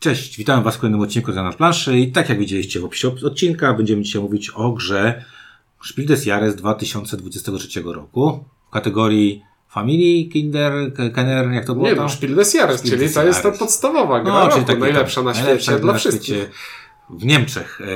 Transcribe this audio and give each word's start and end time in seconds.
Cześć, 0.00 0.36
witam 0.36 0.62
Was 0.62 0.76
w 0.76 0.78
kolejnym 0.78 1.00
odcinku 1.00 1.32
na 1.32 1.52
planszy 1.52 1.98
i 1.98 2.12
tak 2.12 2.28
jak 2.28 2.38
widzieliście 2.38 2.80
w 2.80 2.84
opisie 2.84 3.12
odcinka, 3.26 3.74
będziemy 3.74 4.02
dzisiaj 4.02 4.22
mówić 4.22 4.50
o 4.50 4.72
grze 4.72 5.24
Spiel 5.84 6.06
des 6.06 6.26
Jahres 6.26 6.56
2023 6.56 7.82
roku 7.82 8.44
w 8.68 8.70
kategorii 8.70 9.42
Family, 9.68 10.28
Kinder, 10.32 10.72
Kenner, 11.14 11.50
jak 11.52 11.64
to 11.64 11.74
było 11.74 11.86
Nie, 11.86 11.94
no 11.94 12.08
Spiel 12.08 12.34
des 12.34 12.54
Jahres, 12.54 12.80
Spiel 12.80 12.90
czyli 12.90 13.04
des 13.04 13.14
to 13.14 13.24
jest 13.24 13.42
to 13.42 13.48
Jahres. 13.48 13.60
podstawowa 13.60 14.20
gra 14.20 14.32
No, 14.32 14.40
roku, 14.40 14.52
czyli 14.54 14.66
taki 14.66 14.80
najlepsza 14.80 15.22
na 15.22 15.32
najlepsza 15.32 15.64
świecie 15.72 15.82
dla 15.82 15.92
na 15.92 15.98
wszystkich. 15.98 16.50
W 17.10 17.24
Niemczech 17.24 17.80
e, 17.80 17.86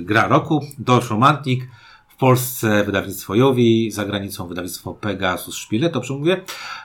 gra 0.00 0.28
roku, 0.28 0.64
Dorf 0.78 1.10
Romantik, 1.10 1.68
w 2.08 2.16
Polsce 2.16 2.84
wydawnictwo 2.84 3.34
Jowi, 3.34 3.90
za 3.90 4.04
granicą 4.04 4.48
wydawnictwo 4.48 4.94
Pegasus 4.94 5.56
Spiele, 5.56 5.90
to 5.90 6.00
przemówię. 6.00 6.40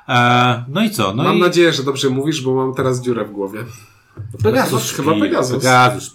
E, 0.10 0.66
no 0.68 0.84
i 0.84 0.90
co? 0.90 1.14
No 1.14 1.24
mam 1.24 1.38
i 1.38 1.40
nadzieję, 1.40 1.74
że 1.74 1.84
dobrze 1.84 2.10
mówisz, 2.10 2.42
bo 2.42 2.56
mam 2.56 2.74
teraz 2.74 3.02
dziurę 3.02 3.26
w 3.26 3.32
głowie. 3.32 3.64
Pegasus 4.44 4.94
Chyba 4.94 5.12
Pegasus. 5.20 5.58
Pegasus. 5.58 6.14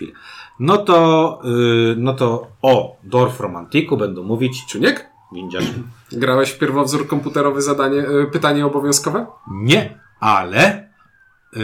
No 0.60 0.78
to, 0.78 1.40
y, 1.44 1.94
no 1.98 2.14
to 2.14 2.46
o 2.62 2.96
Dorf 3.04 3.40
Romantiku 3.40 3.96
będą 3.96 4.22
mówić 4.22 4.66
Czuniek? 4.66 5.06
windziarz. 5.32 5.64
Grałeś 6.12 6.50
w 6.50 6.58
pierwowzór 6.58 7.06
komputerowy 7.06 7.62
zadanie, 7.62 7.98
y, 7.98 8.26
pytanie 8.32 8.66
obowiązkowe? 8.66 9.26
Nie, 9.50 10.00
ale 10.20 10.88
y, 11.56 11.60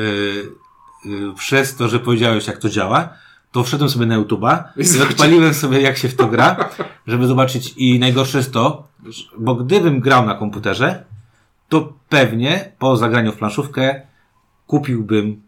y, 1.07 1.35
przez 1.37 1.77
to, 1.77 1.89
że 1.89 1.99
powiedziałeś 1.99 2.47
jak 2.47 2.59
to 2.59 2.69
działa, 2.69 3.09
to 3.53 3.65
wszedłem 3.65 3.91
sobie 3.91 4.07
na 4.07 4.19
YouTube'a 4.19 4.63
I 4.77 5.03
odpaliłem 5.03 5.55
sobie 5.55 5.81
jak 5.81 5.97
się 5.97 6.09
w 6.09 6.17
to 6.17 6.27
gra, 6.27 6.69
żeby 7.07 7.27
zobaczyć 7.27 7.75
i 7.77 7.99
najgorsze 7.99 8.39
jest 8.39 8.53
to, 8.53 8.89
bo 9.39 9.55
gdybym 9.55 10.01
grał 10.01 10.27
na 10.27 10.35
komputerze, 10.35 11.05
to 11.69 11.93
pewnie 12.09 12.73
po 12.79 12.97
zagraniu 12.97 13.33
w 13.33 13.37
planszówkę 13.37 14.03
kupiłbym 14.67 15.43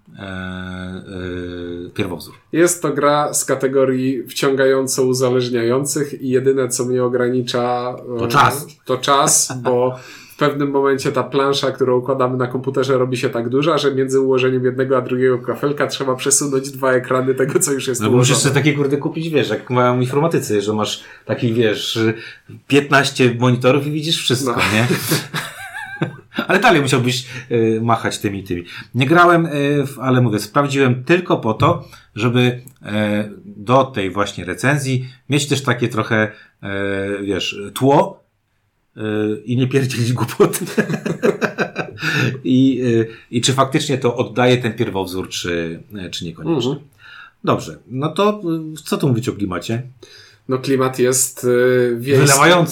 pierwowzór. 1.95 2.35
Jest 2.53 2.83
to 2.83 2.93
gra 2.93 3.35
z 3.35 3.45
kategorii 3.45 4.23
wciągająco 4.29 5.03
uzależniających 5.05 6.23
i 6.23 6.29
jedyne, 6.29 6.69
co 6.69 6.85
mnie 6.85 7.05
ogranicza 7.05 7.97
y, 8.17 8.19
To 8.19 8.29
czas. 8.29 8.67
to 8.85 8.97
czas, 8.99 9.53
bo 9.63 9.99
w 10.35 10.37
pewnym 10.37 10.71
momencie 10.71 11.13
ta 11.13 11.23
plansza, 11.23 11.73
którą 11.73 11.99
układamy 11.99 12.37
na 12.37 12.47
komputerze 12.47 12.99
robi 12.99 13.17
się 13.17 13.31
tak 13.31 13.49
duża, 13.49 13.79
że 13.79 13.95
między 13.95 14.21
ułożeniem 14.21 14.65
jednego 14.65 14.97
a 14.97 15.01
drugiego 15.01 15.39
kafelka 15.39 15.87
trzeba 15.87 16.15
przesunąć 16.15 16.71
dwa 16.71 16.93
ekrany 16.93 17.35
tego, 17.35 17.59
co 17.59 17.73
już 17.73 17.89
jest 17.89 18.01
No 18.01 18.11
bo 18.11 18.17
musisz 18.17 18.31
ułożone. 18.31 18.43
sobie 18.55 18.65
takie 18.65 18.77
kurde 18.77 18.97
kupić, 18.97 19.29
wiesz, 19.29 19.49
jak 19.51 19.71
mają 19.71 20.01
informatycy, 20.01 20.61
że 20.63 20.73
masz 20.73 21.05
taki, 21.25 21.53
wiesz, 21.53 21.99
15 22.69 23.35
monitorów 23.39 23.87
i 23.87 23.91
widzisz 23.91 24.19
wszystko, 24.23 24.51
No. 24.53 24.57
nie? 24.75 24.87
Ale 26.47 26.59
dalej 26.59 26.83
musiałbyś 26.83 27.27
y, 27.51 27.81
machać 27.83 28.19
tymi 28.19 28.45
tymi. 28.45 28.65
Nie 28.95 29.07
grałem, 29.07 29.47
y, 29.47 29.51
w, 29.87 29.99
ale 29.99 30.21
mówię, 30.21 30.39
sprawdziłem 30.39 31.05
tylko 31.05 31.37
po 31.37 31.55
to, 31.55 31.89
żeby 32.15 32.41
y, 32.41 32.91
do 33.45 33.85
tej 33.85 34.11
właśnie 34.11 34.45
recenzji 34.45 35.09
mieć 35.29 35.47
też 35.47 35.63
takie 35.63 35.89
trochę, 35.89 36.33
y, 36.63 37.25
wiesz, 37.25 37.61
tło 37.75 38.25
y, 38.97 39.01
i 39.45 39.57
nie 39.57 39.67
pierdzielić 39.67 40.13
głupot. 40.13 40.59
I, 42.45 42.81
y, 42.85 43.09
I 43.31 43.41
czy 43.41 43.53
faktycznie 43.53 43.99
to 43.99 44.17
oddaje 44.17 44.57
ten 44.57 44.73
pierwowzór, 44.73 45.29
czy, 45.29 45.83
czy 46.11 46.25
niekoniecznie. 46.25 46.71
Mhm. 46.71 46.89
Dobrze, 47.45 47.79
no 47.89 48.09
to 48.09 48.41
y, 48.75 48.83
co 48.85 48.97
tu 48.97 49.09
mówić 49.09 49.29
o 49.29 49.33
klimacie? 49.33 49.83
No 50.49 50.59
klimat 50.59 50.99
jest 50.99 51.45
y, 51.45 51.97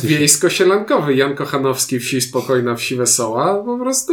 się. 0.03 0.09
wiejsko-sielankowy. 0.09 1.15
Jan 1.15 1.35
Kochanowski, 1.35 1.99
wsi 1.99 2.21
spokojna, 2.21 2.75
wsi 2.75 2.97
wesoła. 2.97 3.65
Po 3.65 3.79
prostu 3.79 4.13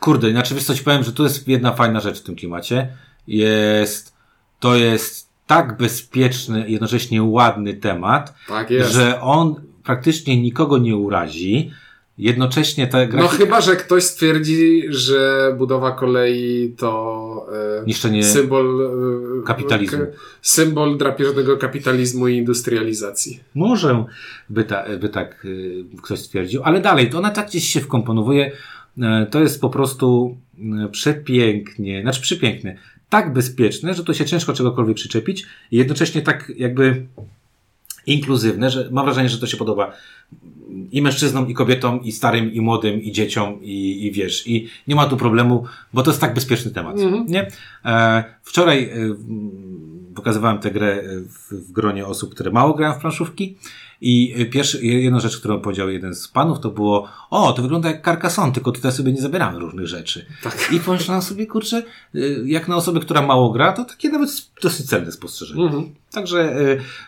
Kurde, 0.00 0.30
znaczy 0.30 0.54
wiesz 0.54 0.64
co 0.64 0.74
ci 0.74 0.84
powiem, 0.84 1.04
że 1.04 1.12
tu 1.12 1.22
jest 1.22 1.48
jedna 1.48 1.72
fajna 1.72 2.00
rzecz 2.00 2.20
w 2.20 2.22
tym 2.22 2.36
klimacie. 2.36 2.88
Jest, 3.26 4.12
to 4.60 4.76
jest 4.76 5.28
tak 5.46 5.76
bezpieczny, 5.76 6.64
jednocześnie 6.68 7.22
ładny 7.22 7.74
temat, 7.74 8.34
tak 8.48 8.68
że 8.90 9.20
on 9.20 9.54
praktycznie 9.84 10.42
nikogo 10.42 10.78
nie 10.78 10.96
urazi. 10.96 11.70
Jednocześnie 12.18 12.86
ta 12.86 13.06
gra 13.06 13.22
No 13.22 13.28
chyba, 13.28 13.60
że 13.60 13.76
ktoś 13.76 14.02
stwierdzi, 14.04 14.82
że 14.88 15.54
budowa 15.58 15.92
kolei 15.92 16.74
to 16.78 17.46
e, 17.82 17.86
niszczenie 17.86 18.24
symbol 18.24 18.66
e, 19.40 19.46
kapitalizmu. 19.46 19.98
k- 19.98 20.06
symbol 20.42 20.98
drapieżnego 20.98 21.56
kapitalizmu 21.56 22.28
i 22.28 22.36
industrializacji. 22.36 23.40
Może 23.54 24.04
by, 24.50 24.64
ta, 24.64 24.84
by 25.00 25.08
tak 25.08 25.44
y, 25.44 25.84
ktoś 26.02 26.18
stwierdził, 26.18 26.62
ale 26.64 26.80
dalej, 26.80 27.10
to 27.10 27.18
ona 27.18 27.30
tak 27.30 27.46
gdzieś 27.48 27.64
się 27.68 27.80
wkomponowuje. 27.80 28.52
E, 29.02 29.26
To 29.30 29.40
jest 29.40 29.60
po 29.60 29.70
prostu 29.70 30.36
e, 30.84 30.88
przepięknie, 30.88 32.02
znaczy 32.02 32.20
przepiękne, 32.22 32.76
tak 33.08 33.32
bezpieczne, 33.32 33.94
że 33.94 34.04
to 34.04 34.14
się 34.14 34.24
ciężko 34.24 34.52
czegokolwiek 34.52 34.96
przyczepić 34.96 35.46
i 35.70 35.76
jednocześnie 35.76 36.22
tak 36.22 36.52
jakby 36.56 37.06
inkluzywne, 38.06 38.70
że 38.70 38.88
mam 38.92 39.04
wrażenie, 39.04 39.28
że 39.28 39.38
to 39.38 39.46
się 39.46 39.56
podoba 39.56 39.92
i 40.92 41.02
mężczyznom, 41.02 41.48
i 41.48 41.54
kobietom, 41.54 42.02
i 42.02 42.12
starym, 42.12 42.52
i 42.52 42.60
młodym, 42.60 43.02
i 43.02 43.12
dzieciom, 43.12 43.58
i, 43.62 44.06
i 44.06 44.12
wiesz, 44.12 44.46
i 44.46 44.68
nie 44.88 44.94
ma 44.94 45.06
tu 45.06 45.16
problemu, 45.16 45.64
bo 45.92 46.02
to 46.02 46.10
jest 46.10 46.20
tak 46.20 46.34
bezpieczny 46.34 46.70
temat, 46.70 46.98
Mhm. 46.98 47.26
nie? 47.26 47.48
E, 47.84 48.24
wczoraj 48.42 48.84
e, 48.84 48.90
pokazywałem 50.14 50.58
tę 50.58 50.70
grę 50.70 50.92
e, 50.92 51.02
w, 51.20 51.68
w 51.68 51.72
gronie 51.72 52.06
osób, 52.06 52.34
które 52.34 52.50
mało 52.50 52.74
grają 52.74 52.94
w 52.94 52.98
planszówki 52.98 53.56
i 54.00 54.46
pierwszy, 54.50 54.86
jedną 54.86 55.20
rzecz, 55.20 55.38
którą 55.38 55.60
powiedział 55.60 55.90
jeden 55.90 56.14
z 56.14 56.28
panów, 56.28 56.60
to 56.60 56.70
było, 56.70 57.08
o, 57.30 57.52
to 57.52 57.62
wygląda 57.62 57.88
jak 57.88 58.04
Carcassonne, 58.04 58.52
tylko 58.52 58.72
tutaj 58.72 58.92
sobie 58.92 59.12
nie 59.12 59.20
zabieramy 59.20 59.58
różnych 59.58 59.86
rzeczy. 59.86 60.26
Tak. 60.42 60.68
I 60.72 60.80
pomyślałem 60.80 61.22
sobie, 61.22 61.46
kurczę, 61.46 61.82
e, 62.14 62.18
jak 62.44 62.68
na 62.68 62.76
osobę, 62.76 63.00
która 63.00 63.22
mało 63.22 63.50
gra, 63.50 63.72
to 63.72 63.84
takie 63.84 64.08
nawet 64.08 64.30
dosyć 64.62 64.86
cenne 64.86 65.12
spostrzeżenie. 65.12 65.64
Mhm. 65.64 65.94
Także 66.10 66.56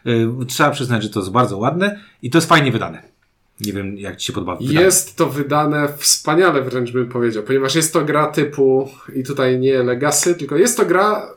y, 0.06 0.10
y, 0.42 0.46
trzeba 0.46 0.70
przyznać, 0.70 1.02
że 1.02 1.08
to 1.08 1.20
jest 1.20 1.32
bardzo 1.32 1.58
ładne 1.58 2.00
i 2.22 2.30
to 2.30 2.38
jest 2.38 2.48
fajnie 2.48 2.72
wydane. 2.72 3.15
Nie 3.60 3.72
wiem, 3.72 3.98
jak 3.98 4.16
Ci 4.16 4.26
się 4.26 4.32
podoba. 4.32 4.56
wydanie. 4.56 4.80
Jest 4.80 5.16
to 5.16 5.26
wydane 5.26 5.88
wspaniale, 5.98 6.62
wręcz 6.62 6.90
bym 6.92 7.08
powiedział, 7.08 7.42
ponieważ 7.42 7.74
jest 7.74 7.92
to 7.92 8.04
gra 8.04 8.26
typu, 8.26 8.88
i 9.14 9.22
tutaj 9.24 9.58
nie 9.58 9.82
Legacy, 9.82 10.34
tylko 10.34 10.56
jest 10.56 10.76
to 10.76 10.86
gra. 10.86 11.32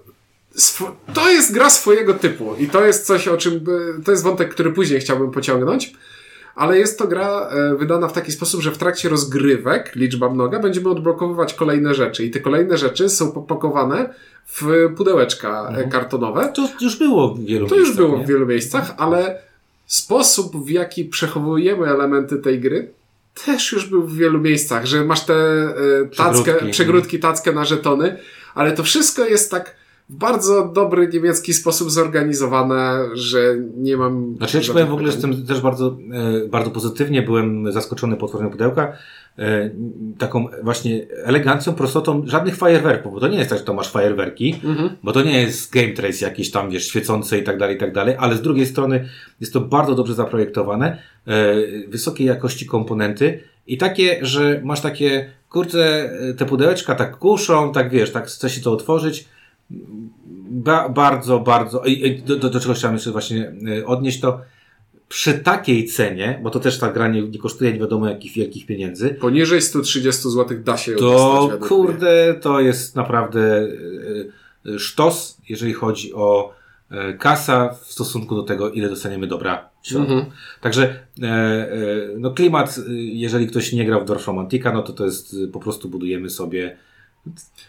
To 1.13 1.29
jest 1.29 1.53
gra 1.53 1.69
swojego 1.69 2.13
typu 2.13 2.55
i 2.59 2.67
to 2.67 2.85
jest 2.85 3.05
coś, 3.05 3.27
o 3.27 3.37
czym. 3.37 3.65
To 4.05 4.11
jest 4.11 4.23
wątek, 4.23 4.49
który 4.53 4.71
później 4.71 4.99
chciałbym 4.99 5.31
pociągnąć. 5.31 5.93
Ale 6.55 6.77
jest 6.79 6.99
to 6.99 7.07
gra 7.07 7.49
e, 7.51 7.75
wydana 7.75 8.07
w 8.07 8.13
taki 8.13 8.31
sposób, 8.31 8.61
że 8.61 8.71
w 8.71 8.77
trakcie 8.77 9.09
rozgrywek, 9.09 9.95
liczba 9.95 10.29
mnoga, 10.29 10.59
będziemy 10.59 10.89
odblokowywać 10.89 11.53
kolejne 11.53 11.93
rzeczy. 11.93 12.25
I 12.25 12.31
te 12.31 12.39
kolejne 12.39 12.77
rzeczy 12.77 13.09
są 13.09 13.31
popakowane 13.31 14.13
w 14.45 14.63
pudełeczka 14.97 15.69
e, 15.77 15.87
kartonowe. 15.89 16.51
To 16.55 16.69
już 16.81 16.97
było 16.99 17.33
w 17.35 17.39
wielu 17.45 17.67
To 17.67 17.75
już 17.75 17.87
miejscach, 17.87 18.05
było 18.05 18.17
nie? 18.17 18.23
w 18.23 18.27
wielu 18.27 18.45
miejscach, 18.45 18.93
ale 18.97 19.41
sposób, 19.89 20.65
w 20.65 20.69
jaki 20.69 21.05
przechowujemy 21.05 21.87
elementy 21.87 22.37
tej 22.37 22.59
gry, 22.59 22.91
też 23.45 23.71
już 23.71 23.85
był 23.85 24.03
w 24.07 24.15
wielu 24.15 24.39
miejscach, 24.39 24.85
że 24.85 25.05
masz 25.05 25.25
te 25.25 25.33
e, 25.33 25.75
tackę, 26.15 26.43
Przegródki. 26.43 26.71
przegródki, 26.71 27.19
tackę 27.19 27.51
na 27.51 27.65
żetony, 27.65 28.17
ale 28.55 28.71
to 28.71 28.83
wszystko 28.83 29.25
jest 29.25 29.51
tak 29.51 29.75
w 30.09 30.15
bardzo 30.15 30.67
dobry 30.67 31.07
niemiecki 31.13 31.53
sposób 31.53 31.91
zorganizowane, 31.91 32.99
że 33.13 33.39
nie 33.77 33.97
mam. 33.97 34.35
Znaczy, 34.37 34.57
ja 34.57 34.63
Ci 34.63 34.71
powiem 34.71 34.87
w 34.87 34.93
ogóle, 34.93 35.07
że 35.07 35.13
jestem 35.13 35.45
też 35.45 35.61
bardzo, 35.61 35.97
e, 36.43 36.47
bardzo 36.47 36.71
pozytywnie 36.71 37.21
byłem 37.21 37.71
zaskoczony 37.71 38.15
po 38.15 38.25
otworzeniu 38.25 38.51
pudełka. 38.51 38.93
E, 39.39 39.69
taką 40.17 40.47
właśnie 40.63 41.07
elegancją, 41.23 41.73
prostotą, 41.73 42.23
żadnych 42.25 42.55
fajerwerków, 42.55 43.13
bo 43.13 43.19
to 43.19 43.27
nie 43.27 43.37
jest 43.37 43.49
tak, 43.49 43.59
że 43.59 43.65
to 43.65 43.73
masz 43.73 43.91
fajerwerki, 43.91 44.61
Mhm. 44.63 44.89
bo 45.03 45.11
to 45.11 45.21
nie 45.21 45.41
jest 45.41 45.73
game 45.73 45.93
trace 45.93 46.25
jakiś 46.25 46.51
tam, 46.51 46.69
wiesz, 46.69 46.87
świecące 46.87 47.37
i 47.39 47.43
tak 47.43 47.57
dalej, 47.57 47.75
i 47.75 47.79
tak 47.79 47.93
dalej, 47.93 48.15
ale 48.19 48.35
z 48.35 48.41
drugiej 48.41 48.65
strony 48.65 49.09
jest 49.41 49.53
to 49.53 49.61
bardzo 49.61 49.95
dobrze 49.95 50.13
zaprojektowane, 50.13 50.97
e, 51.27 51.55
wysokiej 51.87 52.27
jakości 52.27 52.65
komponenty 52.65 53.39
i 53.67 53.77
takie, 53.77 54.19
że 54.21 54.61
masz 54.63 54.81
takie, 54.81 55.29
kurczę, 55.49 56.09
te 56.37 56.45
pudełeczka 56.45 56.95
tak 56.95 57.17
kuszą, 57.17 57.71
tak 57.71 57.89
wiesz, 57.89 58.11
tak 58.11 58.27
chce 58.27 58.49
się 58.49 58.61
to 58.61 58.71
otworzyć, 58.73 59.25
ba, 60.49 60.89
bardzo, 60.89 61.39
bardzo, 61.39 61.83
i, 61.85 62.07
i 62.07 62.21
do, 62.21 62.35
do, 62.35 62.49
do 62.49 62.59
czego 62.59 62.73
chciałem 62.73 62.95
jeszcze 62.95 63.11
właśnie 63.11 63.53
e, 63.77 63.85
odnieść 63.85 64.19
to, 64.19 64.41
przy 65.07 65.33
takiej 65.33 65.85
cenie, 65.85 66.39
bo 66.43 66.49
to 66.49 66.59
też 66.59 66.79
ta 66.79 66.91
gra 66.91 67.07
nie, 67.07 67.21
nie 67.21 67.39
kosztuje 67.39 67.73
nie 67.73 67.79
wiadomo 67.79 68.09
jakich 68.09 68.33
wielkich 68.33 68.65
pieniędzy, 68.65 69.09
Poniżej 69.09 69.61
130 69.61 70.29
zł 70.29 70.57
da 70.63 70.77
się 70.77 70.91
ją 70.91 70.97
to 70.97 71.49
kurde, 71.61 72.35
to 72.41 72.59
jest 72.59 72.95
naprawdę 72.95 73.67
e, 74.65 74.73
e, 74.75 74.79
sztos, 74.79 75.37
jeżeli 75.49 75.73
chodzi 75.73 76.13
o 76.13 76.59
kasa 77.19 77.69
w 77.69 77.91
stosunku 77.91 78.35
do 78.35 78.43
tego, 78.43 78.71
ile 78.71 78.89
dostaniemy 78.89 79.27
dobra. 79.27 79.69
Mhm. 79.95 80.25
Także 80.61 80.99
no 82.17 82.31
klimat, 82.31 82.79
jeżeli 82.95 83.47
ktoś 83.47 83.73
nie 83.73 83.85
grał 83.85 84.01
w 84.01 84.05
Dorf 84.05 84.27
Romantika, 84.27 84.71
no 84.71 84.81
to 84.81 84.93
to 84.93 85.05
jest 85.05 85.35
po 85.53 85.59
prostu 85.59 85.89
budujemy 85.89 86.29
sobie 86.29 86.77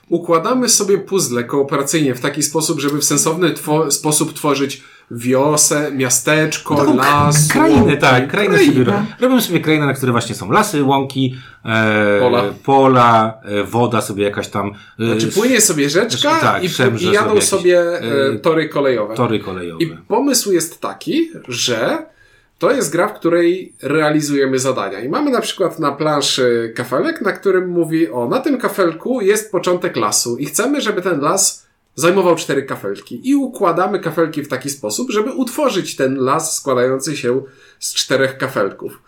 Układamy 0.08 0.68
sobie 0.68 0.98
puzzle 0.98 1.44
kooperacyjnie 1.44 2.14
w 2.14 2.20
taki 2.20 2.42
sposób, 2.42 2.80
żeby 2.80 2.98
w 2.98 3.04
sensowny 3.04 3.50
two- 3.50 3.90
sposób 3.90 4.32
tworzyć 4.34 4.82
wiosę, 5.10 5.90
miasteczko, 5.92 6.76
Taką 6.76 6.96
las, 6.96 7.48
krainę, 7.48 7.82
łąki. 7.82 7.98
tak, 7.98 8.28
krainę 8.30 8.58
sobie. 8.58 8.84
Robią 9.20 9.40
sobie 9.40 9.60
krainę, 9.60 9.86
na 9.86 9.94
której 9.94 10.12
właśnie 10.12 10.34
są 10.34 10.50
lasy, 10.50 10.82
łąki, 10.84 11.34
e, 11.64 12.18
Pola. 12.20 12.42
pola 12.64 13.40
e, 13.44 13.64
woda 13.64 14.00
sobie 14.00 14.24
jakaś 14.24 14.48
tam, 14.48 14.72
e, 15.00 15.06
Znaczy 15.06 15.26
płynie 15.40 15.60
sobie 15.60 15.90
rzeczka 15.90 16.40
Tak, 16.40 16.62
i, 16.64 16.66
i 17.04 17.12
jadą 17.12 17.28
sobie 17.30 17.42
sobie, 17.42 17.70
jakieś, 17.70 18.08
e, 18.10 18.26
e, 18.34 18.38
tory 18.38 18.68
kolejowe. 18.68 19.14
tory 19.14 19.40
kolejowe. 19.40 19.84
I 19.84 19.86
pomysł 20.08 20.52
jest 20.52 20.80
taki, 20.80 21.30
że 21.48 21.98
to 22.60 22.72
jest 22.72 22.92
gra, 22.92 23.08
w 23.08 23.14
której 23.14 23.72
realizujemy 23.82 24.58
zadania. 24.58 25.00
I 25.00 25.08
mamy 25.08 25.30
na 25.30 25.40
przykład 25.40 25.78
na 25.78 25.92
planszy 25.92 26.72
kafelek, 26.76 27.20
na 27.20 27.32
którym 27.32 27.68
mówi, 27.68 28.10
o, 28.10 28.28
na 28.28 28.40
tym 28.40 28.58
kafelku 28.58 29.20
jest 29.20 29.52
początek 29.52 29.96
lasu 29.96 30.36
i 30.36 30.46
chcemy, 30.46 30.80
żeby 30.80 31.02
ten 31.02 31.20
las 31.20 31.66
zajmował 31.94 32.36
cztery 32.36 32.62
kafelki. 32.62 33.30
I 33.30 33.36
układamy 33.36 34.00
kafelki 34.00 34.42
w 34.42 34.48
taki 34.48 34.70
sposób, 34.70 35.10
żeby 35.10 35.30
utworzyć 35.32 35.96
ten 35.96 36.16
las 36.16 36.56
składający 36.56 37.16
się 37.16 37.42
z 37.78 37.94
czterech 37.94 38.38
kafelków. 38.38 39.02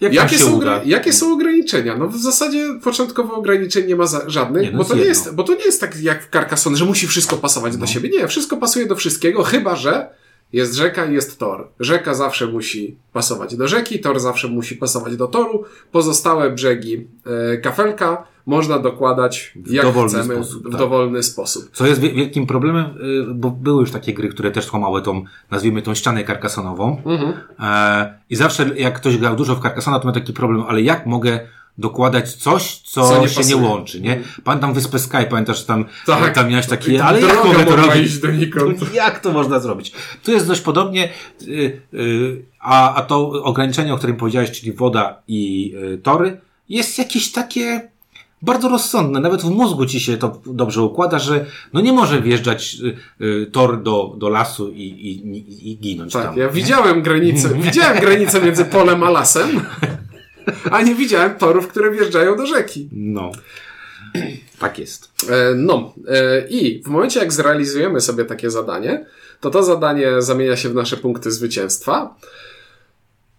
Jak 0.00 0.14
Jakie 0.14 0.38
są, 0.38 0.60
jakie 0.84 1.12
są 1.12 1.32
ograniczenia? 1.32 1.96
No 1.96 2.08
w 2.08 2.16
zasadzie 2.16 2.68
początkowo 2.84 3.34
ograniczeń 3.34 3.86
nie 3.86 3.96
ma 3.96 4.06
za, 4.06 4.30
żadnych, 4.30 4.62
Nie, 4.62 4.70
no 4.70 4.78
bo, 4.78 4.84
to 4.84 4.94
nie 4.94 5.04
jest, 5.04 5.34
bo 5.34 5.42
to 5.42 5.54
nie 5.54 5.64
jest 5.64 5.80
tak 5.80 6.00
jak 6.02 6.26
w 6.26 6.30
Carcassonne, 6.30 6.76
że 6.78 6.84
musi 6.84 7.06
wszystko 7.06 7.36
pasować 7.36 7.72
No. 7.72 7.78
do 7.78 7.86
siebie. 7.86 8.08
Nie, 8.08 8.28
wszystko 8.28 8.56
pasuje 8.56 8.86
do 8.86 8.96
wszystkiego, 8.96 9.42
chyba 9.42 9.76
że 9.76 10.21
jest 10.52 10.74
rzeka 10.74 11.06
i 11.06 11.14
jest 11.14 11.38
tor. 11.38 11.68
Rzeka 11.80 12.14
zawsze 12.14 12.46
musi 12.46 12.96
pasować 13.12 13.56
do 13.56 13.68
rzeki, 13.68 14.00
tor 14.00 14.20
zawsze 14.20 14.48
musi 14.48 14.76
pasować 14.76 15.16
do 15.16 15.26
toru. 15.26 15.64
Pozostałe 15.92 16.50
brzegi 16.50 17.06
e, 17.26 17.56
kafelka 17.56 18.32
można 18.46 18.78
dokładać 18.78 19.54
jak 19.66 19.84
dowolny 19.86 20.08
chcemy 20.08 20.34
sposób, 20.34 20.68
w 20.68 20.70
tak. 20.70 20.80
dowolny 20.80 21.22
sposób. 21.22 21.70
Co 21.72 21.86
jest 21.86 22.00
wie- 22.00 22.12
wielkim 22.12 22.46
problemem, 22.46 22.84
y, 22.84 23.34
bo 23.34 23.50
były 23.50 23.80
już 23.80 23.90
takie 23.90 24.14
gry, 24.14 24.28
które 24.28 24.50
też 24.50 24.72
łamały 24.72 25.02
tą, 25.02 25.24
nazwijmy 25.50 25.82
tą 25.82 25.94
ścianę 25.94 26.24
karkasonową. 26.24 27.02
Mhm. 27.04 27.32
E, 27.60 28.18
I 28.30 28.36
zawsze 28.36 28.70
jak 28.76 28.96
ktoś 28.96 29.16
grał 29.18 29.36
dużo 29.36 29.56
w 29.56 29.62
Carcassona, 29.62 30.00
to 30.00 30.06
ma 30.06 30.12
taki 30.12 30.32
problem, 30.32 30.64
ale 30.68 30.82
jak 30.82 31.06
mogę 31.06 31.40
dokładać 31.78 32.32
coś, 32.34 32.78
co, 32.78 33.08
Co 33.08 33.20
nie 33.20 33.28
się 33.28 33.34
pasuje. 33.36 33.56
nie 33.56 33.62
łączy, 33.62 34.00
nie? 34.00 34.20
Pamiętam 34.44 34.74
Wyspę 34.74 34.98
Sky, 34.98 35.16
pamiętasz, 35.30 35.58
że 35.58 35.64
tam, 35.64 35.84
Tak. 36.06 36.34
tam 36.34 36.50
miałeś 36.50 36.66
takie, 36.66 36.98
tam 36.98 37.06
ale 37.06 37.20
jak 37.20 37.44
mogę 37.44 37.64
to 37.64 37.76
robić? 37.76 38.12
Jak 38.94 39.20
to 39.20 39.32
można 39.32 39.60
zrobić? 39.60 39.92
Tu 40.24 40.32
jest 40.32 40.46
dość 40.46 40.60
podobnie, 40.60 41.08
y, 41.48 41.80
y, 41.94 42.44
a, 42.60 42.94
a 42.94 43.02
to 43.02 43.30
ograniczenie, 43.30 43.94
o 43.94 43.98
którym 43.98 44.16
powiedziałeś, 44.16 44.50
czyli 44.50 44.72
woda 44.72 45.22
i 45.28 45.74
y, 45.94 45.98
tory, 45.98 46.40
jest 46.68 46.98
jakieś 46.98 47.32
takie 47.32 47.92
bardzo 48.42 48.68
rozsądne. 48.68 49.20
Nawet 49.20 49.42
w 49.42 49.50
mózgu 49.50 49.86
ci 49.86 50.00
się 50.00 50.16
to 50.16 50.40
dobrze 50.46 50.82
układa, 50.82 51.18
że 51.18 51.46
no 51.72 51.80
nie 51.80 51.92
może 51.92 52.22
wjeżdżać 52.22 52.76
y, 53.20 53.46
tor 53.52 53.82
do, 53.82 54.14
do 54.18 54.28
lasu 54.28 54.70
i, 54.70 54.82
i, 54.82 55.36
i, 55.36 55.70
i 55.72 55.78
ginąć 55.78 56.12
Tak, 56.12 56.24
tam. 56.24 56.36
ja 56.38 56.48
widziałem 56.48 57.02
granicę, 57.02 57.48
widziałem 57.54 58.00
granicę 58.00 58.42
między 58.42 58.64
polem 58.64 59.02
a 59.02 59.10
lasem, 59.10 59.48
a 60.70 60.82
nie 60.82 60.94
widziałem 60.94 61.34
torów, 61.34 61.68
które 61.68 61.90
wjeżdżają 61.90 62.36
do 62.36 62.46
rzeki. 62.46 62.88
No. 62.92 63.32
Tak 64.58 64.78
jest. 64.78 65.10
E, 65.30 65.54
No, 65.54 65.94
e, 66.08 66.48
i 66.48 66.82
w 66.82 66.88
momencie 66.88 67.20
jak 67.20 67.32
zrealizujemy 67.32 68.00
sobie 68.00 68.24
takie 68.24 68.50
zadanie, 68.50 69.06
to 69.40 69.50
to 69.50 69.62
zadanie 69.62 70.22
zamienia 70.22 70.56
się 70.56 70.68
w 70.68 70.74
nasze 70.74 70.96
punkty 70.96 71.30
zwycięstwa 71.30 72.14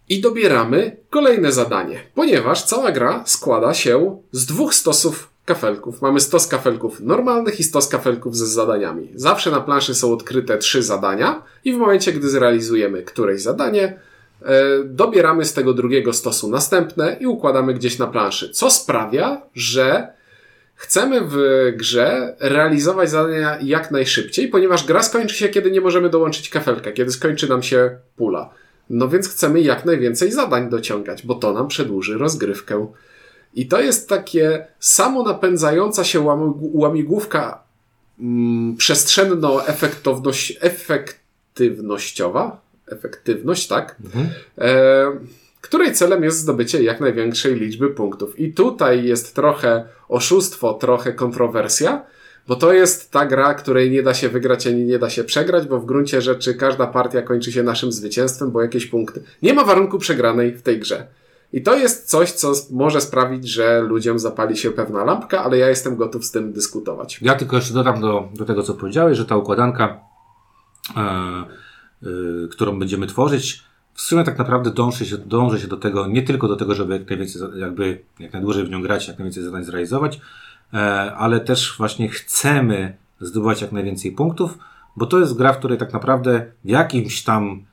i 0.08 0.20
dobieramy 0.20 0.96
kolejne 1.10 1.52
zadanie, 1.52 2.00
ponieważ 2.14 2.62
cała 2.62 2.92
gra 2.92 3.22
składa 3.26 3.74
się 3.74 4.20
z 4.32 4.46
dwóch 4.46 4.74
stosów 4.74 5.28
kafelków. 5.44 6.02
Mamy 6.02 6.20
stos 6.20 6.46
kafelków 6.46 7.00
normalnych 7.00 7.60
i 7.60 7.64
stos 7.64 7.88
kafelków 7.88 8.36
ze 8.36 8.46
zadaniami. 8.46 9.08
Zawsze 9.14 9.50
na 9.50 9.60
planszy 9.60 9.94
są 9.94 10.12
odkryte 10.12 10.58
trzy 10.58 10.82
zadania 10.82 11.42
i 11.64 11.72
w 11.72 11.76
momencie, 11.76 12.12
gdy 12.12 12.28
zrealizujemy 12.28 13.02
któreś 13.02 13.42
zadanie, 13.42 13.98
dobieramy 14.84 15.44
z 15.44 15.52
tego 15.52 15.74
drugiego 15.74 16.12
stosu 16.12 16.50
następne 16.50 17.16
i 17.20 17.26
układamy 17.26 17.74
gdzieś 17.74 17.98
na 17.98 18.06
planszy, 18.06 18.50
co 18.50 18.70
sprawia, 18.70 19.42
że 19.54 20.14
Chcemy 20.76 21.20
w 21.20 21.36
grze 21.76 22.36
realizować 22.40 23.10
zadania 23.10 23.58
jak 23.62 23.90
najszybciej, 23.90 24.48
ponieważ 24.48 24.86
gra 24.86 25.02
skończy 25.02 25.34
się, 25.34 25.48
kiedy 25.48 25.70
nie 25.70 25.80
możemy 25.80 26.10
dołączyć 26.10 26.48
kafelka, 26.48 26.92
kiedy 26.92 27.10
skończy 27.10 27.48
nam 27.48 27.62
się 27.62 27.96
pula. 28.16 28.50
No 28.90 29.08
więc 29.08 29.28
chcemy 29.28 29.60
jak 29.60 29.84
najwięcej 29.84 30.32
zadań 30.32 30.70
dociągać, 30.70 31.26
bo 31.26 31.34
to 31.34 31.52
nam 31.52 31.68
przedłuży 31.68 32.18
rozgrywkę. 32.18 32.86
I 33.54 33.66
to 33.66 33.80
jest 33.80 34.08
takie 34.08 34.66
samo 34.78 35.22
napędzająca 35.22 36.04
się 36.04 36.20
łam- 36.20 36.54
łamigłówka 36.72 37.62
mm, 38.20 38.76
przestrzenno-efektywność, 38.76 40.58
efektywnościowa. 40.60 42.60
Efektywność, 42.94 43.68
tak? 43.68 43.96
e, 44.58 45.12
której 45.60 45.92
celem 45.92 46.24
jest 46.24 46.38
zdobycie 46.38 46.82
jak 46.82 47.00
największej 47.00 47.54
liczby 47.54 47.90
punktów. 47.90 48.40
I 48.40 48.52
tutaj 48.52 49.04
jest 49.04 49.34
trochę 49.34 49.84
oszustwo, 50.08 50.74
trochę 50.74 51.12
kontrowersja, 51.12 52.04
bo 52.48 52.56
to 52.56 52.72
jest 52.72 53.10
ta 53.10 53.26
gra, 53.26 53.54
której 53.54 53.90
nie 53.90 54.02
da 54.02 54.14
się 54.14 54.28
wygrać 54.28 54.66
ani 54.66 54.84
nie 54.84 54.98
da 54.98 55.10
się 55.10 55.24
przegrać, 55.24 55.66
bo 55.66 55.80
w 55.80 55.86
gruncie 55.86 56.22
rzeczy 56.22 56.54
każda 56.54 56.86
partia 56.86 57.22
kończy 57.22 57.52
się 57.52 57.62
naszym 57.62 57.92
zwycięstwem, 57.92 58.50
bo 58.50 58.62
jakieś 58.62 58.86
punkty. 58.86 59.22
Nie 59.42 59.54
ma 59.54 59.64
warunku 59.64 59.98
przegranej 59.98 60.52
w 60.52 60.62
tej 60.62 60.80
grze. 60.80 61.06
I 61.52 61.62
to 61.62 61.74
jest 61.74 62.10
coś, 62.10 62.32
co 62.32 62.52
może 62.70 63.00
sprawić, 63.00 63.48
że 63.48 63.80
ludziom 63.80 64.18
zapali 64.18 64.56
się 64.56 64.70
pewna 64.70 65.04
lampka, 65.04 65.44
ale 65.44 65.58
ja 65.58 65.68
jestem 65.68 65.96
gotów 65.96 66.24
z 66.24 66.30
tym 66.30 66.52
dyskutować. 66.52 67.18
Ja 67.22 67.34
tylko 67.34 67.56
jeszcze 67.56 67.74
dodam 67.74 68.00
do, 68.00 68.28
do 68.34 68.44
tego, 68.44 68.62
co 68.62 68.74
powiedziałeś, 68.74 69.18
że 69.18 69.24
ta 69.24 69.36
układanka, 69.36 70.00
e, 70.96 71.44
którą 72.50 72.78
będziemy 72.78 73.06
tworzyć, 73.06 73.64
w 73.94 74.00
sumie 74.00 74.24
tak 74.24 74.38
naprawdę 74.38 74.70
dąży 74.70 75.06
się, 75.06 75.18
dąży 75.18 75.60
się 75.60 75.68
do 75.68 75.76
tego, 75.76 76.06
nie 76.06 76.22
tylko 76.22 76.48
do 76.48 76.56
tego, 76.56 76.74
żeby 76.74 76.92
jak 76.92 77.10
najwięcej, 77.10 77.42
jakby, 77.56 78.00
jak 78.18 78.32
najdłużej 78.32 78.64
w 78.64 78.70
nią 78.70 78.82
grać, 78.82 79.08
jak 79.08 79.18
najwięcej 79.18 79.42
zadań 79.44 79.64
zrealizować, 79.64 80.20
e, 80.72 80.76
ale 81.14 81.40
też 81.40 81.74
właśnie 81.78 82.08
chcemy 82.08 82.96
zdobywać 83.20 83.62
jak 83.62 83.72
najwięcej 83.72 84.12
punktów, 84.12 84.58
bo 84.96 85.06
to 85.06 85.18
jest 85.18 85.36
gra, 85.36 85.52
w 85.52 85.58
której 85.58 85.78
tak 85.78 85.92
naprawdę 85.92 86.46
w 86.64 86.68
jakimś 86.68 87.22
tam, 87.22 87.64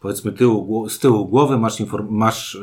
powiedzmy, 0.00 0.32
tyłu, 0.32 0.88
z 0.88 0.98
tyłu 0.98 1.28
głowy 1.28 1.58
masz, 1.58 1.80
inform, 1.80 2.08
masz 2.10 2.58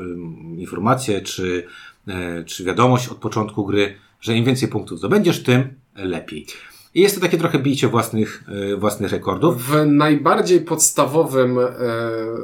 informację, 0.57 1.21
czy, 1.21 1.67
e, 2.07 2.43
czy 2.43 2.63
wiadomość 2.63 3.07
od 3.07 3.17
początku 3.17 3.65
gry, 3.65 3.95
że 4.21 4.35
im 4.35 4.45
więcej 4.45 4.69
punktów 4.69 4.99
zdobędziesz, 4.99 5.43
tym 5.43 5.73
lepiej. 5.95 6.47
I 6.95 7.01
jest 7.01 7.15
to 7.15 7.21
takie 7.21 7.37
trochę 7.37 7.59
bicie 7.59 7.87
własnych, 7.87 8.43
e, 8.71 8.75
własnych 8.75 9.11
rekordów. 9.11 9.63
W 9.67 9.85
najbardziej 9.85 10.61
podstawowym 10.61 11.59
e, 11.59 11.67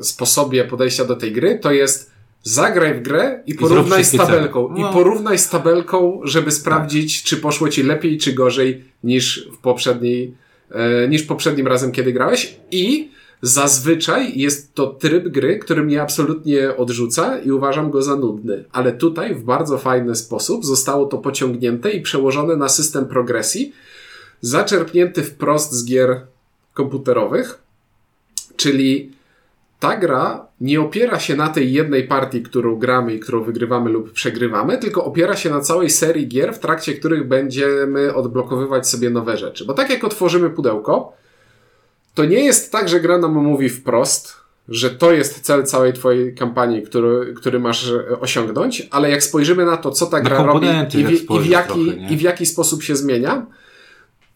sposobie 0.01 0.63
podejścia 0.63 1.05
do 1.05 1.15
tej 1.15 1.31
gry 1.31 1.59
to 1.59 1.71
jest 1.71 2.11
zagraj 2.43 2.93
w 2.93 3.01
grę 3.01 3.43
i 3.47 3.55
porównaj 3.55 4.03
z 4.03 4.07
wszystkie 4.07 4.17
cele. 4.17 4.37
tabelką. 4.37 4.69
No. 4.77 4.89
I 4.89 4.93
porównaj 4.93 5.39
z 5.39 5.49
tabelką, 5.49 6.21
żeby 6.23 6.51
sprawdzić, 6.51 7.23
czy 7.23 7.37
poszło 7.37 7.69
ci 7.69 7.83
lepiej, 7.83 8.17
czy 8.17 8.33
gorzej 8.33 8.83
niż 9.03 9.49
w 9.53 9.57
poprzedniej, 9.57 10.35
e, 10.71 11.07
niż 11.07 11.23
poprzednim 11.23 11.67
razem, 11.67 11.91
kiedy 11.91 12.13
grałeś. 12.13 12.57
I 12.71 13.11
zazwyczaj 13.41 14.37
jest 14.39 14.73
to 14.73 14.87
tryb 14.87 15.27
gry, 15.27 15.59
który 15.59 15.83
mnie 15.83 16.01
absolutnie 16.01 16.77
odrzuca 16.77 17.39
i 17.39 17.51
uważam 17.51 17.91
go 17.91 18.01
za 18.01 18.15
nudny. 18.15 18.65
Ale 18.71 18.93
tutaj 18.93 19.35
w 19.35 19.43
bardzo 19.43 19.77
fajny 19.77 20.15
sposób 20.15 20.65
zostało 20.65 21.05
to 21.05 21.17
pociągnięte 21.17 21.91
i 21.91 22.01
przełożone 22.01 22.55
na 22.55 22.69
system 22.69 23.05
progresji, 23.05 23.73
zaczerpnięty 24.41 25.23
wprost 25.23 25.73
z 25.73 25.85
gier 25.85 26.21
komputerowych, 26.73 27.59
czyli 28.55 29.11
ta 29.79 29.97
gra 29.97 30.47
nie 30.61 30.81
opiera 30.81 31.19
się 31.19 31.35
na 31.35 31.49
tej 31.49 31.73
jednej 31.73 32.07
partii, 32.07 32.41
którą 32.41 32.75
gramy 32.75 33.13
i 33.13 33.19
którą 33.19 33.43
wygrywamy 33.43 33.89
lub 33.89 34.11
przegrywamy, 34.11 34.77
tylko 34.77 35.05
opiera 35.05 35.35
się 35.35 35.49
na 35.49 35.61
całej 35.61 35.89
serii 35.89 36.27
gier, 36.27 36.53
w 36.53 36.59
trakcie 36.59 36.93
których 36.93 37.27
będziemy 37.27 38.13
odblokowywać 38.13 38.89
sobie 38.89 39.09
nowe 39.09 39.37
rzeczy. 39.37 39.65
Bo 39.65 39.73
tak 39.73 39.89
jak 39.89 40.03
otworzymy 40.03 40.49
pudełko, 40.49 41.13
to 42.13 42.25
nie 42.25 42.43
jest 42.43 42.71
tak, 42.71 42.89
że 42.89 42.99
gra 42.99 43.17
nam 43.17 43.31
mówi 43.31 43.69
wprost, 43.69 44.33
że 44.69 44.89
to 44.89 45.11
jest 45.11 45.41
cel 45.41 45.63
całej 45.63 45.93
twojej 45.93 46.35
kampanii, 46.35 46.81
który, 46.81 47.33
który 47.33 47.59
masz 47.59 47.93
osiągnąć, 48.19 48.87
ale 48.91 49.09
jak 49.09 49.23
spojrzymy 49.23 49.65
na 49.65 49.77
to, 49.77 49.91
co 49.91 50.05
ta 50.05 50.17
Na 50.17 50.23
gra 50.23 50.43
robi 50.43 50.67
i 50.93 51.03
w, 51.03 51.31
i, 51.31 51.39
w 51.39 51.45
jaki, 51.45 51.67
trochę, 51.67 52.13
i 52.13 52.17
w 52.17 52.21
jaki 52.21 52.45
sposób 52.45 52.83
się 52.83 52.95
zmienia, 52.95 53.45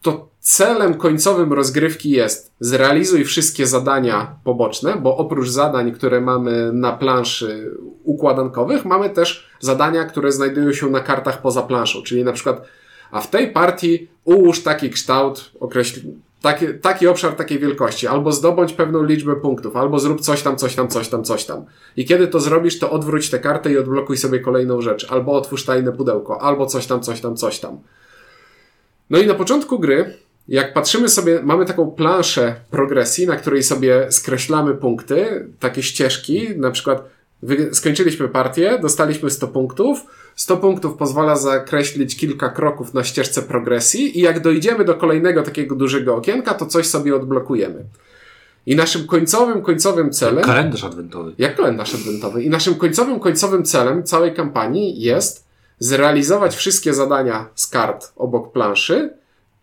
to 0.02 0.28
celem 0.40 0.94
końcowym 0.94 1.52
rozgrywki 1.52 2.10
jest 2.10 2.52
zrealizuj 2.60 3.24
wszystkie 3.24 3.66
zadania 3.66 4.36
poboczne, 4.44 4.96
bo 4.96 5.16
oprócz 5.16 5.48
zadań, 5.48 5.92
które 5.92 6.20
mamy 6.20 6.72
na 6.72 6.92
planszy 6.92 7.76
układankowych, 8.04 8.84
mamy 8.84 9.10
też 9.10 9.50
zadania, 9.60 10.04
które 10.04 10.32
znajdują 10.32 10.72
się 10.72 10.90
na 10.90 11.00
kartach 11.00 11.42
poza 11.42 11.62
planszą, 11.62 12.02
czyli 12.02 12.24
na 12.24 12.32
przykład 12.32 12.62
a 13.10 13.20
w 13.20 13.30
tej 13.30 13.52
partii 13.52 14.08
ułóż 14.24 14.62
taki 14.62 14.90
kształt, 14.90 15.50
określ, 15.60 16.00
taki, 16.42 16.66
taki 16.82 17.06
obszar 17.06 17.32
takiej 17.32 17.58
wielkości, 17.58 18.06
albo 18.06 18.32
zdobądź 18.32 18.72
pewną 18.72 19.02
liczbę 19.02 19.36
punktów, 19.36 19.76
albo 19.76 19.98
zrób 19.98 20.20
coś 20.20 20.42
tam, 20.42 20.56
coś 20.56 20.74
tam, 20.74 20.88
coś 20.88 21.08
tam, 21.08 21.24
coś 21.24 21.44
tam. 21.44 21.64
I 21.96 22.04
kiedy 22.04 22.28
to 22.28 22.40
zrobisz, 22.40 22.78
to 22.78 22.90
odwróć 22.90 23.30
tę 23.30 23.38
kartę 23.38 23.72
i 23.72 23.78
odblokuj 23.78 24.16
sobie 24.16 24.40
kolejną 24.40 24.80
rzecz, 24.80 25.12
albo 25.12 25.32
otwórz 25.32 25.64
tajne 25.64 25.92
pudełko, 25.92 26.42
albo 26.42 26.66
coś 26.66 26.86
tam, 26.86 27.00
coś 27.00 27.20
tam, 27.20 27.36
coś 27.36 27.60
tam. 27.60 27.78
No 29.10 29.18
i 29.18 29.26
na 29.26 29.34
początku 29.34 29.78
gry 29.78 30.14
jak 30.50 30.72
patrzymy 30.72 31.08
sobie, 31.08 31.40
mamy 31.42 31.66
taką 31.66 31.90
planszę 31.90 32.54
progresji, 32.70 33.26
na 33.26 33.36
której 33.36 33.62
sobie 33.62 34.06
skreślamy 34.10 34.74
punkty, 34.74 35.46
takie 35.58 35.82
ścieżki, 35.82 36.48
na 36.56 36.70
przykład 36.70 37.04
skończyliśmy 37.72 38.28
partię, 38.28 38.78
dostaliśmy 38.82 39.30
100 39.30 39.48
punktów, 39.48 40.06
100 40.36 40.56
punktów 40.56 40.96
pozwala 40.96 41.36
zakreślić 41.36 42.16
kilka 42.16 42.48
kroków 42.48 42.94
na 42.94 43.04
ścieżce 43.04 43.42
progresji 43.42 44.18
i 44.18 44.22
jak 44.22 44.40
dojdziemy 44.40 44.84
do 44.84 44.94
kolejnego 44.94 45.42
takiego 45.42 45.74
dużego 45.74 46.16
okienka, 46.16 46.54
to 46.54 46.66
coś 46.66 46.86
sobie 46.86 47.16
odblokujemy. 47.16 47.84
I 48.66 48.76
naszym 48.76 49.06
końcowym, 49.06 49.62
końcowym 49.62 50.10
celem... 50.10 50.44
Kalendarz 50.44 50.84
adwentowy. 50.84 51.32
Jak 51.38 51.56
kalendarz 51.56 51.94
adwentowy. 51.94 52.42
I 52.42 52.50
naszym 52.50 52.74
końcowym, 52.74 53.20
końcowym 53.20 53.64
celem 53.64 54.02
całej 54.02 54.34
kampanii 54.34 55.00
jest 55.00 55.49
zrealizować 55.80 56.56
wszystkie 56.56 56.94
zadania 56.94 57.48
z 57.54 57.66
kart 57.66 58.12
obok 58.16 58.52
planszy 58.52 59.10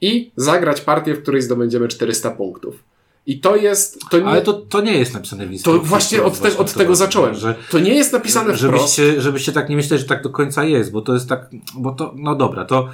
i 0.02 0.32
zagrać 0.36 0.82
partię, 0.82 1.14
w 1.16 1.22
której 1.22 1.42
zdobędziemy 1.42 1.88
400 1.88 2.32
punktów. 2.32 2.84
I 3.26 3.40
to 3.40 3.56
jest. 3.56 4.00
To 4.12 4.20
nie, 4.20 4.26
Ale 4.26 4.42
to, 4.42 4.54
to 4.54 4.82
nie 4.82 4.98
jest 4.98 5.14
napisane 5.14 5.44
w 5.44 5.48
to 5.48 5.54
instrukcji. 5.54 5.90
właśnie 5.90 6.24
od, 6.24 6.40
te, 6.40 6.58
od 6.58 6.74
to 6.74 6.80
tego 6.80 6.96
zacząłem. 6.96 7.36
Że, 7.36 7.56
To 7.72 7.80
nie 7.80 7.96
jest 7.96 8.14
napisane 8.14 8.46
wprost. 8.46 8.62
żebyście, 8.62 9.22
żebyście 9.22 9.52
tak 9.52 9.70
nie 9.70 9.76
myśleli, 9.76 10.02
że 10.04 10.10
tak 10.10 10.24
do 10.24 10.30
końca 10.30 10.64
jest, 10.64 10.92
bo 10.92 11.02
to 11.02 11.14
jest 11.14 11.30
tak, 11.30 11.50
bo 11.76 11.92
to, 11.92 12.14
no 12.16 12.36
dobra, 12.36 12.66
to 12.66 12.90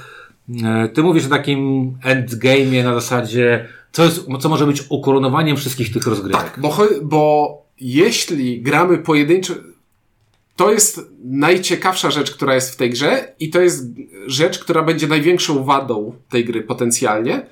e, 0.64 0.90
ty 0.90 1.04
mówisz 1.04 1.26
o 1.26 1.30
takim 1.30 1.92
endgame'ie 2.06 2.84
na 2.84 2.94
zasadzie, 2.94 3.68
co, 3.92 4.04
jest, 4.04 4.22
co 4.42 4.50
może 4.50 4.66
być 4.68 4.84
ukoronowaniem 4.90 5.58
wszystkich 5.58 5.94
tych 5.94 6.08
rozgrywek. 6.08 6.42
Tak, 6.42 6.60
bo, 6.60 6.78
bo 7.04 7.58
jeśli 7.82 8.62
gramy 8.62 8.98
pojedynczo, 8.98 9.54
to 10.56 10.72
jest 10.72 11.02
najciekawsza 11.24 12.12
rzecz, 12.12 12.32
która 12.32 12.56
jest 12.56 12.74
w 12.74 12.76
tej 12.76 12.90
grze 12.90 13.34
i 13.40 13.50
to 13.50 13.62
jest 13.62 13.86
rzecz, 14.28 14.60
która 14.60 14.84
będzie 14.84 15.08
największą 15.08 15.64
wadą 15.64 16.16
tej 16.30 16.46
gry 16.46 16.62
potencjalnie. 16.62 17.46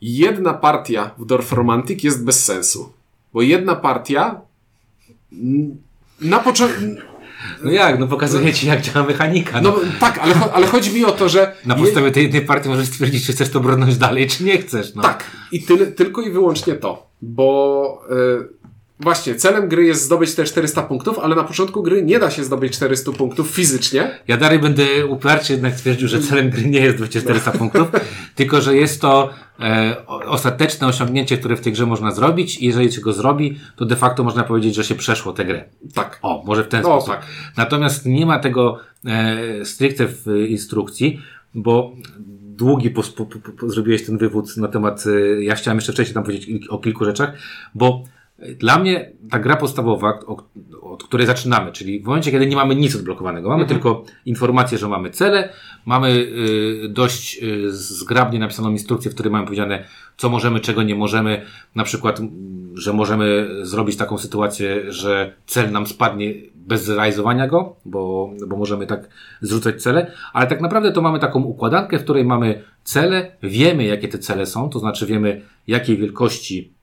Jedna 0.00 0.54
partia 0.54 1.10
w 1.18 1.26
Dorf 1.26 1.52
Romantic 1.52 2.04
jest 2.04 2.24
bez 2.24 2.44
sensu, 2.44 2.92
bo 3.32 3.42
jedna 3.42 3.76
partia 3.76 4.40
na 6.20 6.38
początku... 6.38 6.80
No 7.64 7.70
jak, 7.70 7.98
no 7.98 8.06
pokazuję 8.06 8.52
ci 8.52 8.66
jak 8.66 8.80
działa 8.80 9.06
mechanika. 9.06 9.60
No. 9.60 9.70
No 9.70 9.78
tak, 10.00 10.18
ale, 10.18 10.34
cho- 10.34 10.50
ale 10.52 10.66
chodzi 10.66 10.94
mi 10.94 11.04
o 11.04 11.12
to, 11.12 11.28
że... 11.28 11.56
Na 11.66 11.74
podstawie 11.74 12.10
tej 12.10 12.22
jednej 12.22 12.42
partii 12.42 12.68
możesz 12.68 12.88
stwierdzić, 12.88 13.26
czy 13.26 13.32
chcesz 13.32 13.50
to 13.50 13.60
brnąć 13.60 13.96
dalej, 13.96 14.26
czy 14.26 14.44
nie 14.44 14.58
chcesz. 14.58 14.94
No. 14.94 15.02
Tak, 15.02 15.30
i 15.52 15.62
tyle, 15.62 15.86
tylko 15.86 16.22
i 16.22 16.30
wyłącznie 16.30 16.74
to, 16.74 17.06
bo 17.22 18.02
y, 18.10 18.57
właśnie 19.00 19.34
celem 19.34 19.68
gry 19.68 19.84
jest 19.84 20.02
zdobyć 20.02 20.34
te 20.34 20.44
400 20.44 20.82
punktów, 20.82 21.18
ale 21.18 21.36
na 21.36 21.44
początku 21.44 21.82
gry 21.82 22.02
nie 22.02 22.18
da 22.18 22.30
się 22.30 22.44
zdobyć 22.44 22.72
400 22.72 23.12
punktów 23.12 23.50
fizycznie. 23.50 24.18
Ja 24.28 24.36
dalej 24.36 24.58
będę 24.58 25.06
uparcie 25.06 25.54
jednak 25.54 25.74
twierdził, 25.74 26.08
że 26.08 26.20
celem 26.20 26.50
gry 26.50 26.64
nie 26.64 26.80
jest 26.80 26.96
2400 26.96 27.50
punktów, 27.52 27.88
tylko 28.34 28.60
że 28.60 28.76
jest 28.76 29.00
to 29.00 29.30
e, 29.60 29.96
ostateczne 30.26 30.86
osiągnięcie, 30.86 31.38
które 31.38 31.56
w 31.56 31.60
tej 31.60 31.72
grze 31.72 31.86
można 31.86 32.10
zrobić 32.10 32.58
i 32.58 32.66
jeżeli 32.66 32.92
się 32.92 33.00
go 33.00 33.12
zrobi, 33.12 33.58
to 33.76 33.84
de 33.84 33.96
facto 33.96 34.24
można 34.24 34.44
powiedzieć, 34.44 34.74
że 34.74 34.84
się 34.84 34.94
przeszło 34.94 35.32
tę 35.32 35.44
grę. 35.44 35.64
Tak. 35.94 36.18
O, 36.22 36.42
może 36.46 36.64
w 36.64 36.68
ten 36.68 36.82
No, 36.82 36.88
sposób. 36.88 37.08
tak. 37.14 37.26
Natomiast 37.56 38.06
nie 38.06 38.26
ma 38.26 38.38
tego 38.38 38.78
e, 39.06 39.64
stricte 39.64 40.06
w 40.08 40.26
instrukcji, 40.48 41.20
bo 41.54 41.92
długi 42.40 42.90
po, 42.90 43.02
po, 43.02 43.26
po, 43.26 43.68
zrobiłeś 43.68 44.06
ten 44.06 44.18
wywód 44.18 44.56
na 44.56 44.68
temat, 44.68 45.04
e, 45.06 45.42
ja 45.42 45.54
chciałem 45.54 45.78
jeszcze 45.78 45.92
wcześniej 45.92 46.14
tam 46.14 46.24
powiedzieć 46.24 46.68
o 46.68 46.78
kilku 46.78 47.04
rzeczach, 47.04 47.32
bo 47.74 48.04
dla 48.38 48.78
mnie 48.78 49.12
ta 49.30 49.38
gra 49.38 49.56
podstawowa, 49.56 50.18
od 50.82 51.04
której 51.04 51.26
zaczynamy, 51.26 51.72
czyli 51.72 52.00
w 52.00 52.06
momencie, 52.06 52.30
kiedy 52.30 52.46
nie 52.46 52.56
mamy 52.56 52.74
nic 52.74 52.96
odblokowanego, 52.96 53.48
mamy 53.48 53.66
tylko 53.66 54.04
informację, 54.26 54.78
że 54.78 54.88
mamy 54.88 55.10
cele, 55.10 55.48
mamy 55.86 56.10
y, 56.10 56.88
dość 56.88 57.42
y, 57.42 57.72
zgrabnie 57.72 58.38
napisaną 58.38 58.70
instrukcję, 58.70 59.10
w 59.10 59.14
której 59.14 59.32
mamy 59.32 59.44
powiedziane, 59.44 59.84
co 60.16 60.28
możemy, 60.28 60.60
czego 60.60 60.82
nie 60.82 60.94
możemy, 60.94 61.46
na 61.74 61.84
przykład, 61.84 62.20
że 62.74 62.92
możemy 62.92 63.48
zrobić 63.62 63.96
taką 63.96 64.18
sytuację, 64.18 64.92
że 64.92 65.34
cel 65.46 65.72
nam 65.72 65.86
spadnie 65.86 66.34
bez 66.54 66.84
zrealizowania 66.84 67.46
go, 67.48 67.76
bo, 67.84 68.30
bo 68.46 68.56
możemy 68.56 68.86
tak 68.86 69.08
zrzucać 69.40 69.82
cele, 69.82 70.12
ale 70.32 70.46
tak 70.46 70.60
naprawdę 70.60 70.92
to 70.92 71.02
mamy 71.02 71.18
taką 71.18 71.42
układankę, 71.42 71.98
w 71.98 72.04
której 72.04 72.24
mamy 72.24 72.62
cele, 72.84 73.32
wiemy 73.42 73.84
jakie 73.84 74.08
te 74.08 74.18
cele 74.18 74.46
są, 74.46 74.68
to 74.68 74.78
znaczy 74.78 75.06
wiemy 75.06 75.42
jakiej 75.66 75.96
wielkości 75.96 76.77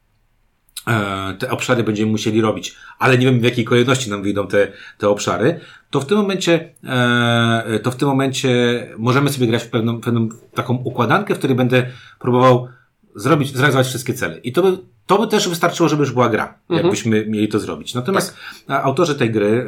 te 1.40 1.52
obszary 1.52 1.84
będziemy 1.84 2.12
musieli 2.12 2.42
robić, 2.42 2.76
ale 3.00 3.18
nie 3.18 3.26
wiem 3.26 3.40
w 3.40 3.44
jakiej 3.44 3.66
kolejności 3.66 4.10
nam 4.10 4.24
wyjdą 4.24 4.48
te, 4.48 4.72
te 4.98 5.10
obszary, 5.10 5.60
to 5.90 6.00
w 6.00 6.06
tym 6.06 6.18
momencie, 6.18 6.70
e, 6.84 7.80
to 7.84 7.92
w 7.92 7.96
tym 7.96 8.08
momencie 8.08 8.50
możemy 8.98 9.30
sobie 9.30 9.48
grać 9.48 9.64
w 9.64 9.70
pewną, 9.70 10.02
pewną 10.02 10.30
taką 10.54 10.74
układankę, 10.74 11.36
w 11.36 11.38
której 11.38 11.56
będę 11.56 11.86
próbował 12.20 12.68
zrobić, 13.16 13.56
zrealizować 13.56 13.88
wszystkie 13.88 14.14
cele. 14.14 14.38
I 14.38 14.52
to 14.52 14.62
by, 14.62 14.78
to 15.06 15.20
by 15.20 15.28
też 15.28 15.50
wystarczyło, 15.50 15.90
żeby 15.90 16.02
już 16.02 16.12
była 16.12 16.30
gra, 16.30 16.60
jakbyśmy 16.70 17.26
mieli 17.26 17.48
to 17.48 17.60
zrobić. 17.60 17.94
Natomiast 17.94 18.38
a, 18.68 18.82
autorzy 18.82 19.16
tej 19.16 19.32
gry, 19.32 19.66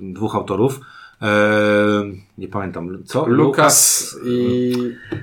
dwóch 0.00 0.34
autorów, 0.34 0.80
e, 1.22 2.04
nie 2.38 2.48
pamiętam, 2.48 2.98
co? 3.04 3.26
Lukas 3.26 4.16
i... 4.24 4.72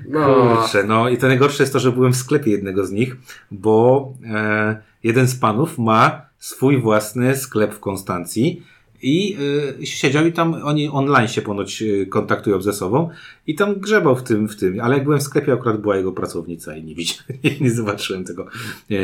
No, 0.09 0.57
Kurczę, 0.57 0.83
no 0.83 1.09
i 1.09 1.17
to 1.17 1.27
najgorsze 1.27 1.63
jest 1.63 1.73
to, 1.73 1.79
że 1.79 1.91
byłem 1.91 2.13
w 2.13 2.17
sklepie 2.17 2.51
jednego 2.51 2.85
z 2.85 2.91
nich, 2.91 3.17
bo 3.51 4.13
e, 4.33 4.81
jeden 5.03 5.27
z 5.27 5.35
panów 5.35 5.77
ma 5.77 6.21
swój 6.39 6.81
własny 6.81 7.37
sklep 7.37 7.73
w 7.73 7.79
Konstancji 7.79 8.63
i 9.01 9.37
e, 9.79 9.85
siedział 9.85 10.25
i 10.25 10.33
tam 10.33 10.53
oni 10.53 10.89
online 10.89 11.27
się 11.27 11.41
ponoć 11.41 11.81
e, 11.81 12.05
kontaktują 12.05 12.61
ze 12.61 12.73
sobą 12.73 13.09
i 13.47 13.55
tam 13.55 13.79
grzebał 13.79 14.15
w 14.15 14.23
tym, 14.23 14.47
w 14.47 14.55
tym, 14.55 14.79
ale 14.79 14.95
jak 14.95 15.03
byłem 15.03 15.19
w 15.19 15.23
sklepie 15.23 15.53
akurat 15.53 15.81
była 15.81 15.97
jego 15.97 16.11
pracownica 16.11 16.75
i 16.75 16.83
nie 16.83 16.95
widziałem, 16.95 17.23
nie 17.61 17.71
zobaczyłem 17.71 18.23
tego 18.23 18.47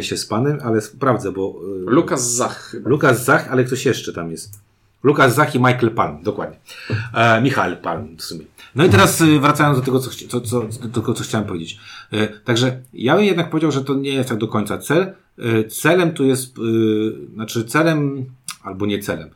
się 0.02 0.18
z 0.18 0.26
panem, 0.26 0.60
ale 0.64 0.82
sprawdzę, 0.82 1.32
bo 1.32 1.62
e, 1.88 1.92
Lukas 1.92 2.34
Zach. 2.34 2.76
Lukas 2.86 3.26
Zach, 3.26 3.52
ale 3.52 3.64
ktoś 3.64 3.86
jeszcze 3.86 4.14
tam 4.14 4.32
jest. 4.32 4.61
Lukas 5.04 5.36
Zach 5.36 5.56
i 5.56 5.60
Michael 5.60 5.92
Palm, 5.92 6.24
dokładnie. 6.24 6.58
E, 7.14 7.42
Michael 7.42 7.78
Palm 7.78 8.18
w 8.18 8.22
sumie. 8.22 8.46
No 8.76 8.86
i 8.86 8.90
teraz 8.90 9.22
y, 9.22 9.40
wracając 9.40 9.78
do 9.78 9.86
tego, 9.86 10.00
co, 10.00 10.10
co, 10.30 10.42
co, 10.42 10.62
do 10.62 11.02
tego, 11.02 11.14
co 11.14 11.24
chciałem 11.24 11.48
powiedzieć. 11.48 11.80
E, 12.12 12.28
także 12.28 12.82
ja 12.94 13.16
bym 13.16 13.26
jednak 13.26 13.50
powiedział, 13.50 13.72
że 13.72 13.84
to 13.84 13.94
nie 13.94 14.14
jest 14.14 14.30
tak 14.30 14.38
do 14.38 14.48
końca 14.48 14.78
cel. 14.78 15.14
E, 15.40 15.64
celem 15.64 16.14
tu 16.14 16.24
jest, 16.26 16.58
y, 16.58 16.62
znaczy 17.34 17.64
celem, 17.66 18.26
albo 18.64 18.86
nie 18.86 19.00
celem. 19.00 19.30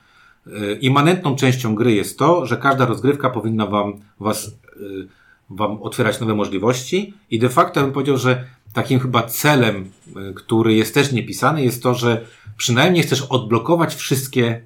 E, 0.48 0.74
immanentną 0.74 1.36
częścią 1.36 1.75
gry 1.75 1.93
jest 1.93 2.19
to, 2.19 2.45
że 2.45 2.57
każda 2.57 2.86
rozgrywka 2.86 3.29
powinna 3.29 3.65
wam, 3.65 3.93
was, 4.19 4.48
y, 4.77 5.07
wam 5.50 5.84
otwierać 5.84 6.19
nowe 6.19 6.36
możliwości 6.36 7.13
i 7.31 7.39
de 7.39 7.50
facto 7.50 7.81
bym 7.81 7.91
powiedział, 7.91 8.17
że 8.17 8.45
takim 8.74 9.00
chyba 9.00 9.24
celem, 9.24 9.91
y, 10.29 10.34
który 10.34 10.74
jest 10.74 10.93
też 10.93 11.12
niepisany, 11.12 11.63
jest 11.63 11.84
to, 11.84 11.93
że 11.93 12.25
przynajmniej 12.57 13.03
chcesz 13.03 13.22
odblokować 13.22 13.95
wszystkie, 13.95 14.62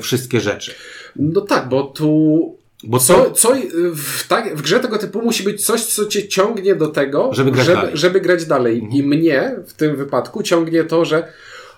wszystkie 0.00 0.40
rzeczy. 0.40 0.74
No 1.16 1.40
tak, 1.40 1.68
bo 1.68 1.82
tu... 1.82 2.56
Bo 2.84 2.98
Co, 2.98 3.14
co, 3.14 3.30
co 3.30 3.54
w, 3.94 4.28
tak, 4.28 4.56
w 4.56 4.62
grze 4.62 4.80
tego 4.80 4.98
typu 4.98 5.22
musi 5.22 5.42
być 5.44 5.66
coś, 5.66 5.84
co 5.84 6.06
cię 6.06 6.28
ciągnie 6.28 6.74
do 6.74 6.88
tego, 6.88 7.30
Żeby 7.34 7.50
grać 7.50 7.66
żeby, 7.66 7.74
dalej. 7.76 7.90
Mhm. 7.92 7.96
żeby 7.96 8.20
grać 8.20 8.44
dalej. 8.46 8.88
I 8.92 9.02
mnie 9.02 9.56
w 9.66 9.72
tym 9.72 9.96
wypadku 9.96 10.42
ciągnie 10.42 10.84
to, 10.84 11.04
że 11.04 11.28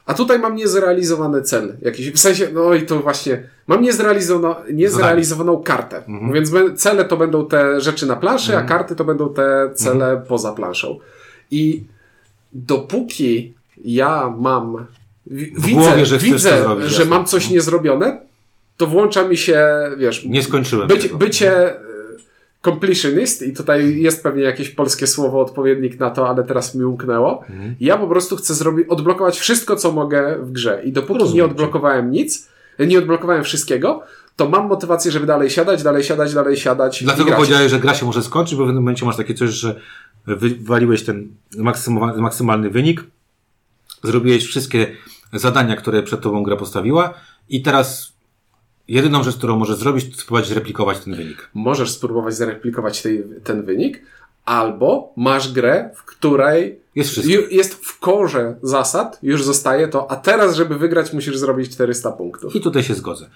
a 0.06 0.14
tutaj 0.14 0.38
mam 0.38 0.56
niezrealizowany 0.56 1.42
cel. 1.42 1.76
Jakiś, 1.82 2.10
w 2.10 2.18
sensie, 2.18 2.48
no 2.52 2.74
i 2.74 2.82
to 2.82 3.00
właśnie, 3.00 3.42
mam 3.66 3.82
niezrealizowaną, 3.82 4.54
niezrealizowaną 4.72 5.62
kartę. 5.62 5.96
Mhm. 5.96 6.32
Więc 6.32 6.50
cele 6.82 7.04
to 7.04 7.16
będą 7.16 7.46
te 7.46 7.80
rzeczy 7.80 8.06
na 8.06 8.16
planszy, 8.16 8.56
a 8.56 8.62
karty 8.62 8.96
to 8.96 9.04
będą 9.04 9.34
te 9.34 9.70
cele 9.74 10.06
Mhm. 10.06 10.26
poza 10.26 10.52
planszą. 10.52 10.98
I 11.50 11.84
dopóki 12.52 13.54
ja 13.84 14.34
mam, 14.38 14.86
wi- 15.26 15.52
widzę, 15.58 15.80
głowie, 15.80 16.06
że 16.06 16.18
widzę, 16.18 16.62
zrobić, 16.62 16.86
że 16.86 17.02
jasne. 17.02 17.04
mam 17.16 17.24
coś 17.24 17.50
niezrobione, 17.50 18.20
to 18.76 18.86
włącza 18.86 19.28
mi 19.28 19.36
się, 19.36 19.66
wiesz, 19.98 20.24
nie 20.24 20.42
skończyłem 20.42 20.88
Bycie, 20.88 21.02
tego. 21.02 21.18
bycie 21.18 21.70
e, 21.70 21.80
completionist 22.64 23.42
i 23.42 23.52
tutaj 23.52 24.00
jest 24.00 24.22
pewnie 24.22 24.42
jakieś 24.42 24.70
polskie 24.70 25.06
słowo, 25.06 25.40
odpowiednik 25.40 26.00
na 26.00 26.10
to, 26.10 26.28
ale 26.28 26.44
teraz 26.44 26.74
mi 26.74 26.84
umknęło. 26.84 27.44
Mhm. 27.50 27.74
Ja 27.80 27.96
po 27.98 28.06
prostu 28.08 28.36
chcę 28.36 28.54
zrobić, 28.54 28.88
odblokować 28.88 29.38
wszystko, 29.38 29.76
co 29.76 29.92
mogę 29.92 30.38
w 30.42 30.52
grze. 30.52 30.82
I 30.84 30.92
dopóki 30.92 31.20
Rozumiem 31.20 31.36
nie 31.46 31.50
odblokowałem 31.50 32.10
nic, 32.10 32.48
nie 32.78 32.98
odblokowałem 32.98 33.44
wszystkiego, 33.44 34.02
to 34.36 34.48
mam 34.48 34.66
motywację, 34.68 35.10
żeby 35.10 35.26
dalej 35.26 35.50
siadać, 35.50 35.82
dalej 35.82 36.04
siadać, 36.04 36.34
dalej 36.34 36.56
siadać. 36.56 37.04
Dlatego 37.04 37.32
powiedziałeś, 37.32 37.70
że 37.70 37.80
gra 37.80 37.94
się 37.94 38.06
może 38.06 38.22
skończyć, 38.22 38.54
bo 38.54 38.64
w 38.64 38.66
pewnym 38.66 38.82
momencie 38.82 39.06
masz 39.06 39.16
takie 39.16 39.34
coś, 39.34 39.50
że 39.50 39.80
wywaliłeś 40.26 41.02
ten 41.02 41.28
maksymalny 42.16 42.70
wynik, 42.70 43.04
zrobiłeś 44.02 44.46
wszystkie 44.46 44.86
zadania, 45.34 45.76
które 45.76 46.02
przed 46.02 46.20
tobą 46.20 46.42
gra 46.42 46.56
postawiła 46.56 47.14
i 47.48 47.62
teraz 47.62 48.12
jedyną 48.88 49.22
rzecz, 49.22 49.36
którą 49.36 49.56
możesz 49.58 49.76
zrobić, 49.76 50.16
to 50.16 50.22
spróbować 50.22 50.50
replikować 50.50 50.98
ten 50.98 51.14
wynik. 51.14 51.50
Możesz 51.54 51.90
spróbować 51.90 52.34
zareplikować 52.34 53.02
tej, 53.02 53.24
ten 53.44 53.62
wynik, 53.62 54.02
albo 54.44 55.12
masz 55.16 55.52
grę, 55.52 55.90
w 55.94 56.04
której 56.04 56.80
Jest 56.94 57.10
wszystko. 57.10 57.32
jest 57.50 57.74
w 57.74 57.98
korze 57.98 58.56
zasad, 58.62 59.18
już 59.22 59.44
zostaje 59.44 59.88
to, 59.88 60.10
a 60.10 60.16
teraz, 60.16 60.56
żeby 60.56 60.78
wygrać, 60.78 61.12
musisz 61.12 61.38
zrobić 61.38 61.72
400 61.72 62.12
punktów. 62.12 62.56
I 62.56 62.60
tutaj 62.60 62.82
się 62.82 62.94
zgodzę. 62.94 63.30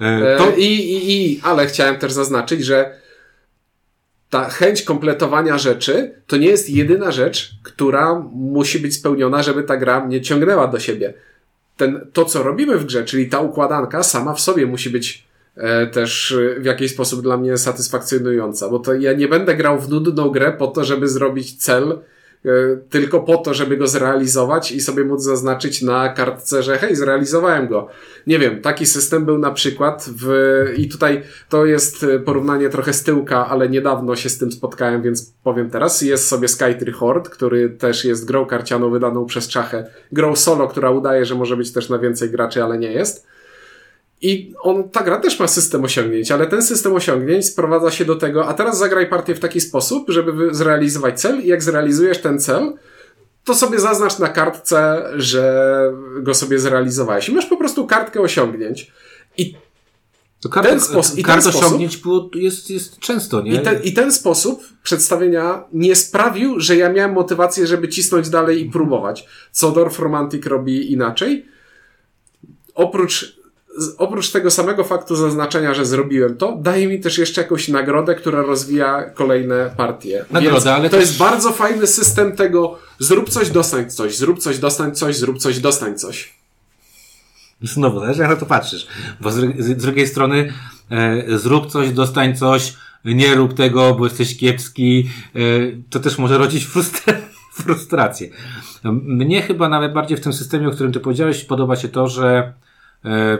E, 0.00 0.36
To... 0.38 0.44
To, 0.44 0.56
I, 0.56 0.64
i, 0.64 1.32
I, 1.32 1.40
ale 1.42 1.66
chciałem 1.66 1.96
też 1.96 2.12
zaznaczyć, 2.12 2.64
że 2.64 3.04
ta 4.30 4.48
chęć 4.48 4.82
kompletowania 4.82 5.58
rzeczy 5.58 6.22
to 6.26 6.36
nie 6.36 6.46
jest 6.46 6.70
jedyna 6.70 7.12
rzecz, 7.12 7.50
która 7.62 8.14
musi 8.32 8.78
być 8.78 8.94
spełniona, 8.94 9.42
żeby 9.42 9.62
ta 9.62 9.76
gra 9.76 10.06
mnie 10.06 10.20
ciągnęła 10.20 10.66
do 10.68 10.78
siebie. 10.80 11.14
Ten, 11.76 12.06
to, 12.12 12.24
co 12.24 12.42
robimy 12.42 12.78
w 12.78 12.84
grze, 12.84 13.04
czyli 13.04 13.28
ta 13.28 13.40
układanka 13.40 14.02
sama 14.02 14.34
w 14.34 14.40
sobie 14.40 14.66
musi 14.66 14.90
być 14.90 15.24
e, 15.56 15.86
też 15.86 16.32
e, 16.32 16.60
w 16.60 16.64
jakiś 16.64 16.92
sposób 16.92 17.22
dla 17.22 17.36
mnie 17.36 17.58
satysfakcjonująca, 17.58 18.68
bo 18.68 18.78
to 18.78 18.94
ja 18.94 19.12
nie 19.12 19.28
będę 19.28 19.56
grał 19.56 19.80
w 19.80 19.88
nudną 19.88 20.30
grę 20.30 20.52
po 20.52 20.66
to, 20.66 20.84
żeby 20.84 21.08
zrobić 21.08 21.56
cel, 21.56 21.98
tylko 22.90 23.20
po 23.20 23.36
to, 23.36 23.54
żeby 23.54 23.76
go 23.76 23.86
zrealizować 23.86 24.72
i 24.72 24.80
sobie 24.80 25.04
móc 25.04 25.22
zaznaczyć 25.22 25.82
na 25.82 26.08
kartce, 26.08 26.62
że 26.62 26.78
hej, 26.78 26.96
zrealizowałem 26.96 27.68
go. 27.68 27.88
Nie 28.26 28.38
wiem, 28.38 28.60
taki 28.62 28.86
system 28.86 29.24
był 29.24 29.38
na 29.38 29.50
przykład 29.50 30.10
w, 30.20 30.28
i 30.76 30.88
tutaj 30.88 31.22
to 31.48 31.66
jest 31.66 32.06
porównanie 32.24 32.70
trochę 32.70 32.92
z 32.92 33.02
tyłka, 33.02 33.48
ale 33.48 33.68
niedawno 33.68 34.16
się 34.16 34.28
z 34.28 34.38
tym 34.38 34.52
spotkałem, 34.52 35.02
więc 35.02 35.32
powiem 35.42 35.70
teraz. 35.70 36.02
Jest 36.02 36.28
sobie 36.28 36.48
Skytree 36.48 36.92
Horde, 36.92 37.30
który 37.30 37.70
też 37.70 38.04
jest 38.04 38.24
grą 38.24 38.46
karcianą 38.46 38.90
wydaną 38.90 39.26
przez 39.26 39.48
Czachę. 39.48 39.86
Grą 40.12 40.36
solo, 40.36 40.68
która 40.68 40.90
udaje, 40.90 41.24
że 41.24 41.34
może 41.34 41.56
być 41.56 41.72
też 41.72 41.88
na 41.88 41.98
więcej 41.98 42.30
graczy, 42.30 42.64
ale 42.64 42.78
nie 42.78 42.92
jest. 42.92 43.33
I 44.22 44.52
on, 44.62 44.88
ta 44.90 45.02
gra 45.02 45.20
też 45.20 45.40
ma 45.40 45.48
system 45.48 45.84
osiągnięć, 45.84 46.30
ale 46.30 46.46
ten 46.46 46.62
system 46.62 46.92
osiągnięć 46.92 47.46
sprowadza 47.46 47.90
się 47.90 48.04
do 48.04 48.16
tego, 48.16 48.48
a 48.48 48.54
teraz 48.54 48.78
zagraj 48.78 49.08
partię 49.08 49.34
w 49.34 49.40
taki 49.40 49.60
sposób, 49.60 50.10
żeby 50.10 50.54
zrealizować 50.54 51.20
cel 51.20 51.40
i 51.40 51.46
jak 51.46 51.62
zrealizujesz 51.62 52.20
ten 52.20 52.40
cel, 52.40 52.72
to 53.44 53.54
sobie 53.54 53.80
zaznacz 53.80 54.18
na 54.18 54.28
kartce, 54.28 55.04
że 55.16 55.92
go 56.22 56.34
sobie 56.34 56.58
zrealizowałeś. 56.58 57.28
I 57.28 57.34
masz 57.34 57.46
po 57.46 57.56
prostu 57.56 57.86
kartkę 57.86 58.20
osiągnięć. 58.20 58.92
I 59.36 59.54
to 60.40 60.48
karta, 60.48 60.70
ten 60.70 60.80
sposób, 60.80 61.18
i 61.18 61.24
ten 61.24 61.38
osiągnięć 61.38 61.94
sposób, 61.94 62.34
jest, 62.36 62.70
jest 62.70 62.98
często, 62.98 63.42
nie? 63.42 63.54
I 63.54 63.58
ten, 63.58 63.82
I 63.82 63.92
ten 63.92 64.12
sposób 64.12 64.64
przedstawienia 64.82 65.64
nie 65.72 65.96
sprawił, 65.96 66.60
że 66.60 66.76
ja 66.76 66.92
miałem 66.92 67.12
motywację, 67.12 67.66
żeby 67.66 67.88
cisnąć 67.88 68.28
dalej 68.28 68.60
i 68.60 68.70
próbować. 68.70 69.28
Co 69.52 69.70
Dorf 69.70 69.98
Romantic 69.98 70.46
robi 70.46 70.92
inaczej. 70.92 71.46
Oprócz 72.74 73.43
oprócz 73.98 74.30
tego 74.30 74.50
samego 74.50 74.84
faktu 74.84 75.16
zaznaczenia, 75.16 75.74
że 75.74 75.86
zrobiłem 75.86 76.36
to, 76.36 76.56
daje 76.60 76.88
mi 76.88 77.00
też 77.00 77.18
jeszcze 77.18 77.40
jakąś 77.40 77.68
nagrodę, 77.68 78.14
która 78.14 78.42
rozwija 78.42 79.10
kolejne 79.10 79.70
partie. 79.76 80.24
Nagroda, 80.30 80.74
ale 80.74 80.90
to 80.90 80.96
też... 80.96 81.06
jest 81.06 81.18
bardzo 81.18 81.52
fajny 81.52 81.86
system 81.86 82.36
tego 82.36 82.78
zrób 82.98 83.30
coś, 83.30 83.50
dostań 83.50 83.90
coś, 83.90 84.16
zrób 84.16 84.38
coś, 84.38 84.58
dostań 84.58 84.94
coś, 84.94 85.16
zrób 85.16 85.38
coś, 85.38 85.58
dostań 85.58 85.98
coś. 85.98 86.34
Znowu, 87.62 88.00
zależy 88.00 88.20
jak 88.20 88.30
na 88.30 88.36
to 88.36 88.46
patrzysz. 88.46 88.86
Bo 89.20 89.30
z, 89.30 89.56
z 89.58 89.76
drugiej 89.76 90.06
strony 90.06 90.52
e, 90.90 91.38
zrób 91.38 91.66
coś, 91.66 91.90
dostań 91.90 92.36
coś, 92.36 92.74
nie 93.04 93.34
rób 93.34 93.54
tego, 93.54 93.94
bo 93.94 94.04
jesteś 94.04 94.36
kiepski, 94.36 95.08
e, 95.34 95.38
to 95.90 96.00
też 96.00 96.18
może 96.18 96.38
rodzić 96.38 96.64
frustr 96.64 97.14
frustrację. 97.62 98.28
Mnie 98.84 99.42
chyba 99.42 99.68
nawet 99.68 99.92
bardziej 99.92 100.16
w 100.16 100.20
tym 100.20 100.32
systemie, 100.32 100.68
o 100.68 100.70
którym 100.70 100.92
ty 100.92 101.00
powiedziałeś, 101.00 101.44
podoba 101.44 101.76
się 101.76 101.88
to, 101.88 102.08
że 102.08 102.52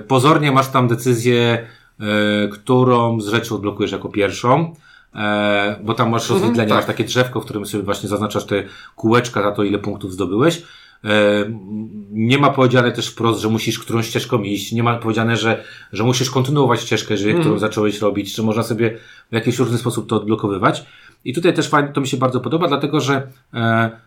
pozornie 0.08 0.52
masz 0.52 0.68
tam 0.68 0.88
decyzję, 0.88 1.66
e, 2.00 2.48
którą 2.48 3.20
z 3.20 3.26
rzeczy 3.26 3.54
odblokujesz 3.54 3.92
jako 3.92 4.08
pierwszą. 4.08 4.74
E, 5.14 5.76
bo 5.84 5.94
tam 5.94 6.10
masz 6.10 6.22
mhm, 6.22 6.40
rozwidlenie, 6.40 6.68
tak. 6.68 6.78
masz 6.78 6.86
takie 6.86 7.04
drzewko, 7.04 7.40
w 7.40 7.44
którym 7.44 7.66
sobie 7.66 7.84
właśnie 7.84 8.08
zaznaczasz 8.08 8.44
te 8.44 8.62
kółeczka 8.96 9.42
za 9.42 9.52
to, 9.52 9.62
ile 9.62 9.78
punktów 9.78 10.12
zdobyłeś. 10.12 10.62
Nie 12.10 12.38
ma 12.38 12.50
powiedziane 12.50 12.92
też 12.92 13.08
wprost, 13.08 13.40
że 13.40 13.48
musisz 13.48 13.78
którą 13.78 14.02
ścieżką 14.02 14.42
iść. 14.42 14.72
Nie 14.72 14.82
ma 14.82 14.98
powiedziane, 14.98 15.36
że, 15.36 15.64
że 15.92 16.04
musisz 16.04 16.30
kontynuować 16.30 16.80
ścieżkę, 16.80 17.14
którą 17.16 17.36
mhm. 17.36 17.58
zacząłeś 17.58 18.00
robić, 18.00 18.34
czy 18.34 18.42
można 18.42 18.62
sobie 18.62 18.98
w 19.30 19.34
jakiś 19.34 19.58
różny 19.58 19.78
sposób 19.78 20.08
to 20.08 20.16
odblokowywać. 20.16 20.84
I 21.24 21.32
tutaj 21.32 21.54
też 21.54 21.68
fajnie, 21.68 21.88
to 21.88 22.00
mi 22.00 22.08
się 22.08 22.16
bardzo 22.16 22.40
podoba, 22.40 22.68
dlatego 22.68 23.00
że 23.00 23.26
e, 23.54 23.90
E, 23.94 24.03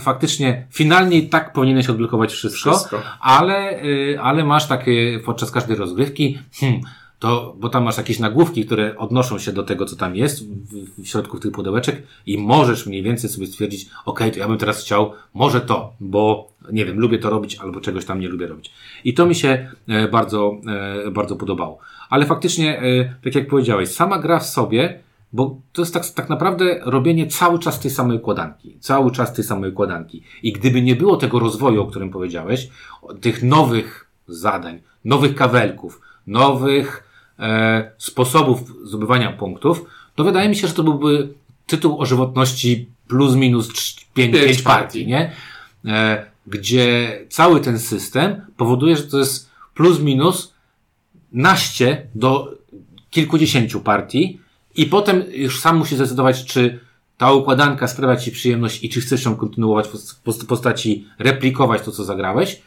faktycznie 0.00 0.66
finalnie 0.70 1.18
i 1.18 1.28
tak 1.28 1.52
powinieneś 1.52 1.88
odblokować 1.88 2.32
wszystko, 2.32 2.70
wszystko. 2.70 3.02
Ale, 3.20 3.82
e, 4.14 4.20
ale 4.20 4.44
masz 4.44 4.68
takie 4.68 5.20
podczas 5.24 5.50
każdej 5.50 5.76
rozgrywki, 5.76 6.38
hmm, 6.60 6.80
to, 7.18 7.54
bo 7.58 7.68
tam 7.68 7.84
masz 7.84 7.96
jakieś 7.96 8.18
nagłówki, 8.18 8.66
które 8.66 8.96
odnoszą 8.96 9.38
się 9.38 9.52
do 9.52 9.62
tego, 9.62 9.84
co 9.84 9.96
tam 9.96 10.16
jest 10.16 10.48
w, 10.48 11.02
w 11.02 11.06
środku 11.08 11.38
tych 11.38 11.52
pudełeczek 11.52 12.02
i 12.26 12.38
możesz 12.38 12.86
mniej 12.86 13.02
więcej 13.02 13.30
sobie 13.30 13.46
stwierdzić, 13.46 13.88
ok, 14.04 14.20
to 14.32 14.38
ja 14.38 14.48
bym 14.48 14.58
teraz 14.58 14.84
chciał 14.84 15.12
może 15.34 15.60
to, 15.60 15.92
bo 16.00 16.48
nie 16.72 16.84
wiem, 16.84 16.98
lubię 16.98 17.18
to 17.18 17.30
robić 17.30 17.56
albo 17.56 17.80
czegoś 17.80 18.04
tam 18.04 18.20
nie 18.20 18.28
lubię 18.28 18.46
robić. 18.46 18.72
I 19.04 19.14
to 19.14 19.26
mi 19.26 19.34
się 19.34 19.68
e, 19.88 20.08
bardzo, 20.08 20.56
bardzo 21.12 21.36
podobało. 21.36 21.78
Ale 22.10 22.26
faktycznie, 22.26 22.82
tak 23.24 23.34
jak 23.34 23.48
powiedziałeś, 23.48 23.88
sama 23.88 24.18
gra 24.18 24.38
w 24.38 24.46
sobie 24.46 25.00
bo 25.32 25.60
to 25.72 25.82
jest 25.82 25.94
tak, 25.94 26.08
tak 26.08 26.28
naprawdę 26.28 26.80
robienie 26.84 27.26
cały 27.26 27.58
czas 27.58 27.80
tej 27.80 27.90
samej 27.90 28.16
układanki. 28.16 28.76
Cały 28.80 29.10
czas 29.10 29.32
tej 29.32 29.44
samej 29.44 29.70
układanki. 29.70 30.22
I 30.42 30.52
gdyby 30.52 30.82
nie 30.82 30.96
było 30.96 31.16
tego 31.16 31.38
rozwoju, 31.38 31.82
o 31.82 31.86
którym 31.86 32.10
powiedziałeś, 32.10 32.68
tych 33.20 33.42
nowych 33.42 34.06
zadań, 34.28 34.80
nowych 35.04 35.34
kawelków, 35.34 36.00
nowych 36.26 37.04
e, 37.38 37.90
sposobów 37.98 38.60
zdobywania 38.84 39.32
punktów, 39.32 39.84
to 40.14 40.24
wydaje 40.24 40.48
mi 40.48 40.56
się, 40.56 40.68
że 40.68 40.74
to 40.74 40.82
byłby 40.82 41.28
tytuł 41.66 42.00
o 42.00 42.06
żywotności 42.06 42.88
plus 43.08 43.34
minus 43.34 43.68
5, 44.14 44.32
5 44.32 44.62
partii, 44.62 45.06
nie? 45.06 45.32
E, 45.86 46.26
gdzie 46.46 47.18
cały 47.28 47.60
ten 47.60 47.78
system 47.78 48.40
powoduje, 48.56 48.96
że 48.96 49.02
to 49.02 49.18
jest 49.18 49.50
plus 49.74 50.00
minus 50.00 50.54
naście 51.32 52.06
do 52.14 52.54
kilkudziesięciu 53.10 53.80
partii, 53.80 54.40
i 54.80 54.86
potem 54.86 55.24
już 55.32 55.60
sam 55.60 55.76
musi 55.76 55.96
zdecydować, 55.96 56.44
czy 56.44 56.80
ta 57.18 57.32
układanka 57.32 57.88
sprawia 57.88 58.16
Ci 58.16 58.32
przyjemność 58.32 58.84
i 58.84 58.88
czy 58.88 59.00
chcesz 59.00 59.24
ją 59.24 59.36
kontynuować 59.36 59.88
w 60.40 60.46
postaci 60.46 61.06
replikować 61.18 61.82
to, 61.82 61.92
co 61.92 62.04
zagrałeś, 62.04 62.62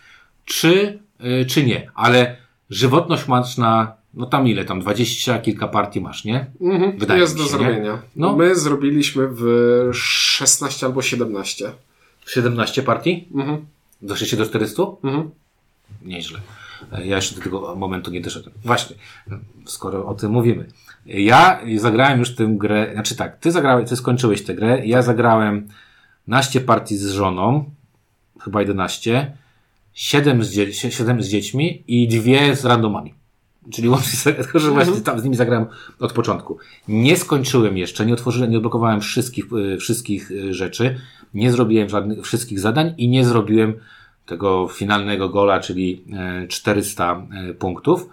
czy, 0.45 0.99
yy, 1.19 1.45
czy 1.45 1.65
nie. 1.65 1.91
Ale 1.95 2.37
żywotność 2.69 3.27
masz 3.27 3.57
na, 3.57 3.93
no 4.13 4.25
tam 4.25 4.47
ile, 4.47 4.65
tam 4.65 4.79
dwadzieścia 4.79 5.39
kilka 5.39 5.67
partii 5.67 6.01
masz, 6.01 6.23
nie? 6.25 6.45
Mhm, 6.61 6.97
Wydaje 6.97 7.21
jest 7.21 7.37
się, 7.37 7.43
do 7.43 7.49
zrobienia. 7.49 8.01
No. 8.15 8.35
My 8.35 8.55
zrobiliśmy 8.55 9.27
w 9.31 9.43
16 9.93 10.85
albo 10.85 11.01
17. 11.01 11.71
17 12.27 12.83
partii? 12.83 13.27
Mhm. 13.35 13.65
Doszliście 14.01 14.37
do 14.37 14.45
400? 14.45 14.83
Mhm. 15.03 15.29
Nieźle. 16.01 16.39
Ja 16.91 17.15
jeszcze 17.15 17.35
do 17.35 17.41
tego 17.41 17.75
momentu 17.75 18.11
nie 18.11 18.21
doszedłem. 18.21 18.55
Właśnie, 18.65 18.95
skoro 19.65 20.05
o 20.05 20.13
tym 20.13 20.31
mówimy. 20.31 20.67
Ja 21.05 21.59
zagrałem 21.77 22.19
już 22.19 22.35
tę 22.35 22.47
grę, 22.57 22.89
znaczy 22.93 23.15
tak, 23.15 23.37
ty 23.37 23.51
zagrałeś, 23.51 23.89
ty 23.89 23.95
skończyłeś 23.95 24.43
tę 24.43 24.55
grę, 24.55 24.85
ja 24.85 25.01
zagrałem 25.01 25.67
naście 26.27 26.61
partii 26.61 26.97
z 26.97 27.09
żoną, 27.09 27.65
chyba 28.39 28.59
11, 28.61 29.37
7 29.93 30.43
z, 30.43 30.51
dzie 30.51 30.73
7 30.73 31.23
z 31.23 31.27
dziećmi 31.27 31.83
i 31.87 32.07
dwie 32.07 32.55
z 32.55 32.65
randomami. 32.65 33.13
Czyli 33.71 33.89
łącznie, 33.89 34.33
tylko 34.33 34.59
że 34.59 34.71
właśnie 34.71 35.01
tam 35.01 35.19
z 35.19 35.23
nimi 35.23 35.35
zagrałem 35.35 35.65
od 35.99 36.13
początku. 36.13 36.57
Nie 36.87 37.17
skończyłem 37.17 37.77
jeszcze, 37.77 38.05
nie 38.05 38.13
otworzyłem, 38.13 38.51
nie 38.51 38.57
odblokowałem 38.57 39.01
wszystkich, 39.01 39.45
e, 39.73 39.77
wszystkich 39.77 40.31
e, 40.31 40.53
rzeczy, 40.53 40.95
nie 41.33 41.51
zrobiłem 41.51 41.89
żadnych, 41.89 42.21
wszystkich 42.25 42.59
zadań 42.59 42.93
i 42.97 43.07
nie 43.07 43.25
zrobiłem 43.25 43.73
tego 44.25 44.67
finalnego 44.67 45.29
gola, 45.29 45.59
czyli 45.59 46.05
400 46.47 47.27
e, 47.31 47.53
punktów 47.53 48.09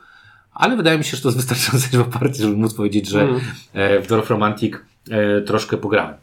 ale 0.61 0.77
wydaje 0.77 0.99
mi 0.99 1.05
się, 1.05 1.16
że 1.16 1.23
to 1.23 1.29
jest 1.29 1.38
wystarczająca 1.38 1.88
liczba 1.92 2.18
partii, 2.18 2.42
żeby 2.42 2.57
móc 2.57 2.75
powiedzieć, 2.75 3.09
że 3.09 3.23
mm. 3.23 3.40
w 4.03 4.07
Dorf 4.09 4.31
Romantic 4.31 4.75
e, 5.11 5.40
troszkę 5.40 5.77
pograłem. 5.77 6.14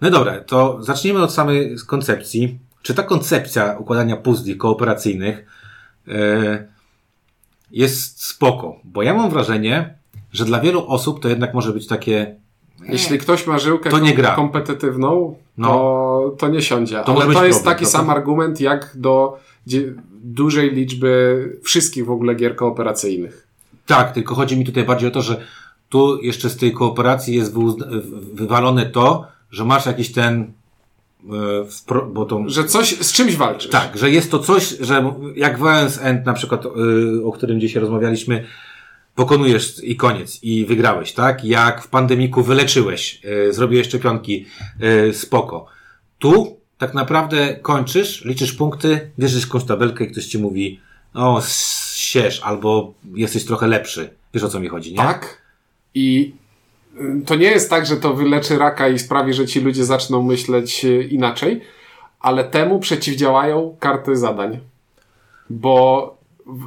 No 0.00 0.10
dobra, 0.10 0.40
to 0.40 0.82
zacznijmy 0.82 1.22
od 1.22 1.32
samej 1.32 1.76
koncepcji. 1.86 2.58
Czy 2.82 2.94
ta 2.94 3.02
koncepcja 3.02 3.76
układania 3.78 4.16
puzli 4.16 4.56
kooperacyjnych 4.56 5.46
e, 6.08 6.68
jest 7.70 8.24
spoko? 8.24 8.80
Bo 8.84 9.02
ja 9.02 9.14
mam 9.14 9.30
wrażenie, 9.30 9.94
że 10.32 10.44
dla 10.44 10.60
wielu 10.60 10.88
osób 10.88 11.22
to 11.22 11.28
jednak 11.28 11.54
może 11.54 11.72
być 11.72 11.86
takie 11.86 12.36
jeśli 12.88 13.18
ktoś 13.18 13.46
ma 13.46 13.58
żyłkę 13.58 13.90
to 13.90 13.98
nie 13.98 14.14
gra. 14.14 14.34
kompetytywną, 14.34 15.36
no. 15.58 15.68
to, 15.68 16.36
to 16.38 16.48
nie 16.48 16.62
siądzie. 16.62 17.02
To 17.06 17.12
Ale 17.12 17.34
to 17.34 17.44
jest 17.44 17.58
problem, 17.58 17.74
taki 17.74 17.84
to 17.84 17.90
sam 17.90 18.10
argument 18.10 18.60
jak 18.60 18.92
do 18.94 19.38
dużej 20.24 20.70
liczby 20.70 21.58
wszystkich 21.62 22.06
w 22.06 22.10
ogóle 22.10 22.34
gier 22.34 22.56
kooperacyjnych. 22.56 23.46
Tak, 23.86 24.12
tylko 24.12 24.34
chodzi 24.34 24.58
mi 24.58 24.64
tutaj 24.64 24.84
bardziej 24.84 25.08
o 25.08 25.12
to, 25.12 25.22
że 25.22 25.40
tu 25.88 26.22
jeszcze 26.22 26.50
z 26.50 26.56
tej 26.56 26.72
kooperacji 26.72 27.34
jest 27.34 27.54
wywalone 28.32 28.86
to, 28.86 29.26
że 29.50 29.64
masz 29.64 29.86
jakiś 29.86 30.12
ten 30.12 30.52
e, 31.90 32.04
bo 32.12 32.24
to, 32.24 32.42
że 32.46 32.64
coś 32.64 32.98
z 32.98 33.12
czymś 33.12 33.36
walczysz. 33.36 33.70
Tak, 33.70 33.98
że 33.98 34.10
jest 34.10 34.30
to 34.30 34.38
coś, 34.38 34.68
że 34.80 35.14
jak 35.36 35.58
Violence 35.58 36.02
End 36.02 36.26
na 36.26 36.32
przykład, 36.32 36.66
e, 36.66 36.70
o 37.24 37.32
którym 37.32 37.60
dzisiaj 37.60 37.80
rozmawialiśmy, 37.80 38.44
pokonujesz 39.14 39.84
i 39.84 39.96
koniec, 39.96 40.42
i 40.42 40.64
wygrałeś, 40.64 41.12
tak? 41.12 41.44
Jak 41.44 41.82
w 41.82 41.88
pandemiku 41.88 42.42
wyleczyłeś, 42.42 43.20
e, 43.24 43.52
zrobiłeś 43.52 43.86
szczepionki, 43.86 44.46
spoko. 45.12 45.66
Tu 46.18 46.60
tak 46.78 46.94
naprawdę 46.94 47.54
kończysz, 47.62 48.24
liczysz 48.24 48.52
punkty, 48.52 49.10
bierzesz 49.18 49.44
jakąś 49.44 49.64
tabelkę 49.64 50.04
i 50.04 50.10
ktoś 50.10 50.26
ci 50.26 50.38
mówi, 50.38 50.80
o, 51.14 51.42
sierz, 51.94 52.40
albo 52.44 52.94
jesteś 53.14 53.44
trochę 53.44 53.66
lepszy. 53.66 54.10
Wiesz 54.34 54.42
o 54.42 54.48
co 54.48 54.60
mi 54.60 54.68
chodzi, 54.68 54.90
nie? 54.90 54.96
Tak. 54.96 55.42
I 55.94 56.34
to 57.26 57.34
nie 57.34 57.46
jest 57.46 57.70
tak, 57.70 57.86
że 57.86 57.96
to 57.96 58.14
wyleczy 58.14 58.58
raka 58.58 58.88
i 58.88 58.98
sprawi, 58.98 59.32
że 59.32 59.46
ci 59.46 59.60
ludzie 59.60 59.84
zaczną 59.84 60.22
myśleć 60.22 60.84
e, 60.84 61.02
inaczej, 61.02 61.60
ale 62.20 62.44
temu 62.44 62.78
przeciwdziałają 62.78 63.76
karty 63.80 64.16
zadań. 64.16 64.58
Bo 65.50 66.16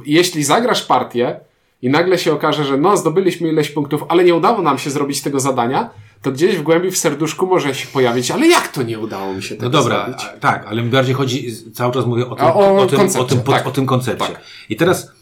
jeśli 0.06 0.44
zagrasz 0.44 0.82
partię 0.82 1.40
i 1.82 1.90
nagle 1.90 2.18
się 2.18 2.32
okaże, 2.32 2.64
że 2.64 2.76
no, 2.76 2.96
zdobyliśmy 2.96 3.48
ileś 3.48 3.70
punktów, 3.70 4.04
ale 4.08 4.24
nie 4.24 4.34
udało 4.34 4.62
nam 4.62 4.78
się 4.78 4.90
zrobić 4.90 5.22
tego 5.22 5.40
zadania, 5.40 5.90
to 6.22 6.32
gdzieś 6.32 6.56
w 6.56 6.62
głębi 6.62 6.90
w 6.90 6.98
serduszku 6.98 7.46
może 7.46 7.74
się 7.74 7.86
pojawić, 7.86 8.30
ale 8.30 8.46
jak 8.46 8.68
to 8.68 8.82
nie 8.82 8.98
udało 8.98 9.34
mi 9.34 9.42
się 9.42 9.54
tego 9.54 9.64
No 9.64 9.70
dobra, 9.70 10.04
zrobić? 10.04 10.26
tak, 10.40 10.66
ale 10.66 10.82
mi 10.82 10.90
bardziej 10.90 11.14
chodzi, 11.14 11.46
cały 11.74 11.94
czas 11.94 12.06
mówię 12.06 12.28
o 12.28 12.36
tym, 12.36 12.46
A, 12.46 12.54
o 12.54 12.76
o 12.76 12.86
tym, 12.86 12.98
o 12.98 13.02
koncepcie, 13.02 13.28
tym, 13.28 13.42
pod- 13.44 13.54
tak. 13.54 13.66
o 13.66 13.70
tym 13.70 13.86
koncepcie. 13.86 14.26
Tak. 14.26 14.40
I 14.68 14.76
teraz 14.76 15.12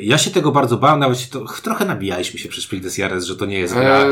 ja 0.00 0.18
się 0.18 0.30
tego 0.30 0.52
bardzo 0.52 0.76
bałem, 0.76 1.00
nawet 1.00 1.18
się 1.18 1.30
to, 1.30 1.44
trochę 1.62 1.84
nabijaliśmy 1.84 2.38
się 2.38 2.48
przez 2.48 2.64
Spiel 2.64 2.80
des 2.80 2.98
Jahres, 2.98 3.24
że 3.24 3.36
to 3.36 3.46
nie 3.46 3.58
jest 3.58 3.74
gra. 3.74 3.82
E, 3.82 4.06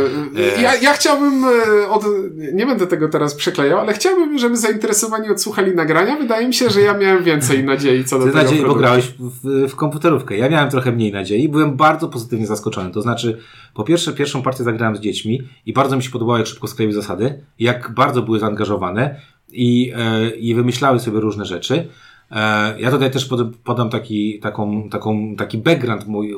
e, 0.56 0.62
ja, 0.62 0.74
ja 0.74 0.92
chciałbym, 0.92 1.44
e, 1.44 1.88
od, 1.88 2.04
nie 2.52 2.66
będę 2.66 2.86
tego 2.86 3.08
teraz 3.08 3.34
przyklejał, 3.34 3.78
ale 3.78 3.92
chciałbym, 3.92 4.38
żeby 4.38 4.56
zainteresowani 4.56 5.30
odsłuchali 5.30 5.74
nagrania. 5.74 6.16
Wydaje 6.16 6.48
mi 6.48 6.54
się, 6.54 6.70
że 6.70 6.80
ja 6.80 6.94
miałem 6.94 7.24
więcej 7.24 7.64
nadziei 7.64 8.04
co 8.04 8.18
do 8.18 8.24
Ty 8.24 8.30
tego 8.30 8.42
nadziei, 8.42 8.58
bo 8.58 8.64
produktu. 8.64 8.80
grałeś 8.82 9.12
w, 9.18 9.68
w 9.68 9.76
komputerówkę. 9.76 10.36
Ja 10.36 10.48
miałem 10.48 10.70
trochę 10.70 10.92
mniej 10.92 11.12
nadziei. 11.12 11.48
Byłem 11.48 11.76
bardzo 11.76 12.08
pozytywnie 12.08 12.46
zaskoczony. 12.46 12.90
To 12.90 13.02
znaczy, 13.02 13.38
po 13.74 13.84
pierwsze, 13.84 14.12
pierwszą 14.12 14.42
partię 14.42 14.64
zagrałem 14.64 14.96
z 14.96 15.00
dziećmi 15.00 15.42
i 15.66 15.72
bardzo 15.72 15.96
mi 15.96 16.02
się 16.02 16.10
podobało, 16.10 16.38
jak 16.38 16.46
szybko 16.46 16.68
skleiły 16.68 16.92
zasady, 16.92 17.44
jak 17.58 17.94
bardzo 17.94 18.22
były 18.22 18.38
zaangażowane 18.38 19.20
i, 19.52 19.92
e, 19.96 20.30
i 20.30 20.54
wymyślały 20.54 21.00
sobie 21.00 21.20
różne 21.20 21.44
rzeczy. 21.44 21.88
E, 22.30 22.80
ja 22.80 22.90
tutaj 22.90 23.10
też 23.10 23.24
pod, 23.24 23.56
podam 23.56 23.90
taki, 23.90 24.40
taką, 24.40 24.88
taką, 24.88 25.36
taki 25.36 25.58
background 25.58 26.06
mój 26.06 26.34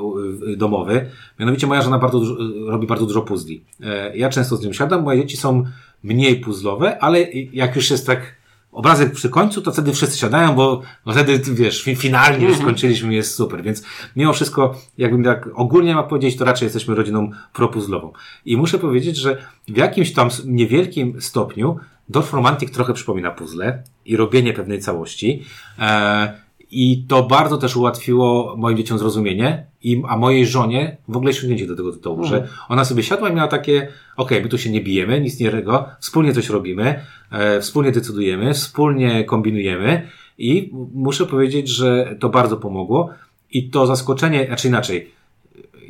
domowy. 0.56 1.06
Mianowicie 1.40 1.66
moja 1.66 1.82
żona 1.82 1.98
bardzo 1.98 2.18
dużo, 2.18 2.36
robi 2.66 2.86
bardzo 2.86 3.06
dużo 3.06 3.22
puzli. 3.22 3.64
E, 3.80 4.16
ja 4.16 4.28
często 4.28 4.56
z 4.56 4.64
nią 4.64 4.72
siadam, 4.72 5.02
moje 5.02 5.20
dzieci 5.20 5.36
są 5.36 5.64
mniej 6.02 6.40
puzzlowe, 6.40 6.98
ale 7.02 7.22
jak 7.52 7.76
już 7.76 7.90
jest 7.90 8.06
tak 8.06 8.42
obrazek 8.72 9.12
przy 9.12 9.28
końcu, 9.28 9.62
to 9.62 9.72
wtedy 9.72 9.92
wszyscy 9.92 10.18
siadają, 10.18 10.54
bo, 10.54 10.80
bo 11.06 11.12
wtedy, 11.12 11.38
wiesz, 11.54 11.84
fi- 11.84 11.96
finalnie 11.96 12.46
już 12.46 12.56
skończyliśmy, 12.56 13.14
jest 13.14 13.34
super. 13.34 13.62
Więc 13.62 13.82
mimo 14.16 14.32
wszystko, 14.32 14.74
jakbym 14.98 15.24
tak 15.24 15.48
ogólnie 15.54 15.94
ma 15.94 16.02
powiedzieć, 16.02 16.36
to 16.36 16.44
raczej 16.44 16.66
jesteśmy 16.66 16.94
rodziną 16.94 17.30
propuzlową. 17.52 18.12
I 18.44 18.56
muszę 18.56 18.78
powiedzieć, 18.78 19.16
że 19.16 19.36
w 19.68 19.76
jakimś 19.76 20.12
tam 20.12 20.28
niewielkim 20.46 21.20
stopniu 21.20 21.76
Dorf 22.08 22.32
Romantic 22.32 22.70
trochę 22.70 22.92
przypomina 22.92 23.30
puzzle 23.30 23.82
i 24.06 24.16
robienie 24.16 24.52
pewnej 24.52 24.80
całości. 24.80 25.42
E, 25.78 26.42
I 26.70 27.04
to 27.08 27.22
bardzo 27.22 27.58
też 27.58 27.76
ułatwiło 27.76 28.54
moim 28.56 28.76
dzieciom 28.76 28.98
zrozumienie, 28.98 29.66
i, 29.82 30.02
a 30.08 30.16
mojej 30.16 30.46
żonie 30.46 30.96
w 31.08 31.16
ogóle 31.16 31.32
sięgnięcie 31.32 31.66
do 31.66 31.76
tego 31.76 31.92
tytułu, 31.92 32.24
że 32.24 32.48
ona 32.68 32.84
sobie 32.84 33.02
siadła 33.02 33.28
i 33.28 33.34
miała 33.34 33.48
takie, 33.48 33.88
okej, 34.16 34.42
my 34.42 34.48
tu 34.48 34.58
się 34.58 34.70
nie 34.70 34.80
bijemy, 34.80 35.20
nic 35.20 35.40
nie 35.40 35.50
rego, 35.50 35.84
wspólnie 36.00 36.32
coś 36.32 36.48
robimy, 36.48 37.00
e, 37.30 37.60
wspólnie 37.60 37.92
decydujemy, 37.92 38.54
wspólnie 38.54 39.24
kombinujemy 39.24 40.08
i 40.38 40.70
muszę 40.94 41.26
powiedzieć, 41.26 41.68
że 41.68 42.16
to 42.20 42.28
bardzo 42.28 42.56
pomogło 42.56 43.10
i 43.50 43.70
to 43.70 43.86
zaskoczenie, 43.86 44.46
znaczy 44.46 44.68
inaczej, 44.68 45.10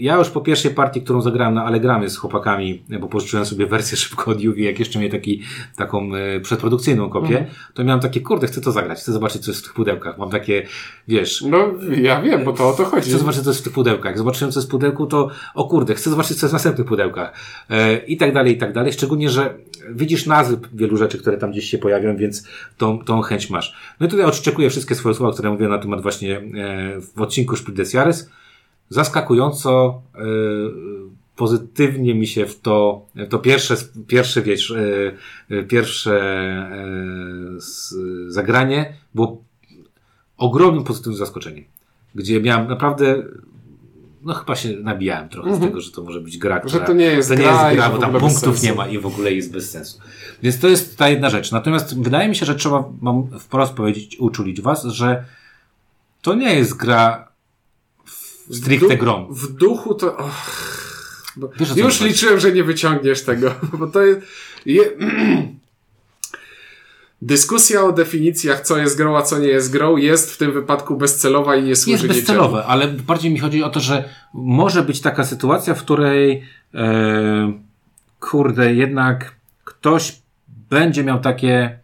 ja 0.03 0.17
już 0.17 0.31
po 0.31 0.41
pierwszej 0.41 0.71
partii, 0.71 1.03
którą 1.03 1.21
zagrałem 1.21 1.55
na 1.55 1.65
Allegramy 1.65 2.11
z 2.11 2.17
chłopakami, 2.17 2.83
bo 3.01 3.09
pożyczyłem 3.09 3.47
sobie 3.47 3.67
wersję 3.67 3.97
szybko 3.97 4.31
od 4.31 4.41
Juwi, 4.41 4.65
jak 4.65 4.79
jeszcze 4.79 4.99
miałem 4.99 5.13
taki, 5.13 5.43
taką 5.77 6.15
e, 6.15 6.41
przedprodukcyjną 6.41 7.11
kopię, 7.11 7.47
to 7.75 7.85
miałem 7.85 8.01
takie, 8.01 8.21
kurde, 8.21 8.47
chcę 8.47 8.61
to 8.61 8.73
zagrać, 8.73 8.99
chcę 8.99 9.13
zobaczyć, 9.13 9.43
co 9.43 9.51
jest 9.51 9.61
w 9.61 9.65
tych 9.65 9.75
pudełkach. 9.75 10.19
Mam 10.19 10.31
takie, 10.31 10.67
wiesz, 11.09 11.43
No, 11.43 11.69
ja 11.97 12.23
wiem, 12.23 12.45
bo 12.45 12.53
to 12.53 12.69
o 12.69 12.73
to 12.73 12.85
chodzi. 12.85 13.11
Chcę 13.11 13.19
zobaczyć, 13.19 13.43
co 13.43 13.51
jest 13.51 13.61
w 13.61 13.65
tych 13.65 13.73
pudełkach. 13.73 14.05
Jak 14.05 14.19
zobaczyłem, 14.19 14.53
co 14.53 14.61
jest 14.61 14.69
w 14.69 14.71
pudełku, 14.71 15.07
to 15.07 15.31
o 15.55 15.65
kurde, 15.65 15.95
chcę 15.95 16.11
zobaczyć, 16.11 16.39
co 16.39 16.47
jest 16.47 16.53
w 16.53 16.53
następnych 16.53 16.87
pudełkach. 16.87 17.33
E, 17.71 17.97
I 17.97 18.17
tak 18.17 18.35
dalej, 18.35 18.53
i 18.53 18.59
tak 18.59 18.73
dalej. 18.73 18.93
Szczególnie, 18.93 19.31
że 19.31 19.55
widzisz 19.91 20.27
nazwy 20.27 20.59
wielu 20.73 20.97
rzeczy, 20.97 21.19
które 21.19 21.37
tam 21.37 21.51
gdzieś 21.51 21.65
się 21.65 21.79
pojawią, 21.79 22.17
więc 22.17 22.49
tą, 22.79 23.05
tą 23.05 23.21
chęć 23.21 23.51
masz. 23.51 23.77
No 24.01 24.07
i 24.07 24.11
tutaj 24.11 24.27
odczekuję 24.27 24.71
wszystkie 24.71 24.95
swoje 24.95 25.15
słowa, 25.15 25.33
które 25.33 25.51
mówię 25.51 25.69
na 25.69 25.79
temat 25.79 26.03
właśnie 26.03 26.37
e, 26.39 26.43
w 27.17 27.21
odcinku 27.21 27.57
Spiel 27.57 27.75
des 27.75 27.95
Jahres. 27.95 28.31
Zaskakująco 28.93 30.03
e, 30.15 30.21
pozytywnie 31.37 32.15
mi 32.15 32.27
się 32.27 32.47
w 32.47 32.61
to, 32.61 33.07
to 33.31 33.39
pierwsze, 33.39 33.77
pierwsze, 34.07 34.43
wiesz, 34.43 34.71
e, 34.71 35.13
e, 35.51 35.63
pierwsze 35.63 36.13
zagranie 38.29 38.93
było 39.15 39.43
ogromnym 40.37 40.85
pozytywnym 40.85 41.19
zaskoczeniem. 41.19 41.65
Gdzie 42.15 42.41
miałem 42.41 42.69
naprawdę, 42.69 43.23
no 44.23 44.35
chyba 44.35 44.57
się 44.57 44.77
nabijałem 44.77 45.29
trochę 45.29 45.57
z 45.57 45.61
tego, 45.61 45.81
że 45.81 45.91
to 45.91 46.03
może 46.03 46.21
być 46.21 46.39
gra, 46.39 46.55
Mhm. 46.55 46.69
Że 46.69 46.79
która, 46.79 46.87
to 46.87 46.93
nie 46.93 47.05
jest 47.05 47.29
to 47.29 47.35
nie 47.35 47.43
gra 47.43 47.73
jest 47.73 47.77
gra, 47.77 47.91
bo 47.91 47.99
tam 47.99 48.13
punktów 48.13 48.63
nie 48.63 48.75
ma 48.75 48.89
i 48.89 48.99
w 48.99 49.07
ogóle 49.07 49.33
jest 49.33 49.53
bez 49.53 49.71
sensu. 49.71 49.99
Więc 50.43 50.61
to 50.61 50.69
jest 50.69 50.99
ta 50.99 51.09
jedna 51.09 51.31
rzecz. 51.31 51.53
Natomiast 51.53 52.03
wydaje 52.03 52.29
mi 52.29 52.37
się, 52.37 52.47
że 52.47 52.55
trzeba 52.55 52.85
mam 53.01 53.39
wprost 53.39 53.73
powiedzieć, 53.73 54.17
uczulić 54.21 54.61
was, 54.61 54.85
że 54.85 55.25
to 56.23 56.35
nie 56.35 56.55
jest 56.55 56.77
gra 56.77 57.32
stricte 58.53 58.97
grą. 58.97 59.27
W 59.31 59.53
duchu 59.53 59.95
to... 59.95 60.17
Och, 60.17 60.73
Wiesz, 61.57 61.77
już 61.77 62.01
liczyłem, 62.01 62.41
że 62.41 62.53
nie 62.53 62.65
wyciągniesz 62.65 63.23
tego, 63.23 63.55
bo 63.79 63.87
to 63.87 64.03
jest... 64.03 64.21
Je... 64.67 64.83
Dyskusja 67.23 67.83
o 67.85 67.93
definicjach, 67.93 68.61
co 68.61 68.77
jest 68.77 68.97
grą, 68.97 69.17
a 69.17 69.23
co 69.23 69.39
nie 69.39 69.49
jest 69.49 69.73
grą, 69.73 69.97
jest 69.97 70.33
w 70.33 70.37
tym 70.37 70.53
wypadku 70.53 70.97
bezcelowa 70.97 71.57
i 71.57 71.63
nie 71.63 71.77
służy 71.77 71.91
jest 71.91 72.03
niczemu. 72.03 72.21
bezcelowe, 72.21 72.65
ale 72.65 72.89
bardziej 72.89 73.31
mi 73.31 73.39
chodzi 73.39 73.63
o 73.63 73.71
to, 73.71 73.81
że 73.81 74.09
może 74.35 74.83
być 74.83 75.01
taka 75.01 75.25
sytuacja, 75.25 75.75
w 75.75 75.83
której 75.83 76.43
e, 76.75 77.53
kurde, 78.21 78.75
jednak 78.75 79.35
ktoś 79.65 80.23
będzie 80.71 81.05
miał 81.05 81.21
takie 81.21 81.79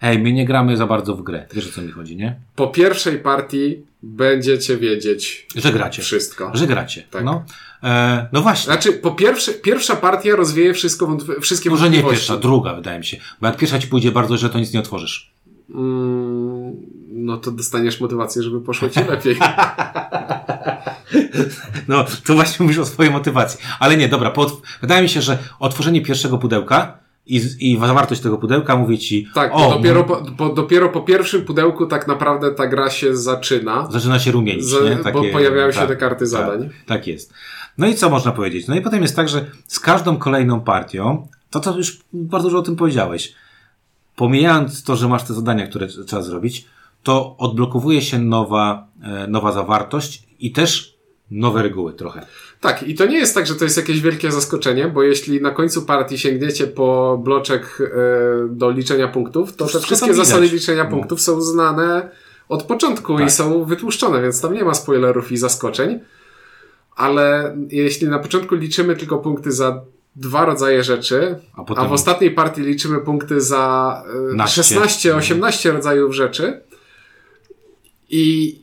hej, 0.00 0.18
my 0.18 0.32
nie 0.32 0.44
gramy 0.44 0.76
za 0.76 0.86
bardzo 0.86 1.16
w 1.16 1.22
grę. 1.22 1.46
Wiesz 1.54 1.68
o 1.68 1.72
co 1.72 1.82
mi 1.82 1.90
chodzi, 1.92 2.16
nie? 2.16 2.36
Po 2.56 2.66
pierwszej 2.68 3.18
partii 3.18 3.82
będziecie 4.02 4.76
wiedzieć 4.76 5.46
Że 5.56 5.72
gracie. 5.72 6.02
wszystko. 6.02 6.50
Że 6.54 6.66
gracie. 6.66 7.02
Tak. 7.10 7.24
No, 7.24 7.44
e, 7.82 8.26
no 8.32 8.40
właśnie. 8.42 8.64
Znaczy, 8.72 8.92
po 8.92 9.10
pierwsze, 9.10 9.52
pierwsza 9.52 9.96
partia 9.96 10.36
rozwieje 10.36 10.74
wszystko, 10.74 11.06
wątp- 11.06 11.40
wszystkie 11.40 11.70
Może 11.70 11.90
nie 11.90 12.02
pierwsza, 12.02 12.36
druga 12.36 12.74
wydaje 12.74 12.98
mi 12.98 13.04
się. 13.04 13.16
Bo 13.40 13.46
jak 13.46 13.56
pierwsza 13.56 13.78
ci 13.78 13.86
pójdzie 13.88 14.12
bardzo 14.12 14.36
źle, 14.38 14.48
to 14.48 14.58
nic 14.58 14.72
nie 14.72 14.80
otworzysz. 14.80 15.30
Mm, 15.74 16.76
no 17.12 17.36
to 17.36 17.50
dostaniesz 17.50 18.00
motywację, 18.00 18.42
żeby 18.42 18.60
poszło 18.60 18.88
ci 18.88 19.00
lepiej. 19.10 19.36
No, 21.88 22.04
to 22.26 22.34
właśnie 22.34 22.62
mówisz 22.62 22.78
o 22.78 22.86
swojej 22.86 23.12
motywacji. 23.12 23.60
Ale 23.80 23.96
nie, 23.96 24.08
dobra, 24.08 24.30
po, 24.30 24.60
wydaje 24.80 25.02
mi 25.02 25.08
się, 25.08 25.22
że 25.22 25.38
otworzenie 25.58 26.02
pierwszego 26.02 26.38
pudełka 26.38 26.98
i, 27.30 27.70
i 27.72 27.78
zawartość 27.78 28.20
tego 28.20 28.38
pudełka 28.38 28.76
mówi 28.76 28.98
ci, 28.98 29.28
Tak, 29.34 29.50
o, 29.54 29.58
bo 29.58 29.76
dopiero, 29.76 30.04
po, 30.04 30.20
bo 30.20 30.54
dopiero 30.54 30.88
po 30.88 31.00
pierwszym 31.00 31.44
pudełku 31.44 31.86
tak 31.86 32.08
naprawdę 32.08 32.54
ta 32.54 32.66
gra 32.66 32.90
się 32.90 33.16
zaczyna, 33.16 33.88
zaczyna 33.90 34.18
się 34.18 34.32
rumienić, 34.32 34.64
za, 34.64 34.80
nie? 34.80 35.12
bo 35.12 35.24
pojawiają 35.32 35.72
się 35.72 35.86
te 35.86 35.96
karty 35.96 36.26
zadań. 36.26 36.60
Tak, 36.62 36.70
tak 36.86 37.06
jest. 37.06 37.34
No 37.78 37.86
i 37.86 37.94
co 37.94 38.10
można 38.10 38.32
powiedzieć? 38.32 38.68
No 38.68 38.76
i 38.76 38.80
potem 38.80 39.02
jest 39.02 39.16
tak, 39.16 39.28
że 39.28 39.46
z 39.66 39.80
każdą 39.80 40.16
kolejną 40.16 40.60
partią, 40.60 41.28
to 41.50 41.60
co 41.60 41.76
już 41.76 41.98
bardzo 42.12 42.48
dużo 42.48 42.58
o 42.58 42.62
tym 42.62 42.76
powiedziałeś, 42.76 43.34
pomijając 44.16 44.84
to, 44.84 44.96
że 44.96 45.08
masz 45.08 45.22
te 45.22 45.34
zadania, 45.34 45.66
które 45.66 45.86
trzeba 45.86 46.22
zrobić, 46.22 46.66
to 47.02 47.36
odblokowuje 47.36 48.02
się 48.02 48.18
nowa, 48.18 48.86
e, 49.02 49.26
nowa 49.26 49.52
zawartość 49.52 50.22
i 50.40 50.52
też 50.52 50.94
nowe 51.30 51.62
reguły 51.62 51.92
trochę. 51.92 52.26
Tak, 52.60 52.82
i 52.82 52.94
to 52.94 53.06
nie 53.06 53.18
jest 53.18 53.34
tak, 53.34 53.46
że 53.46 53.54
to 53.54 53.64
jest 53.64 53.76
jakieś 53.76 54.00
wielkie 54.00 54.32
zaskoczenie, 54.32 54.88
bo 54.88 55.02
jeśli 55.02 55.40
na 55.42 55.50
końcu 55.50 55.82
partii 55.82 56.18
sięgniecie 56.18 56.66
po 56.66 57.20
bloczek 57.24 57.78
e, 57.80 58.48
do 58.48 58.70
liczenia 58.70 59.08
punktów, 59.08 59.56
to 59.56 59.64
te 59.64 59.68
Wszystko 59.68 59.86
wszystkie 59.86 60.14
zasady 60.14 60.48
liczenia 60.48 60.84
No. 60.84 60.90
punktów 60.90 61.20
są 61.20 61.40
znane 61.40 62.10
od 62.48 62.62
początku 62.62 63.14
i 63.14 63.22
Tak. 63.22 63.32
są 63.32 63.64
wytłuszczone, 63.64 64.22
więc 64.22 64.40
tam 64.40 64.54
nie 64.54 64.64
ma 64.64 64.74
spoilerów 64.74 65.32
i 65.32 65.36
zaskoczeń. 65.36 66.00
Ale 66.96 67.56
jeśli 67.70 68.08
na 68.08 68.18
początku 68.18 68.54
liczymy 68.54 68.96
tylko 68.96 69.18
punkty 69.18 69.52
za 69.52 69.80
dwa 70.16 70.44
rodzaje 70.44 70.84
rzeczy, 70.84 71.38
A 71.56 71.64
potem 71.64 71.84
a 71.84 71.88
w 71.88 71.92
ostatniej 71.92 72.30
partii 72.30 72.60
liczymy 72.60 72.98
punkty 72.98 73.40
za 73.40 74.04
e, 74.32 74.34
Naście. 74.34 74.62
16-18 74.62 75.72
rodzajów 75.72 76.14
rzeczy 76.14 76.60
i 78.10 78.56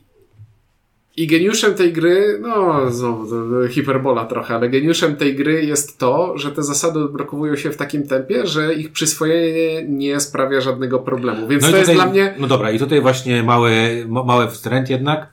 i 1.18 1.26
geniuszem 1.26 1.74
tej 1.74 1.92
gry, 1.92 2.38
no 2.40 2.90
znowu 2.90 3.26
hiperbola 3.68 4.24
trochę, 4.24 4.54
ale 4.54 4.68
geniuszem 4.68 5.16
tej 5.16 5.36
gry 5.36 5.64
jest 5.64 5.98
to, 5.98 6.38
że 6.38 6.52
te 6.52 6.62
zasady 6.62 6.98
odblokowują 6.98 7.56
się 7.56 7.70
w 7.70 7.76
takim 7.76 8.06
tempie, 8.06 8.46
że 8.46 8.74
ich 8.74 8.92
przyswojenie 8.92 9.84
nie 9.88 10.20
sprawia 10.20 10.60
żadnego 10.60 10.98
problemu. 10.98 11.48
Więc 11.48 11.62
no 11.62 11.70
to 11.70 11.76
jest 11.76 11.90
tutaj, 11.90 12.04
dla 12.04 12.12
mnie 12.12 12.34
No 12.38 12.46
dobra, 12.46 12.70
i 12.70 12.78
tutaj 12.78 13.00
właśnie 13.00 13.42
mały, 13.42 14.04
ma, 14.08 14.24
mały 14.24 14.48
wstręt 14.50 14.90
jednak. 14.90 15.32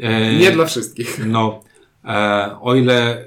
E, 0.00 0.34
nie 0.34 0.50
dla 0.50 0.64
wszystkich. 0.64 1.26
No, 1.26 1.60
e, 2.04 2.56
o 2.60 2.74
ile 2.74 3.18
e, 3.18 3.24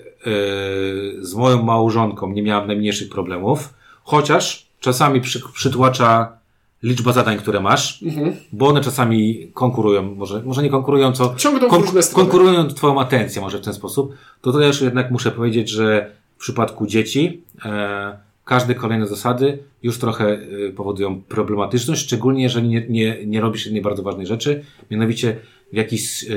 z 1.19 1.35
moją 1.35 1.63
małżonką 1.63 2.31
nie 2.31 2.43
miałem 2.43 2.67
najmniejszych 2.67 3.09
problemów, 3.09 3.73
chociaż 4.03 4.67
czasami 4.79 5.21
przy, 5.21 5.41
przytłacza 5.53 6.36
liczba 6.83 7.13
zadań, 7.13 7.37
które 7.37 7.59
masz, 7.59 8.03
Mhm. 8.03 8.35
bo 8.51 8.67
one 8.67 8.81
czasami 8.81 9.47
konkurują, 9.53 10.15
może, 10.15 10.41
może 10.43 10.63
nie 10.63 10.69
konkurują, 10.69 11.11
co 11.11 11.35
Ciągną 11.37 11.69
strony. 12.01 12.29
konkurują 12.29 12.67
twoją 12.67 13.01
atencję 13.01 13.41
może 13.41 13.57
w 13.57 13.61
ten 13.61 13.73
sposób, 13.73 14.13
to 14.41 14.61
już 14.65 14.81
jednak 14.81 15.11
muszę 15.11 15.31
powiedzieć, 15.31 15.69
że 15.69 16.11
w 16.37 16.39
przypadku 16.39 16.87
dzieci 16.87 17.41
e, 17.65 18.17
każde 18.45 18.75
kolejne 18.75 19.07
zasady 19.07 19.59
już 19.83 19.97
trochę 19.99 20.25
e, 20.67 20.71
powodują 20.75 21.21
problematyczność, 21.21 22.01
szczególnie 22.01 22.43
jeżeli 22.43 22.67
nie, 22.67 22.85
nie, 22.89 23.25
nie 23.25 23.41
robisz 23.41 23.65
jednej 23.65 23.81
bardzo 23.81 24.03
ważnej 24.03 24.27
rzeczy, 24.27 24.63
mianowicie 24.91 25.37
w 25.73 25.75
jakiś 25.75 26.25
e, 26.29 26.33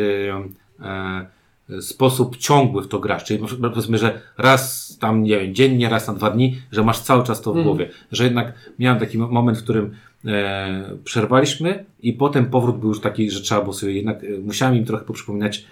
e, 0.80 1.26
sposób 1.82 2.36
ciągły 2.36 2.82
w 2.82 2.88
to 2.88 2.98
grasz. 2.98 3.24
Czyli 3.24 3.44
powiedzmy, 3.62 3.98
że 3.98 4.20
raz 4.38 4.96
tam, 5.00 5.22
nie 5.22 5.38
wiem, 5.40 5.54
dziennie, 5.54 5.88
raz 5.88 6.08
na 6.08 6.14
dwa 6.14 6.30
dni, 6.30 6.56
że 6.72 6.82
masz 6.84 6.98
cały 7.00 7.24
czas 7.24 7.40
to 7.40 7.52
w 7.54 7.62
głowie. 7.62 7.88
Że 8.12 8.24
jednak 8.24 8.52
miałem 8.78 8.98
taki 9.00 9.18
mo- 9.18 9.28
moment, 9.28 9.58
w 9.58 9.62
którym 9.62 9.94
e, 10.26 10.96
przerwaliśmy 11.04 11.84
i 12.02 12.12
potem 12.12 12.46
powrót 12.46 12.78
był 12.78 12.88
już 12.88 13.00
taki, 13.00 13.30
że 13.30 13.40
trzeba 13.40 13.60
było 13.60 13.72
sobie 13.72 13.92
jednak, 13.92 14.24
e, 14.24 14.38
musiałem 14.38 14.76
im 14.76 14.84
trochę 14.84 15.04
poprzypominać, 15.04 15.66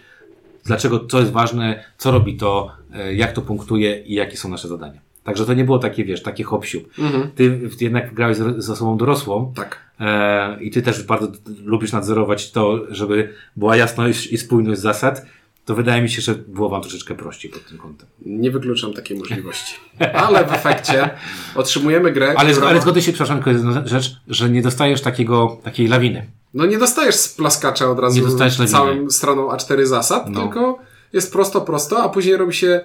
dlaczego, 0.65 1.07
co 1.07 1.21
jest 1.21 1.33
ważne, 1.33 1.85
co 1.99 2.11
robi 2.11 2.37
to, 2.37 2.71
e, 2.95 3.15
jak 3.15 3.33
to 3.33 3.43
punktuje 3.43 4.03
i 4.03 4.15
jakie 4.15 4.37
są 4.37 4.49
nasze 4.49 4.69
zadania. 4.69 5.01
Także 5.25 5.47
to 5.47 5.55
nie 5.55 5.65
było 5.65 5.79
takie, 5.79 6.05
wiesz, 6.05 6.23
takie 6.23 6.45
hop 6.45 6.65
Mhm. 6.99 7.31
Ty 7.31 7.61
jednak 7.81 8.15
grałeś 8.15 8.37
z, 8.37 8.65
z 8.65 8.71
osobą 8.71 8.97
dorosłą 8.97 9.53
Tak. 9.57 9.79
e, 10.01 10.63
i 10.63 10.71
ty 10.71 10.83
też 10.83 11.03
bardzo 11.03 11.33
lubisz 11.65 11.93
nadzorować 11.93 12.53
to, 12.53 12.81
żeby 12.91 13.35
była 13.57 13.77
jasność 13.77 14.33
i 14.33 14.39
spójność 14.39 14.81
zasad, 14.81 15.27
to 15.68 15.74
wydaje 15.74 16.02
mi 16.02 16.11
się, 16.11 16.22
że 16.22 16.35
było 16.35 16.68
wam 16.68 16.81
troszeczkę 16.83 17.14
prościej 17.14 17.50
pod 17.50 17.64
tym 17.64 17.78
kątem. 17.78 18.09
Nie 18.26 18.50
wykluczam 18.50 18.92
takiej 18.94 19.18
możliwości. 19.18 19.74
Ale 20.14 20.44
w 20.44 20.52
efekcie 20.52 21.11
otrzymujemy 21.54 22.12
grę, 22.12 22.35
Ale, 22.37 22.52
która... 22.52 22.68
ale 22.68 22.81
zgodzę 22.81 23.02
się, 23.02 23.12
przepraszam, 23.12 23.37
tylko 23.37 23.50
jedna 23.50 23.87
rzecz, 23.87 24.16
że 24.28 24.50
nie 24.50 24.62
dostajesz 24.62 25.00
takiego, 25.00 25.59
takiej 25.64 25.88
lawiny. 25.88 26.26
No 26.54 26.66
nie 26.66 26.78
dostajesz 26.78 27.14
z 27.14 27.28
plaskacza 27.28 27.90
od 27.90 27.98
razu 27.98 28.16
Nie 28.16 28.22
dostajesz 28.22 28.59
lawiny. 28.59 28.72
całym 28.78 29.11
stroną 29.11 29.48
A4 29.48 29.87
zasad, 29.87 30.31
No. 30.31 30.40
tylko 30.40 30.78
jest 31.12 31.33
prosto, 31.33 31.61
prosto, 31.61 32.02
a 32.02 32.09
później 32.09 32.37
robi 32.37 32.54
się, 32.54 32.81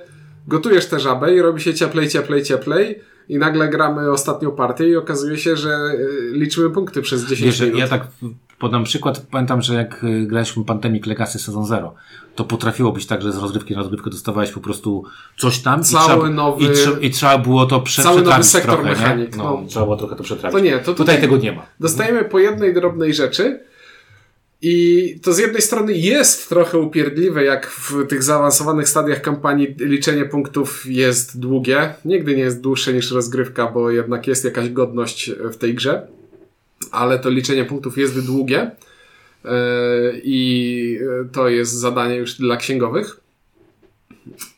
gotujesz 0.48 0.86
tę 0.86 1.00
żabę 1.00 1.36
i 1.36 1.42
robi 1.42 1.62
się 1.62 1.74
cieplej, 1.74 2.10
cieplej, 2.10 2.44
cieplej 2.44 3.00
i 3.30 3.38
nagle 3.38 3.70
gramy 3.70 4.12
ostatnią 4.12 4.52
partię 4.52 4.90
i 4.90 4.96
okazuje 4.96 5.38
się, 5.38 5.58
że 5.58 5.70
y, 5.70 6.32
liczymy 6.34 6.70
punkty 6.70 7.02
przez 7.02 7.22
10 7.26 7.42
Wiesz, 7.42 7.56
że 7.56 7.66
minut. 7.66 7.80
ja 7.80 7.88
tak 7.88 8.08
podam 8.60 8.84
przykład, 8.84 9.26
pamiętam, 9.32 9.62
że 9.62 9.74
jak 9.76 10.04
y, 10.04 10.26
graliśmy 10.28 10.66
Pandemic 10.66 11.06
Legacy 11.06 11.40
sezon 11.40 11.66
0, 11.66 11.94
to 12.36 12.44
potrafiło 12.44 12.92
być 12.92 13.06
tak, 13.06 13.22
że 13.22 13.32
z 13.32 13.38
rozgrywki 13.38 13.74
na 13.74 13.80
rozgrywkę 13.80 14.10
dostawałeś 14.10 14.52
po 14.52 14.60
prostu 14.60 15.04
coś 15.38 15.60
tam 15.60 15.84
Cały 15.84 16.04
i, 16.04 16.08
trzeba, 16.08 16.30
nowy- 16.30 16.64
i, 16.64 16.68
trze- 16.68 16.98
i 17.02 17.10
trzeba 17.12 17.38
było 17.38 17.66
to 17.66 17.80
prze, 17.82 18.04
cały 18.04 18.22
nowy 18.22 18.44
sektor 18.44 18.76
trochę, 18.76 18.90
mechanik, 18.90 19.32
Nie? 19.32 19.44
No, 19.44 19.60
no. 19.62 19.68
Trzeba 19.68 19.86
było 19.86 19.98
trochę 19.98 20.16
to 20.16 20.24
przetrawić. 20.24 20.58
To 20.60 20.64
nie, 20.66 20.72
to 20.72 20.78
tutaj, 20.86 20.96
tutaj- 20.96 21.22
tego 21.22 21.38
nie 21.38 21.52
ma. 21.52 21.66
Dostajemy 21.80 22.24
po 22.26 22.40
jednej 22.40 22.74
drobnej 22.74 23.14
rzeczy 23.14 23.60
i 24.66 25.20
to 25.24 25.34
z 25.34 25.38
jednej 25.38 25.62
strony 25.62 25.94
jest 25.94 26.50
trochę 26.50 26.78
upierdliwe, 26.78 27.44
jak 27.44 27.68
w 27.68 28.08
tych 28.08 28.24
zaawansowanych 28.24 28.90
stadiach 28.90 29.22
kampanii 29.22 29.76
liczenie 29.80 30.26
punktów 30.26 30.86
jest 30.86 31.40
długie. 31.40 31.94
Nigdy 32.06 32.36
nie 32.36 32.44
jest 32.44 32.62
dłuższe 32.62 32.94
niż 32.94 33.12
rozgrywka, 33.12 33.68
bo 33.68 33.92
jednak 33.92 34.28
jest 34.28 34.46
jakaś 34.46 34.70
godność 34.70 35.32
w 35.32 35.58
tej 35.58 35.74
grze. 35.74 36.08
Ale 36.92 37.20
to 37.20 37.30
liczenie 37.30 37.66
punktów 37.66 37.98
jest 37.98 38.26
długie 38.26 38.72
yy, 39.44 39.52
i 40.24 41.00
to 41.32 41.50
jest 41.50 41.72
zadanie 41.74 42.16
już 42.16 42.34
dla 42.34 42.58
księgowych. 42.58 43.20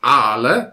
Ale 0.01 0.71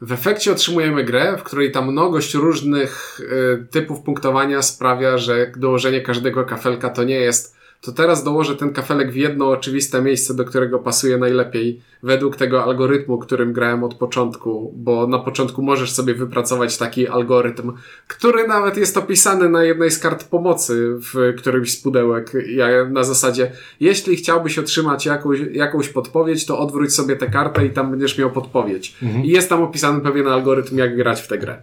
w 0.00 0.12
efekcie 0.12 0.52
otrzymujemy 0.52 1.04
grę, 1.04 1.36
w 1.38 1.42
której 1.42 1.72
ta 1.72 1.82
mnogość 1.82 2.34
różnych 2.34 3.20
y, 3.20 3.66
typów 3.70 4.02
punktowania 4.02 4.62
sprawia, 4.62 5.18
że 5.18 5.52
dołożenie 5.56 6.00
każdego 6.00 6.44
kafelka 6.44 6.90
to 6.90 7.04
nie 7.04 7.20
jest. 7.20 7.54
To 7.84 7.92
teraz 7.92 8.24
dołożę 8.24 8.56
ten 8.56 8.72
kafelek 8.72 9.12
w 9.12 9.16
jedno 9.16 9.48
oczywiste 9.48 10.02
miejsce, 10.02 10.34
do 10.34 10.44
którego 10.44 10.78
pasuje 10.78 11.18
najlepiej, 11.18 11.80
według 12.02 12.36
tego 12.36 12.64
algorytmu, 12.64 13.18
którym 13.18 13.52
grałem 13.52 13.84
od 13.84 13.94
początku, 13.94 14.72
bo 14.76 15.06
na 15.06 15.18
początku 15.18 15.62
możesz 15.62 15.92
sobie 15.92 16.14
wypracować 16.14 16.78
taki 16.78 17.08
algorytm, 17.08 17.72
który 18.08 18.48
nawet 18.48 18.76
jest 18.76 18.96
opisany 18.96 19.48
na 19.48 19.64
jednej 19.64 19.90
z 19.90 19.98
kart 19.98 20.24
pomocy 20.28 20.96
w 20.98 21.34
którymś 21.38 21.72
z 21.72 21.82
pudełek. 21.82 22.32
Ja, 22.48 22.66
na 22.90 23.04
zasadzie, 23.04 23.50
jeśli 23.80 24.16
chciałbyś 24.16 24.58
otrzymać 24.58 25.06
jakąś, 25.06 25.38
jakąś 25.52 25.88
podpowiedź, 25.88 26.46
to 26.46 26.58
odwróć 26.58 26.94
sobie 26.94 27.16
tę 27.16 27.26
kartę 27.26 27.66
i 27.66 27.70
tam 27.70 27.90
będziesz 27.90 28.18
miał 28.18 28.30
podpowiedź. 28.30 28.96
I 29.24 29.28
jest 29.28 29.48
tam 29.48 29.62
opisany 29.62 30.00
pewien 30.00 30.28
algorytm, 30.28 30.78
jak 30.78 30.96
grać 30.96 31.22
w 31.22 31.28
tę 31.28 31.38
grę. 31.38 31.62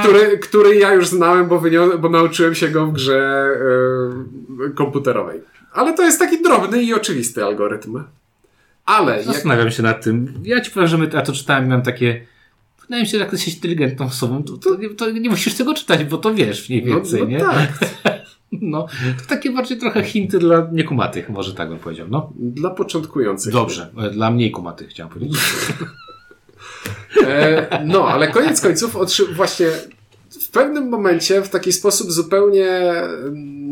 Który, 0.00 0.38
który 0.38 0.76
ja 0.76 0.94
już 0.94 1.06
znałem, 1.08 1.46
bo, 1.48 1.60
wynio- 1.60 1.98
bo 1.98 2.08
nauczyłem 2.08 2.54
się 2.54 2.68
go 2.68 2.86
w 2.86 2.92
grze 2.92 3.48
yy, 4.60 4.70
komputerowej. 4.86 5.40
Ale 5.72 5.94
to 5.94 6.02
jest 6.02 6.18
taki 6.18 6.42
drobny 6.42 6.82
i 6.82 6.94
oczywisty 6.94 7.44
algorytm. 7.44 8.04
Ale 8.84 9.16
jak, 9.16 9.24
Zastanawiam 9.26 9.70
się 9.70 9.82
nad 9.82 10.04
tym. 10.04 10.34
Ja 10.44 10.60
ci 10.60 10.70
powiem, 10.70 10.88
że 10.88 10.98
my, 10.98 11.10
ja 11.12 11.22
to 11.22 11.32
czytałem 11.32 11.64
i 11.64 11.68
miałem 11.68 11.82
takie. 11.84 12.26
Wydaje 12.82 13.02
mi 13.02 13.08
się, 13.08 13.18
że 13.18 13.24
jak 13.24 13.32
jesteś 13.32 13.54
inteligentną 13.54 14.06
osobą, 14.06 14.42
to, 14.42 14.56
to, 14.56 14.76
nie- 14.76 14.90
to 14.90 15.10
nie 15.10 15.30
musisz 15.30 15.54
tego 15.54 15.74
czytać, 15.74 16.04
bo 16.04 16.18
to 16.18 16.34
wiesz 16.34 16.68
mniej 16.68 16.84
no, 16.84 16.94
więcej, 16.94 17.20
no 17.20 17.26
nie? 17.28 17.38
tak, 17.40 17.68
No, 18.52 18.86
to 19.18 19.24
takie 19.28 19.50
bardziej 19.50 19.78
trochę 19.78 20.02
hinty 20.02 20.38
dla 20.38 20.68
niekumatych, 20.72 21.28
może 21.28 21.54
tak 21.54 21.68
bym 21.68 21.78
powiedział. 21.78 22.06
No, 22.10 22.32
dla 22.38 22.70
początkujących. 22.70 23.52
dobrze, 23.52 23.90
e, 23.98 24.10
dla 24.10 24.30
mniej 24.30 24.50
kumatych 24.50 24.88
chciałem 24.88 25.12
powiedzieć. 25.12 25.38
E, 27.26 27.82
no, 27.86 28.08
ale 28.08 28.28
koniec 28.28 28.60
końców 28.60 28.96
właśnie 29.36 29.66
w 30.46 30.50
pewnym 30.50 30.88
momencie, 30.88 31.42
w 31.42 31.48
taki 31.48 31.72
sposób 31.72 32.12
zupełnie 32.12 32.92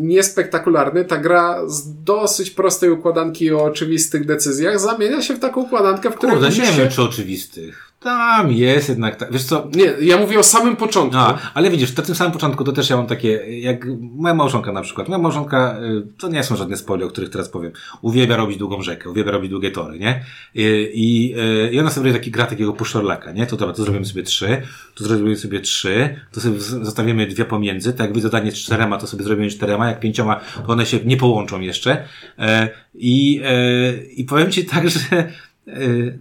niespektakularny, 0.01 1.05
ta 1.05 1.17
gra 1.17 1.69
z 1.69 2.03
dosyć 2.05 2.51
prostej 2.51 2.91
układanki 2.91 3.53
o 3.53 3.65
oczywistych 3.65 4.27
decyzjach 4.27 4.81
zamienia 4.81 5.23
się 5.23 5.35
w 5.35 5.39
taką 5.39 5.63
układankę, 5.63 6.11
w 6.11 6.15
której 6.15 6.37
Kurde, 6.37 6.51
nie 6.51 6.61
musisz 6.61 6.77
wiem, 6.77 6.91
się... 6.91 6.97
czy 6.97 7.03
oczywistych. 7.03 7.84
Tam 8.05 8.53
jest 8.53 8.89
jednak 8.89 9.17
tak. 9.17 9.33
Wiesz 9.33 9.45
co, 9.45 9.69
Nie, 9.75 10.07
ja 10.07 10.17
mówię 10.17 10.39
o 10.39 10.43
samym 10.43 10.77
początku. 10.77 11.17
No, 11.17 11.39
ale 11.55 11.71
widzisz, 11.71 11.97
na 11.97 12.03
tym 12.03 12.15
samym 12.15 12.33
początku 12.33 12.65
to 12.65 12.73
też 12.73 12.91
ja 12.91 12.97
mam 12.97 13.07
takie, 13.07 13.31
jak 13.61 13.87
moja 14.01 14.35
małżonka 14.35 14.73
na 14.73 14.83
przykład. 14.83 15.09
Moja 15.09 15.19
małżonka, 15.19 15.77
y, 15.83 16.19
to 16.19 16.29
nie 16.29 16.45
są 16.45 16.57
żadne 16.57 16.77
spoilery, 16.77 17.07
o 17.07 17.11
których 17.11 17.31
teraz 17.31 17.49
powiem. 17.49 17.73
Uwielbia 18.03 18.37
robić 18.37 18.59
długą 18.59 18.83
rzekę, 18.83 19.11
uwielbia 19.11 19.31
robić 19.33 19.51
długie 19.51 19.71
tory, 19.71 19.99
nie? 19.99 20.25
I, 20.55 20.63
i, 20.95 21.35
y, 21.69 21.73
i 21.73 21.81
ona 21.81 21.91
sobie 21.91 22.13
taki 22.13 22.31
gra 22.31 22.47
takiego 22.47 22.73
puszczorlaka, 22.73 23.33
nie? 23.33 23.47
To 23.47 23.57
dobra, 23.57 23.75
to 23.75 23.83
zrobimy 23.83 24.05
sobie 24.05 24.23
trzy, 24.23 24.63
tu 24.95 25.05
zrobimy 25.05 25.37
sobie 25.37 25.61
trzy, 25.61 26.17
to 26.33 26.41
sobie 26.41 26.61
zostawimy 26.61 27.27
dwie 27.27 27.45
pomiędzy, 27.45 27.93
tak 27.93 28.01
jakby 28.01 28.21
zadanie 28.21 28.53
z 28.53 28.55
czterema, 28.55 28.99
to 28.99 29.07
sobie 29.07 29.25
zrobimy 29.25 29.51
czterema, 29.51 29.89
jak 29.89 30.01
pięcioma, 30.01 30.41
to 30.67 30.73
one 30.73 30.87
się 30.87 30.99
nie 31.05 31.17
połączą 31.17 31.61
jeszcze. 31.61 32.05
E, 32.39 32.69
I, 32.95 33.41
e, 33.45 33.97
i 34.05 34.25
powiem 34.25 34.51
Ci 34.51 34.65
tak, 34.65 34.89
że 34.95 34.99
e, 35.09 35.29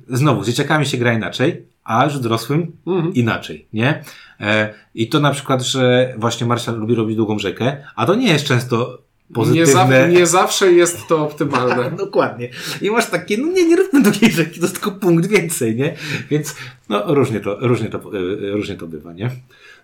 znowu, 0.10 0.44
z 0.44 0.48
dzieciakami 0.48 0.86
się 0.86 0.98
gra 0.98 1.14
inaczej, 1.14 1.73
a 1.84 2.06
już 2.06 2.20
dorosłym 2.20 2.72
inaczej, 3.14 3.68
nie? 3.74 4.04
E, 4.40 4.74
I 4.96 5.10
to 5.10 5.20
na 5.20 5.32
przykład, 5.32 5.62
że 5.62 6.14
właśnie 6.18 6.48
Marszal 6.48 6.80
lubi 6.80 6.96
robić 6.96 7.18
długą 7.18 7.40
rzekę, 7.40 7.78
a 7.96 8.06
to 8.06 8.16
nie 8.16 8.28
jest 8.28 8.46
często 8.46 8.98
Nie, 9.30 9.36
pozytywne. 9.36 9.74
za, 9.74 10.08
nie 10.08 10.28
zawsze 10.28 10.72
jest 10.72 11.08
to 11.08 11.24
optymalne. 11.24 11.92
Dokładnie. 12.06 12.50
I 12.82 12.92
masz 12.92 13.06
takie, 13.10 13.38
no 13.38 13.48
nie, 13.48 13.66
nie 13.68 13.76
róbmy 13.76 14.02
długiej 14.04 14.32
rzeki, 14.32 14.60
to 14.60 14.66
jest 14.66 14.82
tylko 14.82 14.92
punkt 14.92 15.26
więcej, 15.26 15.76
nie? 15.76 15.96
Więc, 16.30 16.56
no, 16.90 17.14
różnie 17.16 17.40
to, 17.40 17.58
różnie 17.60 17.90
to, 17.90 17.98
e, 17.98 18.52
różnie 18.52 18.76
to 18.76 18.88
bywa, 18.88 19.14
nie? 19.14 19.30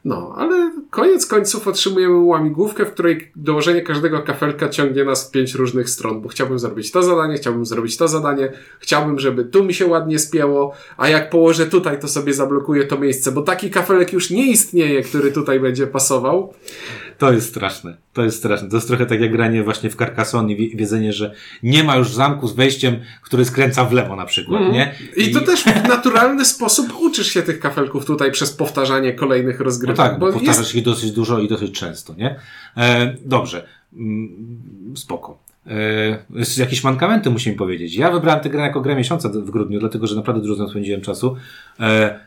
No, 0.06 0.34
ale 0.38 0.72
koniec 0.90 1.26
końców 1.26 1.68
otrzymujemy 1.68 2.18
łamigłówkę, 2.18 2.86
w 2.86 2.92
której 2.92 3.32
dołożenie 3.36 3.82
każdego 3.82 4.22
kafelka 4.22 4.70
ciągnie 4.70 5.04
nas 5.04 5.28
w 5.28 5.32
pięć 5.32 5.54
różnych 5.56 5.90
stron, 5.90 6.22
bo 6.22 6.30
chciałbym 6.30 6.60
zrobić 6.60 6.92
to 6.92 7.04
zadanie, 7.04 7.36
chciałbym 7.38 7.66
zrobić 7.66 7.98
to 7.98 8.08
zadanie, 8.08 8.52
chciałbym, 8.80 9.20
żeby 9.20 9.46
tu 9.46 9.64
mi 9.64 9.74
się 9.74 9.86
ładnie 9.86 10.20
spięło, 10.20 10.74
a 10.98 11.10
jak 11.10 11.30
położę 11.30 11.66
tutaj, 11.66 12.00
to 12.00 12.08
sobie 12.08 12.34
zablokuję 12.34 12.84
to 12.84 12.98
miejsce, 12.98 13.32
bo 13.32 13.42
taki 13.42 13.70
kafelek 13.70 14.14
już 14.14 14.30
nie 14.30 14.52
istnieje, 14.52 15.02
który 15.02 15.32
tutaj 15.32 15.60
będzie 15.60 15.88
pasował. 15.88 16.54
To 17.18 17.32
jest 17.34 17.50
straszne. 17.50 17.98
To 18.14 18.24
jest 18.24 18.38
straszne. 18.38 18.70
To 18.70 18.76
jest 18.76 18.88
trochę 18.88 19.06
tak 19.06 19.22
jak 19.22 19.32
granie 19.32 19.64
właśnie 19.64 19.90
w 19.90 19.96
Carcassonne 19.96 20.54
i 20.54 20.56
wie- 20.56 20.78
wiedzenie, 20.78 21.14
że 21.14 21.34
nie 21.64 21.84
ma 21.84 21.96
już 21.96 22.14
zamku 22.14 22.48
z 22.48 22.54
wejściem, 22.56 22.96
który 23.24 23.46
skręca 23.46 23.86
w 23.86 23.94
lewo 23.94 24.16
na 24.16 24.26
przykład, 24.26 24.62
nie? 24.62 24.90
Mhm. 24.90 25.10
I 25.16 25.32
to 25.32 25.42
też 25.42 25.64
w 25.64 25.88
naturalny 25.88 26.46
sposób 26.46 26.88
uczysz 27.02 27.28
się 27.28 27.42
tych 27.42 27.60
kafelków 27.60 28.06
tutaj 28.06 28.32
przez 28.32 28.52
powtarzanie 28.52 29.14
kolejnych 29.14 29.60
No 29.90 30.04
tak, 30.04 30.20
bo 30.20 30.34
powtarzasz 30.34 30.58
jest, 30.58 30.76
ich 30.76 30.84
dosyć 30.84 31.12
dużo 31.12 31.40
i 31.40 31.48
dosyć 31.48 31.80
często, 31.80 32.16
nie? 32.16 32.36
E, 32.78 33.16
dobrze. 33.26 33.68
Mm, 33.94 34.94
spoko. 34.96 35.38
E, 35.68 36.58
jakieś 36.58 36.84
mankamenty 36.84 37.30
musimy 37.30 37.56
powiedzieć. 37.56 37.96
Ja 37.96 38.12
wybrałem 38.12 38.44
tę 38.44 38.50
grę 38.50 38.62
jako 38.62 38.82
grę 38.82 38.96
miesiąca 38.96 39.30
w 39.30 39.50
grudniu, 39.52 39.80
dlatego 39.80 40.08
że 40.08 40.16
naprawdę 40.16 40.42
dużo 40.42 40.70
spędziłem 40.70 41.02
czasu. 41.02 41.36
E, 41.80 41.86
e, 41.86 42.20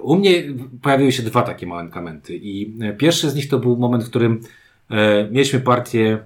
u 0.00 0.16
mnie 0.16 0.44
pojawiły 0.82 1.12
się 1.12 1.22
dwa 1.22 1.42
takie 1.42 1.66
mankamenty 1.66 2.36
i 2.36 2.74
e, 2.80 2.92
pierwszy 2.92 3.30
z 3.30 3.34
nich 3.34 3.48
to 3.48 3.58
był 3.58 3.76
moment, 3.76 4.04
w 4.04 4.08
którym 4.08 4.40
e, 4.90 5.28
mieliśmy 5.30 5.60
partię, 5.60 6.18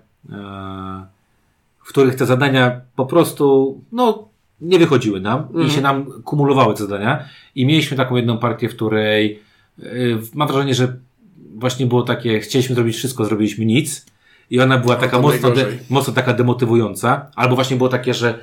w 1.85 1.88
których 1.88 2.14
te 2.14 2.26
zadania 2.26 2.80
po 2.96 3.06
prostu, 3.06 3.80
no, 3.92 4.28
nie 4.61 4.78
wychodziły 4.78 5.20
nam 5.20 5.48
i 5.66 5.70
się 5.70 5.80
nam 5.80 6.22
kumulowały 6.22 6.74
te 6.74 6.82
zadania 6.82 7.24
i 7.54 7.66
mieliśmy 7.66 7.96
taką 7.96 8.16
jedną 8.16 8.38
partię, 8.38 8.68
w 8.68 8.76
której 8.76 9.40
Mam 10.35 10.49
wrażenie, 10.49 10.75
że 10.75 10.97
właśnie 11.55 11.87
było 11.87 12.03
takie, 12.03 12.41
chcieliśmy 12.41 12.75
zrobić 12.75 12.97
wszystko, 12.97 13.25
zrobiliśmy 13.25 13.65
nic. 13.65 14.07
I 14.51 14.61
ona 14.61 14.79
była 14.79 14.97
taka 14.97 15.17
to 15.17 15.23
mocno, 15.23 15.51
de, 15.51 15.67
mocno 15.91 16.12
taka 16.12 16.33
demotywująca. 16.33 17.31
Albo 17.35 17.55
właśnie 17.55 17.77
było 17.77 17.89
takie, 17.89 18.15
że 18.15 18.39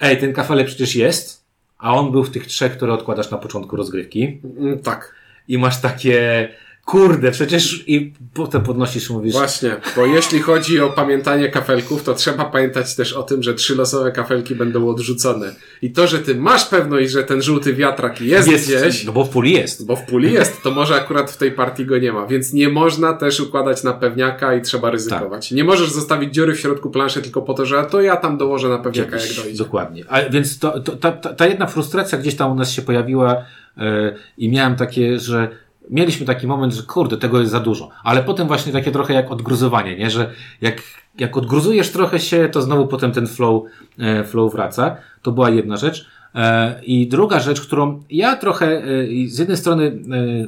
ej, 0.00 0.18
ten 0.18 0.32
kafelek 0.32 0.66
przecież 0.66 0.94
jest, 0.96 1.44
a 1.78 1.94
on 1.94 2.12
był 2.12 2.24
w 2.24 2.30
tych 2.30 2.46
trzech, 2.46 2.72
które 2.76 2.92
odkładasz 2.92 3.30
na 3.30 3.38
początku 3.38 3.76
rozgrywki. 3.76 4.40
Mm, 4.58 4.78
Tak. 4.78 5.14
I 5.48 5.58
masz 5.58 5.80
takie, 5.80 6.48
kurde, 6.88 7.30
przecież 7.30 7.84
i 7.86 8.12
potem 8.34 8.62
podnosisz 8.62 9.10
mówisz, 9.10 9.32
Właśnie, 9.32 9.76
bo 9.96 10.06
jeśli 10.06 10.40
chodzi 10.40 10.80
o 10.80 10.90
pamiętanie 10.90 11.48
kafelków, 11.48 12.02
to 12.02 12.14
trzeba 12.14 12.44
pamiętać 12.44 12.94
też 12.94 13.12
o 13.12 13.22
tym, 13.22 13.42
że 13.42 13.54
trzy 13.54 13.74
losowe 13.74 14.12
kafelki 14.12 14.54
będą 14.54 14.88
odrzucone. 14.88 15.54
I 15.82 15.92
to, 15.92 16.06
że 16.06 16.18
ty 16.18 16.34
masz 16.34 16.64
pewność, 16.64 17.10
że 17.10 17.24
ten 17.24 17.42
żółty 17.42 17.74
wiatrak 17.74 18.20
jest, 18.20 18.48
jest, 18.48 18.66
gdzieś, 18.66 19.04
no 19.04 19.12
bo 19.12 19.24
w 19.24 19.28
puli 19.28 19.52
jest. 19.52 19.86
bo 19.86 19.96
w 19.96 20.02
puli 20.02 20.32
jest, 20.32 20.62
to 20.62 20.70
może 20.70 20.94
akurat 20.94 21.30
w 21.30 21.36
tej 21.36 21.52
partii 21.52 21.86
go 21.86 21.98
nie 21.98 22.12
ma. 22.12 22.26
Więc 22.26 22.52
nie 22.52 22.68
można 22.68 23.12
też 23.12 23.40
układać 23.40 23.84
na 23.84 23.92
pewniaka 23.92 24.54
i 24.54 24.62
trzeba 24.62 24.90
ryzykować. 24.90 25.50
Nie 25.50 25.64
możesz 25.64 25.90
zostawić 25.90 26.34
dziury 26.34 26.54
w 26.54 26.60
środku 26.60 26.90
planszy 26.90 27.22
tylko 27.22 27.42
po 27.42 27.54
to, 27.54 27.66
że 27.66 27.84
to 27.84 28.00
ja 28.00 28.16
tam 28.16 28.38
dołożę 28.38 28.68
na 28.68 28.78
pewniaka, 28.78 29.16
jak 29.16 29.34
dojdzie. 29.36 29.58
Dokładnie. 29.58 30.04
A 30.08 30.22
więc 30.22 30.58
to, 30.58 30.80
to, 30.80 30.96
ta, 30.96 31.12
ta, 31.12 31.46
jedna 31.46 31.66
frustracja 31.66 32.18
gdzieś 32.18 32.36
tam 32.36 32.52
u 32.52 32.54
nas 32.54 32.70
się 32.70 32.82
pojawiła 32.82 33.36
e, 33.76 34.14
i 34.38 34.50
miałem 34.50 34.76
takie, 34.76 35.18
że 35.18 35.48
mieliśmy 35.90 36.26
taki 36.26 36.46
moment, 36.46 36.72
że 36.72 36.82
kurde, 36.82 37.16
tego 37.16 37.40
jest 37.40 37.52
za 37.52 37.60
dużo. 37.60 37.90
Ale 38.04 38.22
potem 38.22 38.46
właśnie 38.46 38.72
takie 38.72 38.90
trochę 38.90 39.14
jak 39.14 39.30
odgruzowanie, 39.30 39.96
nie? 39.96 40.10
Że 40.10 40.30
jak, 40.60 40.82
jak 41.18 41.36
odgruzujesz 41.36 41.90
trochę 41.92 42.20
się, 42.20 42.48
to 42.52 42.62
znowu 42.62 42.86
potem 42.86 43.12
ten 43.12 43.26
flow, 43.26 43.62
e, 43.98 44.24
flow 44.24 44.52
wraca. 44.52 44.96
To 45.22 45.32
była 45.32 45.50
jedna 45.50 45.76
rzecz. 45.76 46.08
E, 46.34 46.80
I 46.84 47.06
druga 47.08 47.40
rzecz, 47.40 47.60
którą 47.60 48.02
ja 48.10 48.36
trochę 48.36 48.66
e, 48.66 48.82
z 49.26 49.38
jednej 49.38 49.56
strony 49.56 49.98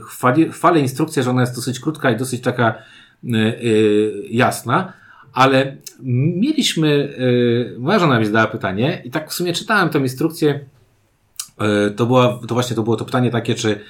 chwali, 0.03 0.49
chwalę 0.51 0.81
instrukcję, 0.81 1.23
że 1.23 1.31
ona 1.31 1.41
jest 1.41 1.57
dosyć 1.57 1.81
krótka 1.81 2.11
i 2.11 2.17
dosyć 2.17 2.41
taka 2.43 2.75
jasna, 4.31 4.93
ale 5.33 5.77
mieliśmy, 6.03 7.15
moja 7.79 7.99
żona 7.99 8.21
mi 8.21 8.27
zadała 8.27 8.47
pytanie 8.47 9.03
i 9.05 9.11
tak 9.11 9.31
w 9.31 9.35
sumie 9.35 9.53
czytałem 9.53 9.89
tę 9.89 9.99
instrukcję, 9.99 10.61
to, 11.97 12.07
była, 12.07 12.41
to 12.49 12.55
właśnie 12.55 12.77
to 12.77 12.83
było 12.83 12.97
to 12.97 13.05
pytanie 13.05 13.31
takie, 13.31 13.55
czy 13.55 13.81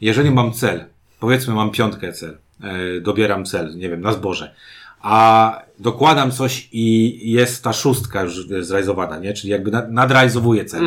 jeżeli 0.00 0.30
mam 0.30 0.52
cel, 0.52 0.84
powiedzmy 1.20 1.54
mam 1.54 1.70
piątkę 1.70 2.12
cel, 2.12 2.38
e, 2.62 3.00
dobieram 3.00 3.44
cel, 3.44 3.76
nie 3.76 3.88
wiem, 3.88 4.00
na 4.00 4.12
zboże, 4.12 4.54
a 5.00 5.62
dokładam 5.78 6.32
coś 6.32 6.68
i 6.72 7.18
jest 7.32 7.64
ta 7.64 7.72
szóstka 7.72 8.22
już 8.22 8.46
zrealizowana, 8.60 9.18
nie? 9.18 9.34
Czyli 9.34 9.50
jakby 9.50 9.70
nad- 9.70 9.90
nadrajzowuję 9.92 10.64
cel. 10.64 10.82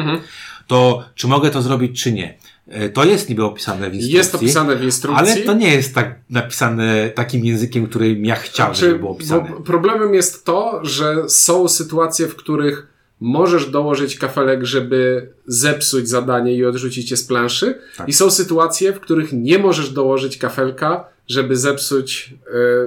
To 0.68 1.04
czy 1.16 1.28
mogę 1.28 1.50
to 1.50 1.62
zrobić, 1.62 2.04
czy 2.04 2.12
nie? 2.12 2.38
E, 2.68 2.90
To 2.90 3.04
jest 3.06 3.30
niby 3.30 3.44
opisane 3.46 3.90
w 3.90 3.94
instrukcji. 3.94 4.18
Jest 4.18 4.36
opisane 4.36 4.76
w 4.76 4.84
instrukcji. 4.84 5.20
Ale 5.34 5.36
to 5.42 5.54
nie 5.54 5.74
jest 5.76 5.96
tak 5.96 6.16
napisane 6.30 7.10
takim 7.10 7.46
językiem, 7.46 7.88
którym 7.88 8.26
ja 8.26 8.36
chciałbym, 8.36 8.76
Znaczy, 8.76 8.86
żeby 8.88 9.00
było 9.00 9.12
opisane. 9.12 9.50
problemem 9.66 10.14
jest 10.14 10.46
to, 10.46 10.80
że 10.86 11.30
są 11.30 11.68
sytuacje, 11.68 12.28
w 12.28 12.36
których 12.36 12.88
możesz 13.22 13.70
dołożyć 13.70 14.18
kafelek, 14.18 14.64
żeby 14.64 15.30
zepsuć 15.48 16.10
zadanie 16.10 16.56
i 16.56 16.66
odrzucić 16.66 17.12
je 17.12 17.18
z 17.18 17.24
planszy. 17.24 17.80
Tak. 17.98 18.08
I 18.08 18.14
są 18.14 18.32
sytuacje, 18.32 18.94
w 18.94 19.00
których 19.00 19.30
nie 19.34 19.60
możesz 19.60 19.90
dołożyć 19.90 20.38
kafelka, 20.38 21.06
żeby 21.28 21.58
zepsuć 21.58 22.34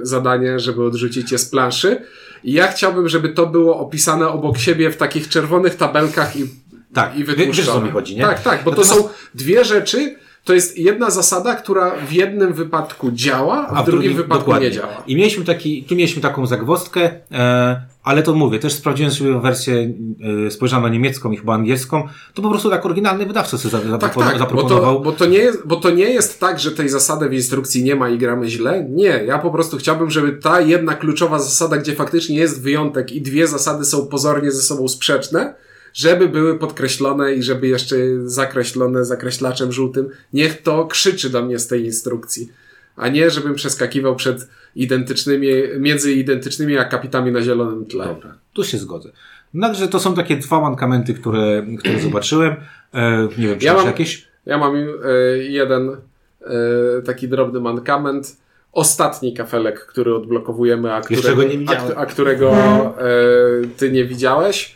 e, 0.01 0.05
zadanie, 0.05 0.59
żeby 0.59 0.83
odrzucić 0.83 1.31
je 1.31 1.37
z 1.37 1.45
planszy. 1.45 2.01
I 2.43 2.53
ja 2.53 2.67
chciałbym, 2.67 3.09
żeby 3.09 3.29
to 3.29 3.47
było 3.47 3.79
opisane 3.79 4.27
obok 4.27 4.57
siebie 4.57 4.91
w 4.91 4.97
takich 4.97 5.29
czerwonych 5.29 5.75
tabelkach 5.75 6.35
i, 6.35 6.43
Tak, 6.93 7.15
i 7.15 7.19
wie- 7.19 7.25
wiesz, 7.25 7.35
wytłuszczone. 7.37 7.71
o 7.77 7.79
co 7.79 7.85
mi 7.85 7.91
chodzi, 7.91 8.15
nie? 8.15 8.21
Tak, 8.21 8.43
tak, 8.43 8.63
bo 8.63 8.71
Natomiast- 8.71 8.93
to 8.93 9.01
są 9.01 9.09
dwie 9.35 9.65
rzeczy. 9.65 10.15
To 10.43 10.53
jest 10.53 10.77
jedna 10.77 11.09
zasada, 11.09 11.55
która 11.55 11.95
w 12.07 12.11
jednym 12.11 12.53
wypadku 12.53 13.11
działa, 13.11 13.67
a 13.67 13.83
w, 13.83 13.85
drugim, 13.85 14.13
wypadku 14.15 14.37
dokładnie. 14.39 14.67
nie 14.67 14.73
działa. 14.75 15.03
I 15.07 15.15
mieliśmy 15.15 15.45
taki, 15.45 15.83
tu 15.83 15.95
mieliśmy 15.95 16.21
taką 16.21 16.45
zagwozdkę, 16.47 17.11
e, 17.31 17.81
ale 18.05 18.23
to 18.23 18.33
mówię, 18.33 18.59
też 18.59 18.73
sprawdziłem 18.73 19.11
sobie 19.11 19.39
wersję, 19.41 19.93
e, 20.47 20.51
spojrzałem 20.51 20.83
na 20.83 20.89
niemiecką 20.89 21.31
i 21.31 21.37
chyba 21.37 21.53
angielską, 21.53 22.07
to 22.33 22.41
po 22.41 22.49
prostu 22.49 22.69
tak 22.69 22.85
oryginalny 22.85 23.25
wydawca 23.25 23.57
sobie 23.57 23.71
za- 23.71 23.97
Tak, 23.97 24.15
tak, 24.15 24.31
bo 24.33 24.39
zaproponował. 24.39 24.95
to, 24.95 25.01
bo, 25.01 25.11
to 25.11 25.25
nie 25.25 25.37
jest, 25.37 25.67
bo 25.67 25.75
to 25.75 25.89
nie 25.91 26.09
jest 26.09 26.39
tak, 26.39 26.59
że 26.59 26.71
tej 26.71 26.89
zasady 26.89 27.29
w 27.29 27.33
instrukcji 27.33 27.83
nie 27.83 27.95
ma 27.95 28.09
i 28.09 28.17
gramy 28.17 28.49
źle. 28.49 28.87
Nie, 28.89 29.23
ja 29.27 29.37
po 29.39 29.51
prostu 29.51 29.77
chciałbym, 29.77 30.11
żeby 30.11 30.31
ta 30.31 30.61
jedna 30.61 30.93
kluczowa 30.95 31.39
zasada, 31.39 31.77
gdzie 31.77 31.95
faktycznie 31.95 32.35
jest 32.37 32.61
wyjątek 32.61 33.11
i 33.11 33.21
dwie 33.21 33.47
zasady 33.47 33.85
są 33.85 34.07
pozornie 34.07 34.51
ze 34.51 34.61
sobą 34.61 34.87
sprzeczne, 34.87 35.55
żeby 35.93 36.29
były 36.29 36.59
podkreślone 36.59 37.33
i 37.33 37.43
żeby 37.43 37.67
jeszcze 37.67 37.95
zakreślone 38.25 39.05
zakreślaczem 39.05 39.71
żółtym. 39.71 40.09
Niech 40.33 40.61
to 40.61 40.85
krzyczy 40.85 41.29
do 41.29 41.41
mnie 41.45 41.59
z 41.59 41.67
tej 41.67 41.85
instrukcji. 41.85 42.49
A 42.95 43.07
nie, 43.07 43.29
żebym 43.29 43.55
przeskakiwał 43.55 44.15
przed 44.15 44.49
identycznymi, 44.75 45.47
między 45.79 46.13
identycznymi 46.13 46.77
akapitami 46.77 47.31
na 47.31 47.41
zielonym 47.41 47.85
tle. 47.85 48.05
Dobra, 48.05 48.33
tu 48.53 48.63
się 48.63 48.77
zgodzę. 48.77 49.09
Także 49.61 49.87
to 49.87 49.99
są 49.99 50.15
takie 50.15 50.37
dwa 50.37 50.61
mankamenty, 50.61 51.13
które, 51.13 51.65
które 51.79 51.99
zobaczyłem. 52.09 52.55
E, 52.93 53.27
nie 53.37 53.47
wiem, 53.47 53.59
czy 53.59 53.65
Ja 53.65 53.73
mam- 53.73 53.85
jakieś? 53.85 54.27
Ja 54.45 54.57
mam 54.57 54.75
e, 54.75 54.87
jeden 55.37 55.89
e, 55.89 56.47
taki 57.05 57.27
drobny 57.27 57.59
mankament. 57.59 58.37
Ostatni 58.71 59.33
kafelek, 59.33 59.85
który 59.85 60.15
odblokowujemy, 60.15 60.93
a 60.93 61.01
którego, 61.01 61.43
a, 61.67 61.95
a 61.95 62.05
którego 62.05 62.51
e, 62.51 63.07
ty 63.77 63.91
nie 63.91 64.05
widziałeś. 64.05 64.75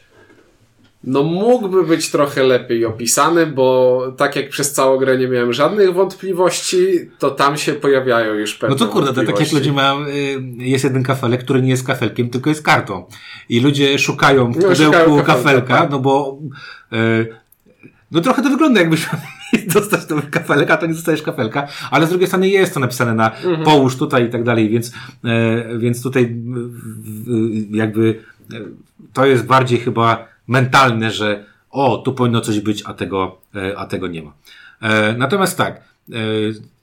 No 1.03 1.23
mógłby 1.23 1.83
być 1.83 2.11
trochę 2.11 2.43
lepiej 2.43 2.85
opisany, 2.85 3.47
bo 3.47 4.01
tak 4.17 4.35
jak 4.35 4.49
przez 4.49 4.73
całą 4.73 4.97
grę 4.97 5.17
nie 5.17 5.27
miałem 5.27 5.53
żadnych 5.53 5.93
wątpliwości, 5.93 6.87
to 7.19 7.31
tam 7.31 7.57
się 7.57 7.73
pojawiają 7.73 8.33
już 8.33 8.55
pewne 8.55 8.75
No 8.75 8.79
to 8.85 8.91
kurde, 8.91 9.13
to 9.13 9.23
tak 9.23 9.39
jak 9.39 9.51
ludzie 9.51 9.71
mają, 9.73 10.05
y, 10.05 10.11
jest 10.57 10.83
jeden 10.83 11.03
kafelek, 11.03 11.43
który 11.43 11.61
nie 11.61 11.69
jest 11.69 11.87
kafelkiem, 11.87 12.29
tylko 12.29 12.49
jest 12.49 12.61
kartą. 12.63 13.05
I 13.49 13.59
ludzie 13.59 13.99
szukają 13.99 14.51
w 14.53 14.55
No, 14.55 14.69
pudełku 14.69 14.95
kafelka, 14.97 15.23
kafelka, 15.33 15.77
tak. 15.77 15.91
no 15.91 15.99
bo 15.99 16.39
y, 16.93 17.27
no 18.11 18.21
trochę 18.21 18.41
to 18.41 18.49
wygląda 18.49 18.79
jakbyś 18.79 19.07
miał 19.13 19.21
dostać 19.73 20.05
ten 20.05 20.21
kafelek, 20.21 20.71
a 20.71 20.77
to 20.77 20.85
nie 20.85 20.93
dostajesz 20.93 21.21
kafelka, 21.21 21.67
ale 21.91 22.05
z 22.05 22.09
drugiej 22.09 22.27
strony 22.27 22.49
jest 22.49 22.73
to 22.73 22.79
napisane 22.79 23.13
na 23.13 23.31
Mhm. 23.35 23.63
połóż 23.63 23.95
tutaj 23.97 24.25
i 24.25 24.29
tak 24.29 24.43
dalej, 24.43 24.69
więc, 24.69 24.91
e, 25.25 25.77
więc 25.77 26.03
tutaj 26.03 26.23
y, 26.23 26.27
y, 27.31 27.77
jakby 27.77 28.19
to 29.13 29.25
jest 29.25 29.45
bardziej 29.45 29.79
chyba 29.79 30.27
mentalne, 30.49 31.11
że 31.11 31.45
o, 31.71 31.97
tu 31.97 32.13
powinno 32.13 32.41
coś 32.41 32.59
być, 32.59 32.83
a 32.85 32.93
tego, 32.93 33.41
e, 33.55 33.77
a 33.77 33.85
tego 33.85 34.07
nie 34.07 34.23
ma. 34.23 34.33
E, 34.81 35.13
Natomiast 35.17 35.57
tak, 35.57 35.83
e, 36.11 36.13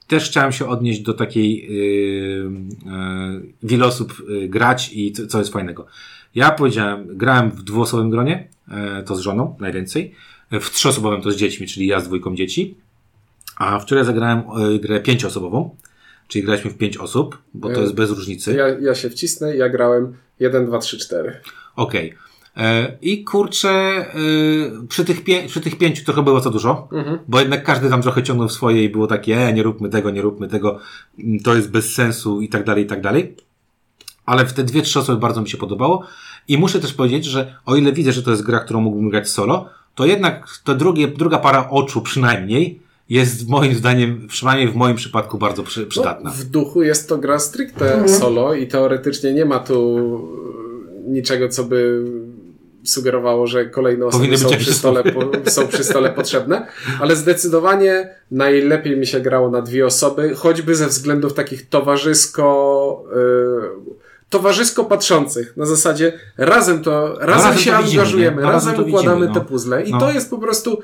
też 0.07 0.29
chciałem 0.29 0.51
się 0.51 0.67
odnieść 0.67 0.99
do 1.01 1.13
takiej, 1.13 1.67
w 3.63 3.71
ile 3.71 3.85
osób 3.85 4.23
grać 4.49 4.91
i 4.93 5.11
co, 5.11 5.39
jest 5.39 5.53
fajnego. 5.53 5.85
Ja 6.35 6.51
powiedziałem, 6.51 7.17
grałem 7.17 7.51
w 7.51 7.63
dwuosobowym 7.63 8.09
gronie, 8.11 8.47
to 9.05 9.15
z 9.15 9.19
żoną 9.19 9.55
najwięcej, 9.59 10.15
w 10.51 10.69
trzyosobowym 10.69 11.21
to 11.21 11.31
z 11.31 11.35
dziećmi, 11.35 11.67
czyli 11.67 11.87
ja 11.87 11.99
z 11.99 12.05
dwójką 12.07 12.35
dzieci, 12.35 12.75
a 13.57 13.79
wczoraj 13.79 14.05
zagrałem 14.05 14.43
grę 14.79 14.99
pięcioosobową, 14.99 15.75
czyli 16.27 16.45
graliśmy 16.45 16.71
w 16.71 16.77
pięć 16.77 16.97
osób, 16.97 17.37
bo 17.53 17.69
to 17.69 17.81
jest 17.81 17.93
bez 17.93 18.09
różnicy. 18.09 18.55
Ja, 18.55 18.67
ja 18.67 18.95
się 18.95 19.09
wcisnę, 19.09 19.55
ja 19.55 19.69
grałem 19.69 20.17
1, 20.39 20.65
2, 20.65 20.79
3, 20.79 20.97
4. 20.97 21.39
Okej. 21.75 22.09
E, 22.09 22.26
I 23.01 23.23
kurczę, 23.23 23.69
e, 23.69 24.05
przy, 24.89 25.05
tych 25.05 25.23
pię- 25.23 25.47
przy 25.47 25.61
tych 25.61 25.77
pięciu 25.77 26.05
trochę 26.05 26.23
było 26.23 26.39
za 26.39 26.49
dużo, 26.49 26.87
bo 27.27 27.39
jednak 27.39 27.63
każdy 27.63 27.89
tam 27.89 28.01
trochę 28.01 28.23
ciągnął 28.23 28.49
swoje 28.49 28.83
i 28.83 28.89
było 28.89 29.07
takie, 29.07 29.37
e, 29.37 29.53
nie 29.53 29.63
róbmy 29.63 29.89
tego, 29.89 30.11
nie 30.11 30.21
róbmy 30.21 30.47
tego, 30.47 30.79
mm, 31.19 31.39
to 31.39 31.55
jest 31.55 31.71
bez 31.71 31.93
sensu 31.93 32.41
i 32.41 32.49
tak 32.49 32.63
dalej, 32.63 32.83
i 32.83 32.87
tak 32.87 33.01
dalej. 33.01 33.35
Ale 34.25 34.45
w 34.45 34.53
te 34.53 34.63
dwie, 34.63 34.81
trzy 34.81 34.99
osoby 34.99 35.19
bardzo 35.19 35.41
mi 35.41 35.49
się 35.49 35.57
podobało. 35.57 36.03
I 36.47 36.57
muszę 36.57 36.79
też 36.79 36.93
powiedzieć, 36.93 37.25
że 37.25 37.55
o 37.65 37.75
ile 37.75 37.91
widzę, 37.93 38.11
że 38.11 38.23
to 38.23 38.31
jest 38.31 38.43
gra, 38.43 38.59
którą 38.59 38.81
mógłbym 38.81 39.09
grać 39.09 39.29
solo, 39.29 39.69
to 39.95 40.05
jednak 40.05 40.47
to 40.63 40.75
drugie, 40.75 41.07
druga 41.07 41.37
para 41.37 41.69
oczu 41.69 42.01
przynajmniej 42.01 42.79
jest 43.09 43.49
moim 43.49 43.73
zdaniem, 43.75 44.27
przynajmniej 44.27 44.67
w 44.67 44.75
moim 44.75 44.95
przypadku 44.95 45.37
bardzo 45.37 45.63
przy, 45.63 45.85
przydatna. 45.85 46.29
No, 46.29 46.35
w 46.35 46.43
duchu 46.43 46.81
jest 46.81 47.09
to 47.09 47.17
gra 47.17 47.39
stricte 47.39 48.09
solo 48.09 48.53
i 48.53 48.67
teoretycznie 48.67 49.33
nie 49.33 49.45
ma 49.45 49.59
tu 49.59 49.97
e, 51.07 51.11
niczego, 51.11 51.49
co 51.49 51.63
by 51.63 52.03
sugerowało, 52.89 53.47
że 53.47 53.65
kolejne 53.65 54.05
osoby 54.05 54.37
są 54.37 54.49
przy, 54.49 54.73
stole, 54.73 55.03
po, 55.03 55.49
są 55.49 55.67
przy 55.67 55.83
stole 55.83 56.09
potrzebne, 56.09 56.67
ale 57.01 57.15
zdecydowanie 57.15 58.15
najlepiej 58.31 58.97
mi 58.97 59.07
się 59.07 59.19
grało 59.19 59.49
na 59.49 59.61
dwie 59.61 59.85
osoby, 59.85 60.35
choćby 60.35 60.75
ze 60.75 60.87
względów 60.87 61.33
takich 61.33 61.69
towarzysko 61.69 63.03
e, 63.13 63.97
towarzysko 64.29 64.85
patrzących. 64.85 65.57
Na 65.57 65.65
zasadzie 65.65 66.13
razem 66.37 66.83
to, 66.83 67.07
razem, 67.19 67.27
razem 67.27 67.57
się 67.57 67.71
to 67.71 67.77
widzimy, 67.83 68.01
angażujemy, 68.01 68.41
razem 68.41 68.71
razem 68.71 68.87
układamy 68.87 69.15
widzimy, 69.15 69.35
no. 69.35 69.41
te 69.41 69.49
puzzle 69.49 69.83
i 69.83 69.91
No. 69.91 69.99
to 69.99 70.11
jest 70.11 70.29
po 70.29 70.37
prostu 70.37 70.81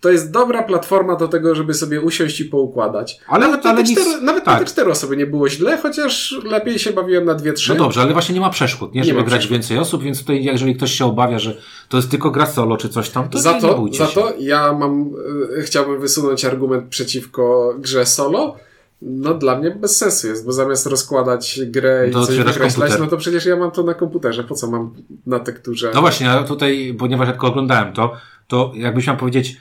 to 0.00 0.10
jest 0.10 0.30
dobra 0.30 0.62
platforma 0.62 1.16
do 1.16 1.28
tego, 1.28 1.54
żeby 1.54 1.74
sobie 1.74 2.00
usiąść 2.00 2.40
i 2.40 2.44
poukładać. 2.44 3.20
Ale- 3.28 3.46
nawet 3.46 3.64
na 3.64 3.70
ale 3.70 3.82
te 3.82 3.88
nic- 3.88 4.00
cztery, 4.00 4.20
nawet 4.20 4.46
na 4.46 4.52
tak. 4.52 4.60
te 4.60 4.66
cztery 4.70 4.90
osoby 4.90 5.16
nie 5.16 5.26
było 5.26 5.48
źle, 5.48 5.78
chociaż 5.78 6.40
lepiej 6.44 6.78
się 6.78 6.92
bawiłem 6.92 7.24
na 7.24 7.34
dwie, 7.34 7.52
trzy. 7.52 7.72
No 7.74 7.78
dobrze, 7.84 8.00
ale 8.02 8.12
właśnie 8.12 8.34
nie 8.34 8.40
ma 8.40 8.50
przeszkód, 8.50 8.94
nie? 8.94 9.00
Nie 9.00 9.04
Żeby 9.06 9.20
ma 9.20 9.26
grać 9.26 9.38
przeszkód. 9.38 9.52
więcej 9.52 9.78
osób, 9.78 10.02
więc 10.02 10.20
tutaj 10.20 10.44
jeżeli 10.44 10.76
ktoś 10.76 10.92
się 10.92 11.04
obawia, 11.04 11.38
że 11.38 11.56
to 11.88 11.96
jest 11.96 12.10
tylko 12.10 12.30
gra 12.30 12.46
solo 12.46 12.76
czy 12.76 12.88
coś 12.88 13.10
tam, 13.10 13.28
to 13.28 13.38
za 13.38 13.50
nie, 13.50 13.56
nie 13.56 13.62
to, 13.62 13.74
bójcie 13.74 13.98
za 13.98 14.06
się. 14.06 14.14
to 14.14 14.32
ja 14.38 14.72
mam, 14.72 15.10
y, 15.58 15.62
chciałbym 15.62 16.00
wysunąć 16.00 16.44
argument 16.44 16.84
przeciwko 16.88 17.74
grze 17.78 18.06
solo. 18.06 18.56
No 19.02 19.34
dla 19.34 19.58
mnie 19.58 19.70
bez 19.70 19.96
sensu 19.96 20.26
jest, 20.26 20.46
bo 20.46 20.52
zamiast 20.52 20.86
rozkładać 20.86 21.60
grę 21.66 22.06
i 22.08 22.12
To 22.12 22.26
coś 22.26 22.36
wykreślać, 22.36 22.74
komputer. 22.74 23.00
no 23.00 23.06
to 23.06 23.16
przecież 23.16 23.46
ja 23.46 23.56
mam 23.56 23.70
to 23.70 23.82
na 23.82 23.94
komputerze. 23.94 24.44
Po 24.44 24.54
co 24.54 24.70
mam 24.70 24.94
na 25.26 25.38
tekturze? 25.40 25.90
No 25.94 26.00
właśnie, 26.00 26.30
a 26.30 26.42
tutaj, 26.44 26.96
ponieważ 26.98 27.26
ja 27.26 27.32
tylko 27.32 27.46
oglądałem 27.46 27.92
to, 27.92 28.12
to 28.48 28.72
jakbyś 28.74 29.06
miał 29.06 29.16
powiedzieć, 29.16 29.56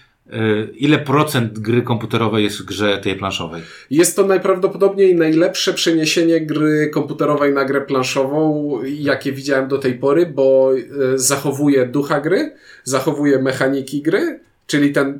ile 0.75 0.99
procent 0.99 1.59
gry 1.59 1.81
komputerowej 1.81 2.43
jest 2.43 2.57
w 2.61 2.65
grze 2.65 2.97
tej 2.97 3.15
planszowej? 3.15 3.61
Jest 3.89 4.15
to 4.15 4.25
najprawdopodobniej 4.27 5.15
najlepsze 5.15 5.73
przeniesienie 5.73 6.41
gry 6.45 6.89
komputerowej 6.93 7.53
na 7.53 7.65
grę 7.65 7.81
planszową, 7.81 8.71
jakie 8.83 9.31
widziałem 9.31 9.67
do 9.67 9.77
tej 9.77 9.93
pory, 9.93 10.25
bo 10.25 10.71
y, 10.75 11.19
zachowuje 11.19 11.85
ducha 11.85 12.21
gry, 12.21 12.51
zachowuje 12.83 13.41
mechaniki 13.41 14.01
gry, 14.01 14.39
czyli 14.67 14.91
ten 14.93 15.19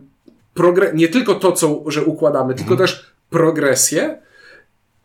progres, 0.53 0.93
nie 0.93 1.07
tylko 1.07 1.35
to, 1.35 1.51
co, 1.51 1.83
że 1.87 2.05
układamy, 2.05 2.53
tylko 2.55 2.71
Mhm. 2.71 2.87
też 2.87 3.05
progresję 3.29 4.17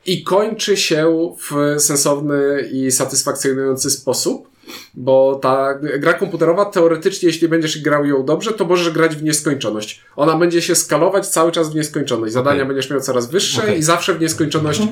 i 0.07 0.23
kończy 0.23 0.77
się 0.77 1.33
w 1.39 1.81
sensowny 1.81 2.69
i 2.73 2.91
satysfakcjonujący 2.91 3.91
sposób, 3.91 4.49
bo 4.95 5.39
ta 5.43 5.75
gra 5.99 6.15
komputerowa 6.15 6.65
teoretycznie, 6.65 7.27
jeśli 7.27 7.49
będziesz 7.49 7.83
grał 7.83 8.07
ją 8.07 8.25
dobrze, 8.25 8.53
to 8.53 8.65
możesz 8.65 8.91
grać 8.91 9.17
w 9.17 9.23
nieskończoność. 9.23 10.03
Ona 10.17 10.37
będzie 10.37 10.63
się 10.63 10.75
skalować 10.75 11.29
cały 11.29 11.53
czas 11.53 11.73
w 11.73 11.75
nieskończoność. 11.75 12.33
Zadania 12.33 12.57
Okej. 12.57 12.67
będziesz 12.67 12.91
miał 12.91 13.01
coraz 13.01 13.31
wyższe 13.31 13.63
Okej. 13.63 13.79
i 13.79 13.83
zawsze 13.83 14.15
w 14.15 14.21
nieskończoność 14.21 14.83
e, 14.83 14.87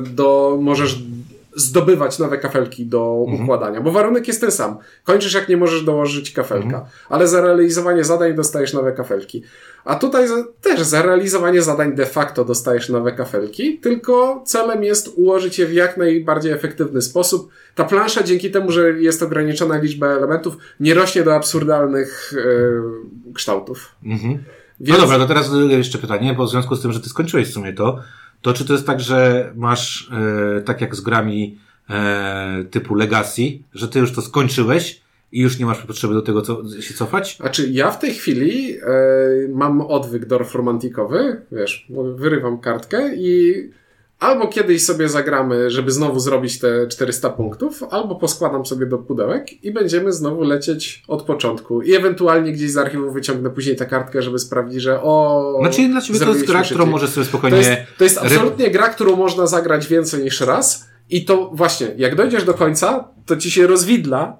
do, 0.00 0.58
możesz 0.60 0.98
zdobywać 1.54 2.18
nowe 2.18 2.38
kafelki 2.38 2.86
do 2.86 3.24
Mhm. 3.28 3.44
układania, 3.44 3.80
bo 3.80 3.90
warunek 3.92 4.28
jest 4.28 4.40
ten 4.40 4.50
sam. 4.50 4.78
Kończysz 5.04 5.34
jak 5.34 5.48
nie 5.48 5.56
możesz 5.56 5.82
dołożyć 5.84 6.32
kafelka, 6.32 6.64
Mhm. 6.66 6.84
ale 7.08 7.28
za 7.28 7.40
realizowanie 7.40 8.04
zadań 8.04 8.34
dostajesz 8.34 8.72
nowe 8.72 8.92
kafelki. 8.92 9.42
A 9.84 9.94
tutaj 9.94 10.28
za, 10.28 10.34
też 10.62 10.80
za 10.80 11.02
realizowanie 11.02 11.62
zadań 11.62 11.94
de 11.94 12.06
facto 12.06 12.44
dostajesz 12.44 12.88
nowe 12.88 13.12
kafelki, 13.12 13.78
tylko 13.78 14.42
celem 14.46 14.84
jest 14.84 15.08
ułożyć 15.16 15.58
je 15.58 15.66
w 15.66 15.72
jak 15.72 15.96
najbardziej 15.96 16.52
efektywny 16.52 17.02
sposób. 17.02 17.50
Ta 17.74 17.84
plansza 17.84 18.22
dzięki 18.22 18.50
temu, 18.50 18.70
że 18.72 18.90
jest 18.92 19.22
ograniczona 19.22 19.76
liczba 19.78 20.06
elementów, 20.06 20.56
nie 20.80 20.94
rośnie 20.94 21.22
do 21.22 21.34
absurdalnych 21.34 22.32
e, 23.28 23.32
kształtów. 23.34 23.88
Mhm. 24.04 24.38
Więc- 24.80 24.98
No 24.98 25.04
dobra, 25.04 25.18
to 25.18 25.26
teraz 25.26 25.50
jeszcze 25.68 25.98
pytanie, 25.98 26.34
bo 26.34 26.46
w 26.46 26.50
związku 26.50 26.76
z 26.76 26.82
tym, 26.82 26.92
że 26.92 27.00
ty 27.00 27.08
skończyłeś 27.08 27.48
w 27.48 27.52
sumie 27.52 27.72
to, 27.72 27.98
to 28.42 28.52
czy 28.52 28.64
to 28.64 28.72
jest 28.72 28.86
tak, 28.86 29.00
że 29.00 29.50
masz, 29.56 30.10
e, 30.58 30.60
tak 30.60 30.80
jak 30.80 30.94
z 30.94 31.00
grami 31.00 31.58
e, 31.90 32.64
typu 32.70 32.94
Legacy, 32.94 33.42
że 33.74 33.88
ty 33.88 33.98
już 33.98 34.12
to 34.12 34.22
skończyłeś 34.22 35.02
i 35.32 35.40
już 35.40 35.58
nie 35.58 35.66
masz 35.66 35.78
potrzeby 35.78 36.14
do 36.14 36.22
tego 36.22 36.42
co, 36.42 36.62
się 36.80 36.94
cofać? 36.94 37.36
Znaczy, 37.36 37.68
ja 37.70 37.90
w 37.90 37.98
tej 37.98 38.14
chwili 38.14 38.76
e, 38.76 38.84
mam 39.48 39.80
odwyk 39.80 40.26
dorfromantikowy, 40.26 41.42
wiesz, 41.52 41.88
wyrywam 42.16 42.58
kartkę 42.58 43.16
i 43.16 43.54
albo 44.22 44.48
kiedyś 44.48 44.84
sobie 44.84 45.08
zagramy, 45.08 45.70
żeby 45.70 45.92
znowu 45.92 46.20
zrobić 46.20 46.58
te 46.58 46.86
400 46.86 47.30
punktów, 47.30 47.82
albo 47.90 48.14
poskładam 48.14 48.66
sobie 48.66 48.86
do 48.86 48.98
pudełek 48.98 49.64
i 49.64 49.72
będziemy 49.72 50.12
znowu 50.12 50.42
lecieć 50.42 51.02
od 51.08 51.22
początku. 51.22 51.82
I 51.82 51.94
ewentualnie 51.94 52.52
gdzieś 52.52 52.70
z 52.70 52.76
archiwum 52.76 53.12
wyciągnę 53.12 53.50
później 53.50 53.76
tę 53.76 53.86
kartkę, 53.86 54.22
żeby 54.22 54.38
sprawdzić, 54.38 54.82
że 54.82 55.02
o... 55.02 55.56
Znaczy 55.60 55.88
dla 55.88 56.00
ciebie 56.00 56.18
to 56.18 56.28
jest 56.28 56.46
gra, 56.46 56.58
szybciej. 56.58 56.76
którą 56.76 56.90
możesz 56.90 57.10
sobie 57.10 57.24
To 57.24 57.28
spokojnie... 57.28 57.58
jest, 57.58 57.70
to 57.98 58.04
jest 58.04 58.18
absolutnie 58.18 58.70
gra, 58.70 58.88
którą 58.88 59.16
można 59.16 59.46
zagrać 59.46 59.86
więcej 59.86 60.24
niż 60.24 60.40
raz. 60.40 60.88
I 61.10 61.24
to 61.24 61.50
właśnie, 61.54 61.94
jak 61.96 62.16
dojdziesz 62.16 62.44
do 62.44 62.54
końca, 62.54 63.08
to 63.26 63.36
ci 63.36 63.50
się 63.50 63.66
rozwidla. 63.66 64.36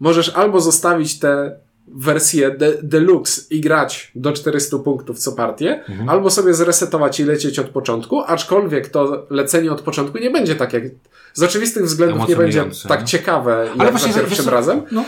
Możesz 0.00 0.28
albo 0.28 0.60
zostawić 0.60 1.18
tę 1.18 1.56
wersję 1.88 2.50
de 2.50 2.72
deluxe 2.82 3.42
i 3.50 3.60
grać 3.60 4.10
do 4.14 4.32
400 4.32 4.78
punktów 4.78 5.18
co 5.18 5.32
partię, 5.32 5.84
Mhm. 5.88 6.08
albo 6.08 6.30
sobie 6.30 6.54
zresetować 6.54 7.20
i 7.20 7.24
lecieć 7.24 7.58
od 7.58 7.68
początku, 7.68 8.20
aczkolwiek 8.26 8.88
to 8.88 9.26
lecenie 9.30 9.72
od 9.72 9.80
początku 9.80 10.18
nie 10.18 10.30
będzie 10.30 10.54
tak 10.54 10.72
jak 10.72 10.82
z 11.34 11.42
oczywistych 11.42 11.84
względów 11.84 12.28
nie 12.28 12.36
będzie 12.36 12.64
tak 12.88 13.00
no. 13.00 13.06
ciekawe 13.06 13.56
Ale 13.74 13.84
jak 13.84 13.90
właśnie 13.90 14.12
za 14.12 14.20
pierwszym 14.20 14.48
razem. 14.48 14.82
No. 14.92 15.04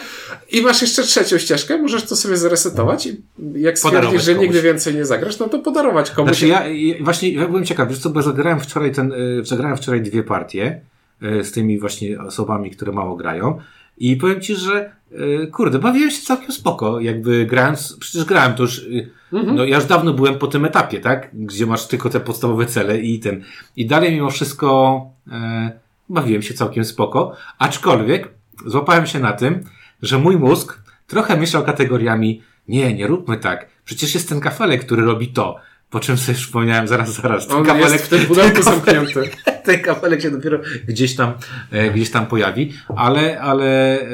I 0.51 0.62
masz 0.62 0.83
jeszcze 0.83 1.03
trzecią 1.03 1.39
ścieżkę, 1.39 1.79
możesz 1.79 2.03
to 2.03 2.16
sobie 2.16 2.37
zresetować 2.37 3.07
i 3.07 3.20
jak 3.55 3.79
stwierdzisz, 3.79 4.22
że 4.22 4.33
komuś. 4.33 4.47
nigdy 4.47 4.62
więcej 4.62 4.95
nie 4.95 5.05
zagrasz, 5.05 5.39
no 5.39 5.49
to 5.49 5.59
podarować 5.59 6.11
komuś. 6.11 6.31
Znaczy 6.31 6.47
ja, 6.47 6.66
ja 6.66 6.95
właśnie 7.05 7.33
ja 7.33 7.49
byłem 7.49 7.64
ciekaw, 7.64 7.89
wiesz 7.89 7.99
co, 7.99 8.11
bo 8.11 8.22
zagrałem 8.22 8.61
wczoraj 8.61 8.93
ten, 8.93 9.12
y, 9.12 9.45
zagrałem 9.45 9.76
wczoraj 9.76 10.03
dwie 10.03 10.22
partie 10.22 10.81
y, 11.22 11.45
z 11.45 11.53
tymi 11.53 11.79
właśnie 11.79 12.20
osobami, 12.20 12.70
które 12.70 12.93
mało 12.93 13.16
grają 13.16 13.59
i 14.01 14.16
powiem 14.16 14.40
Ci, 14.40 14.57
że 14.57 14.92
y, 15.12 15.46
kurde, 15.53 15.78
bawiłem 15.78 16.11
się 16.11 16.22
całkiem 16.22 16.53
spoko, 16.53 17.01
jakby 17.01 17.46
grając, 17.46 17.96
przecież 18.01 18.24
grałem 18.24 18.55
to 18.55 18.62
już, 18.62 18.78
y, 18.78 19.11
Mhm. 19.32 19.57
no 19.57 19.64
ja 19.64 19.76
już 19.76 19.84
dawno 19.84 20.12
byłem 20.12 20.38
po 20.38 20.46
tym 20.46 20.64
etapie, 20.64 21.01
tak, 21.01 21.30
gdzie 21.32 21.66
masz 21.66 21.86
tylko 21.86 22.11
te 22.11 22.20
podstawowe 22.20 22.66
cele 22.66 22.99
i 22.99 23.18
ten, 23.20 23.44
i 23.76 23.86
dalej 23.86 24.12
mimo 24.12 24.30
wszystko 24.30 25.01
e, 25.32 25.70
bawiłem 26.09 26.42
się 26.42 26.55
całkiem 26.55 26.84
spoko, 26.84 27.36
aczkolwiek 27.59 28.28
złapałem 28.66 29.07
się 29.07 29.18
na 29.18 29.32
tym, 29.32 29.64
że 30.03 30.18
mój 30.18 30.36
mózg 30.36 30.78
trochę 31.07 31.36
myślał 31.36 31.64
kategoriami, 31.64 32.42
nie, 32.68 32.94
nie 32.94 33.07
róbmy 33.07 33.36
tak, 33.36 33.68
przecież 33.84 34.14
jest 34.14 34.28
ten 34.28 34.40
kafelek, 34.40 34.84
który 34.84 35.03
robi 35.05 35.28
to, 35.28 35.57
po 35.90 36.01
czym 36.01 36.18
sobie 36.18 36.38
przypomniałem, 36.38 36.88
zaraz, 36.88 37.12
zaraz, 37.12 37.46
ten 37.46 37.57
On 37.57 37.64
kafelek, 37.64 37.92
jest 37.92 38.05
w 38.05 38.09
tym 38.09 38.26
pudełku 38.26 38.62
zamknięty. 38.62 39.30
ten 39.69 39.81
kafelek 39.81 40.23
się 40.23 40.31
dopiero 40.31 40.59
gdzieś 40.89 41.16
tam, 41.16 41.33
e, 41.71 41.91
gdzieś 41.91 42.11
tam 42.11 42.27
pojawi, 42.27 42.73
ale, 42.97 43.41
ale, 43.41 44.01
e, 44.01 44.07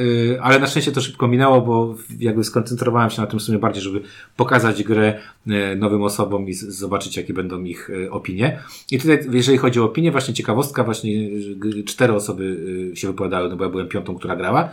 ale 0.42 0.58
na 0.58 0.66
szczęście 0.66 0.92
to 0.92 1.00
szybko 1.00 1.28
minęło, 1.28 1.60
bo 1.60 1.96
jakby 2.18 2.44
skoncentrowałem 2.44 3.10
się 3.10 3.20
na 3.20 3.26
tym 3.26 3.38
w 3.38 3.42
sumie 3.42 3.58
bardziej, 3.58 3.82
żeby 3.82 4.00
pokazać 4.36 4.82
grę 4.82 5.18
e, 5.46 5.76
nowym 5.76 6.02
osobom 6.02 6.48
i 6.48 6.54
zobaczyć, 6.54 7.16
jakie 7.16 7.34
będą 7.34 7.64
ich 7.64 7.90
opinie. 8.10 8.58
I 8.90 8.98
tutaj, 8.98 9.26
jeżeli 9.30 9.58
chodzi 9.58 9.80
o 9.80 9.84
opinie, 9.84 10.12
właśnie 10.12 10.34
ciekawostka, 10.34 10.84
właśnie 10.84 11.12
cztery 11.86 12.12
osoby 12.12 12.56
się 12.94 13.08
wypowiadały, 13.08 13.48
no 13.48 13.56
bo 13.56 13.64
ja 13.64 13.70
byłem 13.70 13.88
piątą, 13.88 14.14
która 14.14 14.36
grała. 14.36 14.68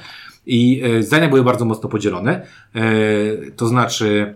I 0.46 0.84
zdania 1.00 1.28
były 1.28 1.44
bardzo 1.44 1.66
mocno 1.66 1.90
podzielone. 1.90 2.48
To 3.56 3.68
znaczy, 3.68 4.36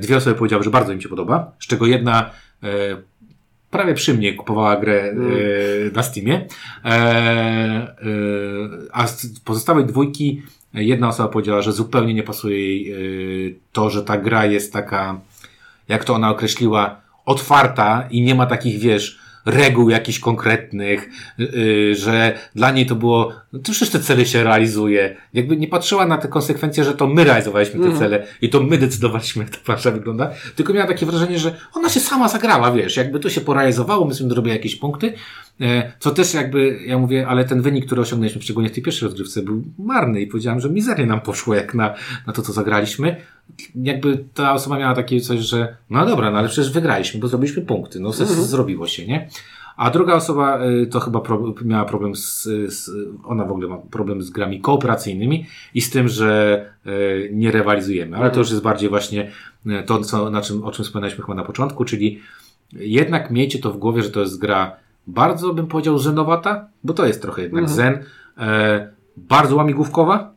dwie 0.00 0.16
osoby 0.16 0.36
powiedziały, 0.36 0.62
że 0.62 0.70
bardzo 0.70 0.92
im 0.92 1.00
się 1.00 1.08
podoba, 1.08 1.52
z 1.60 1.66
czego 1.66 1.86
jedna 1.86 2.30
prawie 3.74 3.94
przy 3.94 4.14
mnie 4.14 4.34
kupowała 4.34 4.76
grę 4.76 5.02
e, 5.02 5.14
na 5.92 6.02
Steamie. 6.02 6.46
E, 6.84 6.88
e, 6.88 7.96
a 8.92 9.06
z 9.06 9.40
pozostałej 9.40 9.84
dwójki 9.84 10.42
jedna 10.74 11.08
osoba 11.08 11.28
powiedziała, 11.28 11.62
że 11.62 11.72
zupełnie 11.72 12.14
nie 12.14 12.22
pasuje 12.22 12.58
jej 12.58 12.92
e, 12.92 12.96
to, 13.72 13.90
że 13.90 14.02
ta 14.02 14.18
gra 14.18 14.46
jest 14.46 14.72
taka, 14.72 15.20
jak 15.88 16.04
to 16.04 16.14
ona 16.14 16.30
określiła, 16.30 17.00
otwarta 17.26 18.08
i 18.10 18.22
nie 18.22 18.34
ma 18.34 18.46
takich, 18.46 18.78
wiesz, 18.78 19.18
reguł 19.46 19.90
jakichś 19.90 20.18
konkretnych, 20.18 21.08
yy, 21.38 21.94
że 21.94 22.38
dla 22.54 22.70
niej 22.70 22.86
to 22.86 22.94
było, 22.94 23.32
no 23.52 23.58
to 23.58 23.72
przecież 23.72 23.90
te 23.90 24.00
cele 24.00 24.26
się 24.26 24.44
realizuje. 24.44 25.16
Jakby 25.34 25.56
nie 25.56 25.68
patrzyła 25.68 26.06
na 26.06 26.18
te 26.18 26.28
konsekwencje, 26.28 26.84
że 26.84 26.94
to 26.94 27.06
my 27.06 27.24
realizowaliśmy 27.24 27.80
te 27.80 27.86
Mhm. 27.86 27.98
cele 27.98 28.26
i 28.42 28.48
to 28.48 28.60
my 28.60 28.78
decydowaliśmy, 28.78 29.44
jak 29.44 29.52
ta 29.52 29.58
plansza 29.64 29.90
wygląda, 29.90 30.30
tylko 30.56 30.72
miała 30.72 30.86
takie 30.86 31.06
wrażenie, 31.06 31.38
że 31.38 31.54
ona 31.74 31.88
się 31.88 32.00
sama 32.00 32.28
zagrała, 32.28 32.72
wiesz, 32.72 32.96
jakby 32.96 33.20
to 33.20 33.30
się 33.30 33.40
porealizowało, 33.40 34.04
myśmy 34.06 34.28
zrobili 34.28 34.56
jakieś 34.56 34.76
punkty, 34.76 35.12
co 35.98 36.10
też 36.10 36.34
jakby, 36.34 36.78
ja 36.86 36.98
mówię, 36.98 37.28
ale 37.28 37.44
ten 37.44 37.62
wynik, 37.62 37.86
który 37.86 38.00
osiągnęliśmy, 38.02 38.42
szczególnie 38.42 38.68
w 38.68 38.72
tej 38.72 38.82
pierwszej 38.82 39.06
rozgrywce, 39.08 39.42
był 39.42 39.62
marny 39.78 40.20
i 40.20 40.26
powiedziałem, 40.26 40.60
że 40.60 40.70
mizernie 40.70 41.06
nam 41.06 41.20
poszło, 41.20 41.54
jak 41.54 41.74
na, 41.74 41.94
na 42.26 42.32
to, 42.32 42.42
co 42.42 42.52
zagraliśmy. 42.52 43.16
Jakby 43.74 44.24
ta 44.34 44.52
osoba 44.52 44.78
miała 44.78 44.94
takie 44.94 45.20
coś, 45.20 45.40
że 45.40 45.76
no 45.90 46.06
dobra, 46.06 46.30
no 46.30 46.38
ale 46.38 46.48
przecież 46.48 46.72
wygraliśmy, 46.72 47.20
bo 47.20 47.28
zrobiliśmy 47.28 47.62
punkty, 47.62 48.00
no 48.00 48.08
Mhm. 48.08 48.42
zrobiło 48.42 48.86
się, 48.86 49.06
nie? 49.06 49.28
A 49.76 49.90
druga 49.90 50.14
osoba 50.14 50.66
y, 50.66 50.86
to 50.86 51.00
chyba 51.00 51.20
pro, 51.20 51.54
miała 51.64 51.84
problem 51.84 52.16
z, 52.16 52.42
z, 52.68 52.90
ona 53.24 53.44
w 53.44 53.50
ogóle 53.50 53.68
ma 53.68 53.76
problem 53.78 54.22
z 54.22 54.30
grami 54.30 54.60
kooperacyjnymi 54.60 55.46
i 55.74 55.80
z 55.80 55.90
tym, 55.90 56.08
że 56.08 56.64
y, 56.86 57.30
nie 57.32 57.50
rywalizujemy. 57.50 58.16
Ale 58.16 58.30
to 58.30 58.38
już 58.38 58.50
jest 58.50 58.62
bardziej 58.62 58.88
właśnie 58.88 59.30
to, 59.86 60.00
co, 60.00 60.30
na 60.30 60.42
czym, 60.42 60.64
o 60.64 60.72
czym 60.72 60.84
wspomnieliśmy 60.84 61.24
chyba 61.24 61.34
na 61.34 61.44
początku, 61.44 61.84
czyli 61.84 62.20
jednak 62.72 63.30
miejcie 63.30 63.58
to 63.58 63.72
w 63.72 63.78
głowie, 63.78 64.02
że 64.02 64.10
to 64.10 64.20
jest 64.20 64.38
gra 64.38 64.76
bardzo, 65.06 65.54
bym 65.54 65.66
powiedział, 65.66 65.98
zenowata, 65.98 66.68
bo 66.84 66.94
to 66.94 67.06
jest 67.06 67.22
trochę 67.22 67.42
jednak 67.42 67.64
Mhm. 67.64 67.76
zen, 67.76 68.04
e, 68.38 68.92
bardzo 69.16 69.56
łamigłówkowa, 69.56 70.34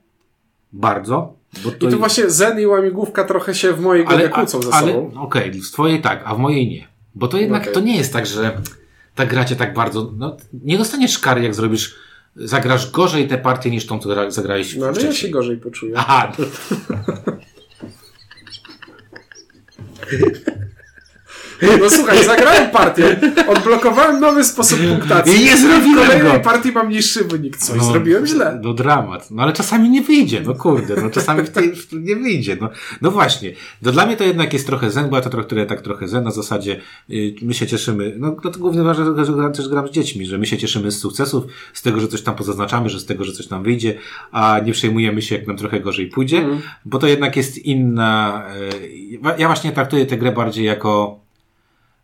bardzo. 0.73 1.37
Bo 1.63 1.87
I 1.87 1.91
tu 1.91 1.97
właśnie 1.99 2.29
Zen 2.29 2.59
i 2.59 2.65
łamigłówka 2.65 3.23
trochę 3.23 3.55
się 3.55 3.73
w 3.73 3.81
mojej 3.81 4.05
głowie 4.05 4.29
kłócą 4.29 4.61
ze 4.61 4.73
ale, 4.73 4.87
sobą. 4.87 5.11
Okej, 5.21 5.51
w 5.61 5.71
twojej 5.71 6.01
tak, 6.01 6.21
a 6.25 6.35
w 6.35 6.39
mojej 6.39 6.67
nie. 6.69 6.87
Bo 7.15 7.27
to 7.27 7.37
jednak 7.37 7.61
Okej. 7.61 7.73
to 7.73 7.79
nie 7.79 7.97
jest 7.97 8.13
tak, 8.13 8.25
że 8.25 8.61
ta 9.15 9.25
gra 9.25 9.45
cię 9.45 9.55
tak 9.55 9.73
bardzo. 9.73 10.13
No, 10.17 10.37
nie 10.63 10.77
dostaniesz 10.77 11.19
kary, 11.19 11.43
jak 11.43 11.55
zrobisz. 11.55 11.95
Zagrasz 12.35 12.91
gorzej 12.91 13.27
tę 13.27 13.37
partię 13.37 13.71
niż 13.71 13.85
tą, 13.85 13.99
co 13.99 14.09
gra- 14.09 14.31
zagrałeś 14.31 14.75
No 14.75 14.85
ale 14.85 15.01
ja 15.01 15.13
się 15.13 15.29
gorzej 15.29 15.57
poczuję. 15.57 15.93
Aha, 15.97 16.31
no, 16.39 16.45
No 21.61 21.89
słuchaj, 21.89 22.25
zagrałem 22.25 22.69
partię, 22.71 23.19
odblokowałem 23.47 24.19
nowy 24.19 24.43
sposób 24.43 24.79
punktacji. 24.79 25.41
I 25.41 25.45
nie 25.45 25.57
zrobiłem 25.57 26.05
W 26.05 26.07
kolejnej 26.07 26.33
go. 26.33 26.39
partii 26.39 26.71
mam 26.71 26.89
niższy 26.89 27.23
wynik. 27.23 27.57
Coś 27.57 27.77
No, 27.77 27.83
zrobiłem 27.83 28.25
źle. 28.25 28.59
No 28.63 28.73
dramat. 28.73 29.31
No 29.31 29.43
ale 29.43 29.53
czasami 29.53 29.89
nie 29.89 30.01
wyjdzie, 30.01 30.41
no 30.45 30.53
kurde, 30.55 31.01
no 31.01 31.09
czasami 31.09 31.43
w 31.43 31.49
tej, 31.49 31.75
w, 31.75 31.87
nie 31.93 32.15
wyjdzie. 32.15 32.57
No, 32.61 32.69
no 33.01 33.11
właśnie. 33.11 33.53
No 33.81 33.91
dla 33.91 34.05
mnie 34.05 34.17
to 34.17 34.23
jednak 34.23 34.53
jest 34.53 34.67
trochę 34.67 34.91
zen, 34.91 35.09
bo 35.09 35.15
ja 35.15 35.21
to 35.21 35.29
traktuję 35.29 35.65
tak 35.65 35.81
trochę 35.81 36.07
zen 36.07 36.23
na 36.23 36.31
zasadzie 36.31 36.79
y, 37.09 37.35
my 37.41 37.53
się 37.53 37.67
cieszymy, 37.67 38.15
no 38.17 38.31
to 38.31 38.49
głównie 38.59 38.81
ważne, 38.83 39.05
że 39.05 39.11
gram- 39.11 39.51
też 39.51 39.67
gram 39.69 39.87
z 39.87 39.91
dziećmi, 39.91 40.25
że 40.25 40.37
my 40.37 40.45
się 40.45 40.57
cieszymy 40.57 40.91
z 40.91 40.99
sukcesów, 40.99 41.43
z 41.73 41.81
tego, 41.81 41.99
że 41.99 42.07
coś 42.07 42.21
tam 42.21 42.35
pozaznaczamy, 42.35 42.89
że 42.89 42.99
z 42.99 43.05
tego, 43.05 43.23
że 43.23 43.31
coś 43.33 43.49
nam 43.49 43.63
wyjdzie, 43.63 43.97
a 44.31 44.59
nie 44.65 44.71
przejmujemy 44.73 45.21
się, 45.21 45.35
jak 45.35 45.47
nam 45.47 45.57
trochę 45.57 45.79
gorzej 45.79 46.07
pójdzie, 46.07 46.37
Mhm. 46.37 46.61
bo 46.85 46.99
to 46.99 47.07
jednak 47.07 47.35
jest 47.35 47.57
inna, 47.57 48.43
y, 48.73 49.19
ja 49.37 49.47
właśnie 49.47 49.71
traktuję 49.71 50.05
tę 50.05 50.17
grę 50.17 50.31
bardziej 50.31 50.65
jako 50.65 51.19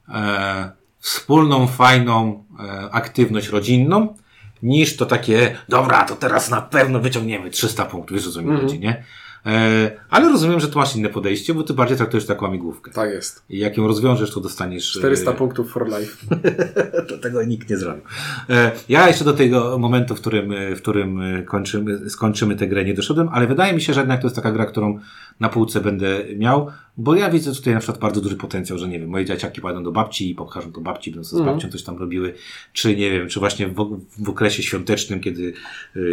e, 0.10 0.72
wspólną, 1.00 1.68
fajną 1.68 2.44
e, 2.60 2.90
aktywność 2.92 3.48
rodzinną, 3.48 4.16
niż 4.64 4.98
to 4.98 5.06
takie, 5.06 5.58
dobra, 5.70 6.04
to 6.04 6.16
teraz 6.16 6.50
na 6.50 6.62
pewno 6.62 7.00
wyciągniemy 7.00 7.50
300 7.50 7.86
punktów, 7.86 8.18
wiesz 8.18 8.28
o 8.28 8.32
co 8.32 8.42
mi 8.42 8.48
Mhm. 8.48 8.62
chodzi, 8.68 8.80
nie? 8.80 9.04
E, 9.46 9.92
ale 10.10 10.30
rozumiem, 10.30 10.60
że 10.60 10.68
tu 10.68 10.80
masz 10.80 10.96
inne 10.96 11.10
podejście, 11.10 11.54
bo 11.54 11.64
ty 11.64 11.74
bardziej 11.74 11.98
traktujesz 11.98 12.26
taką 12.26 12.48
amigłówkę. 12.48 12.92
Tak 12.92 13.10
jest. 13.10 13.44
I 13.50 13.60
jak 13.60 13.78
ją 13.78 13.88
rozwiążesz, 13.88 14.32
to 14.32 14.40
dostaniesz... 14.40 14.92
400 14.92 15.32
e, 15.32 15.34
punktów 15.34 15.72
for 15.72 15.88
life. 16.00 16.18
to 17.10 17.18
tego 17.18 17.44
nikt 17.44 17.70
nie 17.70 17.78
zrobił. 17.78 18.04
E, 18.50 18.72
Ja 18.90 19.08
jeszcze 19.08 19.26
do 19.26 19.34
tego 19.34 19.78
momentu, 19.78 20.16
w 20.16 20.22
którym, 20.22 20.54
w 20.76 20.82
którym 20.82 21.20
kończymy, 21.46 22.10
skończymy 22.10 22.56
tę 22.56 22.68
grę 22.68 22.86
nie 22.86 22.94
doszedłem, 22.94 23.30
ale 23.30 23.48
wydaje 23.48 23.74
mi 23.74 23.82
się, 23.82 23.94
że 23.94 24.00
jednak 24.00 24.22
to 24.22 24.28
jest 24.28 24.36
taka 24.36 24.52
gra, 24.52 24.66
którą 24.66 25.00
na 25.40 25.50
półce 25.50 25.82
będę 25.82 26.24
miał, 26.36 26.68
bo 26.98 27.16
ja 27.16 27.30
widzę 27.30 27.52
tutaj 27.52 27.74
na 27.74 27.80
przykład 27.80 28.00
bardzo 28.00 28.22
duży 28.22 28.36
potencjał, 28.36 28.78
że 28.80 28.88
nie 28.88 29.00
wiem, 29.00 29.10
moje 29.10 29.26
dzieciaki 29.26 29.62
pójdą 29.62 29.84
do 29.84 29.92
babci 29.92 30.32
i 30.32 30.36
popcharzą 30.36 30.72
do 30.72 30.82
babci, 30.82 31.12
będą 31.12 31.24
sobie 31.24 31.38
z 31.38 31.40
Mhm. 31.42 31.56
babcią 31.58 31.72
coś 31.72 31.84
tam 31.84 31.98
robiły, 31.98 32.34
czy 32.74 32.96
nie 32.96 33.12
wiem, 33.12 33.28
czy 33.30 33.40
właśnie 33.40 33.68
w, 33.68 33.76
w 34.20 34.30
okresie 34.30 34.64
świątecznym, 34.64 35.20
kiedy 35.20 35.54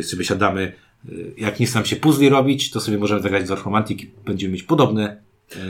sobie 0.02 0.24
siadamy, 0.24 0.72
jak 1.36 1.60
nic 1.60 1.74
nam 1.74 1.84
się 1.84 1.96
puzli 1.96 2.28
robić, 2.28 2.70
to 2.70 2.80
sobie 2.80 2.98
możemy 2.98 3.22
zagrać 3.22 3.48
Dark 3.48 3.64
Romantic 3.64 4.02
i 4.02 4.10
będziemy 4.24 4.52
mieć 4.52 4.62
podobne 4.62 5.16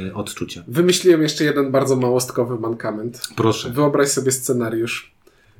e, 0.08 0.14
odczucia. 0.14 0.64
Wymyśliłem 0.68 1.22
jeszcze 1.22 1.44
jeden 1.44 1.70
bardzo 1.70 1.96
małostkowy 1.96 2.58
mankament. 2.58 3.22
Proszę. 3.36 3.70
Wyobraź 3.70 4.08
sobie 4.08 4.32
scenariusz. 4.32 5.12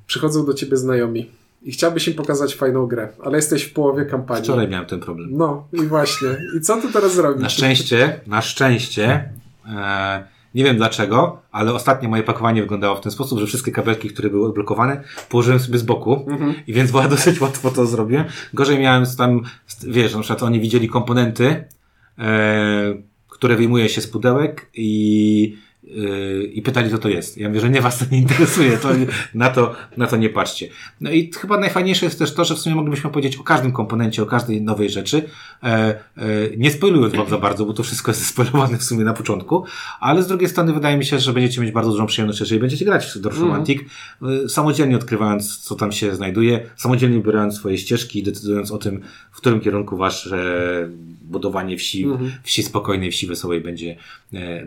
Przychodzą 0.07 0.47
do 0.47 0.55
ciebie 0.55 0.77
znajomi 0.77 1.31
i 1.63 1.73
chciałbyś 1.73 2.09
im 2.09 2.15
pokazać 2.15 2.55
fajną 2.55 2.87
grę, 2.87 3.09
ale 3.25 3.39
jesteś 3.39 3.63
w 3.63 3.73
połowie 3.73 4.05
kampanii. 4.05 4.45
Wczoraj 4.45 4.69
miałem 4.69 4.87
ten 4.87 5.01
problem. 5.01 5.29
No 5.33 5.69
i 5.73 5.87
właśnie. 5.87 6.29
I 6.57 6.61
co 6.61 6.83
ty 6.83 6.93
teraz 6.93 7.15
zrobisz? 7.15 7.43
Na 7.43 7.49
szczęście, 7.49 8.21
na 8.27 8.43
szczęście, 8.43 9.33
e, 9.67 10.25
nie 10.55 10.65
wiem 10.65 10.77
dlaczego, 10.77 11.43
ale 11.53 11.75
ostatnio 11.75 12.09
moje 12.09 12.23
pakowanie 12.23 12.63
wyglądało 12.63 12.97
w 12.97 13.01
ten 13.01 13.13
sposób, 13.13 13.39
że 13.39 13.47
wszystkie 13.47 13.73
kabelki, 13.73 14.09
które 14.09 14.31
były 14.31 14.47
odblokowane, 14.49 15.03
położyłem 15.29 15.61
sobie 15.61 15.79
z 15.79 15.83
boku 15.83 16.27
Mhm. 16.29 16.55
i 16.67 16.73
więc 16.73 16.91
była 16.91 17.09
dosyć 17.17 17.41
łatwo 17.41 17.71
to 17.71 17.87
zrobiłem. 17.87 18.25
Gorzej 18.55 18.79
miałem 18.79 19.05
tam, 19.19 19.43
wiesz, 19.87 20.15
na 20.15 20.21
przykład 20.21 20.43
oni 20.43 20.61
widzieli 20.61 20.89
komponenty, 20.89 21.65
e, 22.19 22.95
które 23.29 23.57
wyjmuje 23.57 23.89
się 23.89 24.01
z 24.01 24.07
pudełek 24.07 24.71
i 24.75 25.57
i 26.53 26.63
pytali, 26.63 26.91
co 26.91 26.99
to 26.99 27.09
jest. 27.09 27.39
Ja 27.39 27.49
mówię, 27.49 27.61
że 27.61 27.71
nie 27.71 27.81
was 27.81 27.99
to 27.99 28.05
nie 28.13 28.19
interesuje, 28.19 28.77
to 28.79 28.89
na, 29.35 29.49
to, 29.51 29.75
na 29.97 30.07
to 30.07 30.17
nie 30.17 30.29
patrzcie. 30.29 30.69
No 31.01 31.11
i 31.11 31.31
chyba 31.33 31.59
najfajniejsze 31.59 32.07
jest 32.07 32.19
też 32.19 32.35
to, 32.35 32.45
że 32.45 32.55
w 32.55 32.59
sumie 32.59 32.77
moglibyśmy 32.77 33.11
powiedzieć 33.11 33.37
o 33.37 33.43
każdym 33.43 33.73
komponencie, 33.73 34.23
o 34.23 34.27
każdej 34.27 34.63
nowej 34.63 34.91
rzeczy, 34.91 35.23
e, 35.63 35.67
e, 35.67 35.97
nie 36.57 36.71
spoilując 36.71 37.15
wam 37.15 37.29
za 37.29 37.39
bardzo, 37.39 37.65
bo 37.67 37.73
to 37.73 37.83
wszystko 37.83 38.11
jest 38.11 38.27
spoilowane 38.27 38.79
w 38.79 38.83
sumie 38.85 39.05
na 39.05 39.13
początku, 39.13 39.65
ale 40.01 40.23
z 40.23 40.27
drugiej 40.27 40.49
strony 40.49 40.73
wydaje 40.73 40.97
mi 40.97 41.05
się, 41.05 41.19
że 41.19 41.33
będziecie 41.33 41.61
mieć 41.61 41.73
bardzo 41.73 41.91
dużą 41.91 42.07
przyjemność, 42.07 42.41
jeżeli 42.41 42.61
będziecie 42.61 42.85
grać 42.85 43.07
w 43.07 43.19
Dorf 43.19 43.41
Romantic, 43.41 43.81
e, 44.23 44.49
samodzielnie 44.49 44.97
odkrywając, 44.97 45.59
co 45.59 45.75
tam 45.75 45.93
się 45.93 46.15
znajduje, 46.15 46.61
samodzielnie 46.77 47.17
wybierając 47.17 47.55
swoje 47.55 47.79
ścieżki 47.79 48.19
i 48.19 48.23
decydując 48.23 48.71
o 48.71 48.79
tym, 48.79 49.01
w 49.33 49.37
którym 49.37 49.61
kierunku 49.61 49.97
wasze 49.97 50.39
budowanie 51.23 51.77
wsi, 51.77 52.05
Mhm. 52.05 52.33
wsi 52.43 52.63
spokojnej, 52.63 53.11
wsi 53.11 53.27
wesołej 53.27 53.61
będzie, 53.61 53.97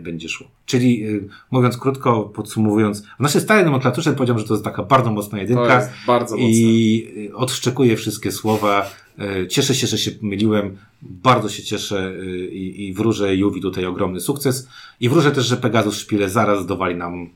będzie 0.00 0.28
szło. 0.28 0.46
Czyli 0.66 1.13
mówiąc 1.50 1.78
krótko, 1.78 2.22
podsumowując, 2.22 3.02
w 3.18 3.20
naszej 3.20 3.40
starej 3.40 3.64
nomenklaturze 3.64 4.12
powiedziałbym, 4.12 4.42
że 4.42 4.48
to 4.48 4.54
jest 4.54 4.64
taka 4.64 4.82
bardzo 4.82 5.10
mocna 5.10 5.38
To 5.38 5.42
jedynka 5.42 5.74
jest 5.74 5.90
bardzo 6.06 6.36
i 6.38 7.30
odszczekuję 7.34 7.96
wszystkie 7.96 8.32
słowa. 8.32 8.86
E, 9.18 9.46
Cieszę 9.48 9.74
się, 9.74 9.86
że 9.86 9.98
się 9.98 10.10
pomyliłem. 10.10 10.76
Bardzo 11.02 11.48
się 11.48 11.62
cieszę 11.62 12.12
y, 12.20 12.46
i, 12.46 12.88
i 12.88 12.94
wróżę 12.94 13.36
Juwi 13.36 13.60
tutaj 13.60 13.86
ogromny 13.86 14.20
sukces. 14.20 14.68
I 15.00 15.08
wróżę 15.08 15.30
też, 15.30 15.46
że 15.46 15.56
Pegasus 15.56 15.96
Szpile 15.98 16.28
zaraz 16.28 16.66
dowali 16.66 16.94
nam. 16.96 17.22
y, 17.24 17.28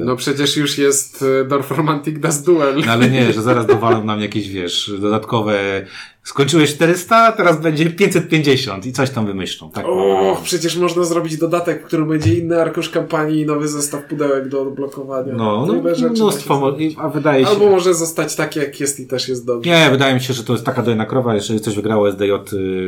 No 0.00 0.16
przecież 0.16 0.56
już 0.56 0.78
jest 0.78 1.24
e, 1.42 1.44
Dorf 1.48 1.70
Romantic 1.70 2.20
Das 2.20 2.42
Duel. 2.42 2.82
no 2.86 2.92
ale 2.92 3.10
nie, 3.10 3.32
że 3.32 3.42
zaraz 3.42 3.66
dowalą 3.66 4.04
nam 4.04 4.20
jakieś, 4.20 4.48
wiesz, 4.48 4.92
dodatkowe. 5.00 5.84
Skończyłeś 6.22 6.74
400, 6.74 7.32
teraz 7.32 7.60
będzie 7.60 7.90
550 7.90 8.86
i 8.86 8.92
coś 8.92 9.10
tam 9.10 9.26
wymyślą. 9.26 9.70
Tak. 9.70 9.84
O, 9.88 10.40
przecież 10.44 10.76
można 10.76 11.04
zrobić 11.04 11.36
dodatek, 11.36 11.82
w 11.82 11.86
którym 11.86 12.08
będzie 12.08 12.34
inny 12.34 12.60
arkusz 12.60 12.88
kampanii 12.90 13.40
i 13.40 13.46
nowy 13.46 13.68
zestaw 13.68 14.04
pudełek 14.04 14.48
do 14.48 14.62
odblokowania. 14.62 15.32
No, 15.34 15.66
no 15.66 15.94
rzeczy 15.94 16.10
mnóstwo, 16.10 16.76
a 16.98 17.08
wydaje 17.08 17.44
się. 17.44 17.50
Albo 17.50 17.70
może 17.70 17.94
zostać 17.94 18.36
tak, 18.36 18.56
jak 18.56 18.80
jest 18.80 19.00
i 19.00 19.06
też 19.06 19.28
jest 19.28 19.46
dobrze. 19.46 19.70
Nie, 19.70 19.88
wydaje 19.90 20.14
mi 20.14 20.20
się, 20.20 20.34
że 20.34 20.44
to 20.44 20.52
jest 20.52 20.64
taka 20.64 20.82
dojna 20.82 21.06
krowa. 21.08 21.34
Jeżeli 21.34 21.60
coś 21.60 21.74
wygrało 21.76 22.08
SDJ 22.08 22.30
y, 22.32 22.38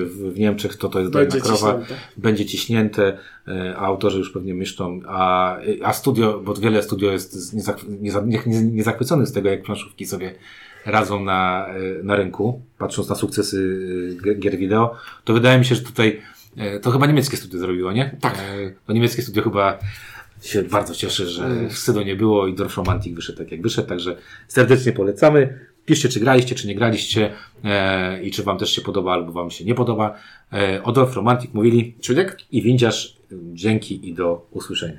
w 0.06 0.38
Niemczech, 0.38 0.76
to 0.76 0.88
to 0.88 1.00
jest 1.00 1.12
Będzie 1.12 1.40
krowa. 1.40 1.56
ciśnięte. 1.80 1.94
Będzie 2.16 2.46
ciśnięte, 2.46 3.18
y, 3.48 3.52
a 3.76 3.80
autorzy 3.80 4.18
już 4.18 4.30
pewnie 4.32 4.54
myślą, 4.54 5.00
a, 5.06 5.56
a 5.82 5.92
studio, 5.92 6.40
bo 6.44 6.54
wiele 6.54 6.82
studio 6.82 7.10
jest 7.12 7.54
nie- 7.54 8.42
nie- 8.46 8.62
niezachwyconych 8.62 9.26
z 9.28 9.32
tego, 9.32 9.48
jak 9.48 9.62
planszówki 9.62 10.06
sobie 10.06 10.34
radzą 10.86 11.24
na, 11.24 11.66
y, 12.00 12.00
na 12.04 12.16
rynku, 12.16 12.62
patrząc 12.78 13.08
na 13.08 13.14
sukcesy 13.14 13.56
y, 14.26 14.34
gier 14.34 14.56
wideo, 14.58 14.94
to 15.24 15.32
wydaje 15.32 15.58
mi 15.58 15.64
się, 15.64 15.74
że 15.74 15.82
tutaj 15.82 16.20
y, 16.76 16.80
to 16.80 16.90
chyba 16.90 17.06
niemieckie 17.06 17.36
studio 17.36 17.58
zrobiło, 17.58 17.92
nie? 17.92 18.16
Tak. 18.20 18.34
Y, 18.58 18.74
To 18.86 18.92
niemieckie 18.92 19.22
studio 19.22 19.42
chyba 19.42 19.78
się 20.42 20.62
bardzo 20.62 20.94
cieszy, 20.94 21.26
że 21.26 21.44
Mm. 21.46 21.70
wstydu 21.70 22.02
nie 22.02 22.16
było 22.16 22.46
i 22.46 22.54
Dorf 22.54 22.76
Romantic 22.76 23.14
wyszedł 23.16 23.38
tak 23.38 23.52
jak 23.52 23.62
wyszedł, 23.62 23.88
także 23.88 24.16
serdecznie 24.48 24.92
polecamy. 24.92 25.58
Piszcie, 25.86 26.08
czy 26.08 26.20
graliście, 26.20 26.54
czy 26.54 26.68
nie 26.68 26.74
graliście 26.74 27.32
e, 27.64 28.22
i 28.22 28.30
czy 28.30 28.42
wam 28.42 28.58
też 28.58 28.72
się 28.72 28.82
podoba, 28.82 29.12
albo 29.12 29.32
wam 29.32 29.50
się 29.50 29.64
nie 29.64 29.74
podoba. 29.74 30.18
E, 30.52 30.82
o 30.82 30.92
Dorf 30.92 31.16
Romantic 31.16 31.54
mówili 31.54 31.94
Czuniek? 32.00 32.38
i 32.52 32.62
Windziarz. 32.62 33.16
Dzięki 33.52 34.08
i 34.08 34.14
do 34.14 34.46
usłyszenia. 34.50 34.98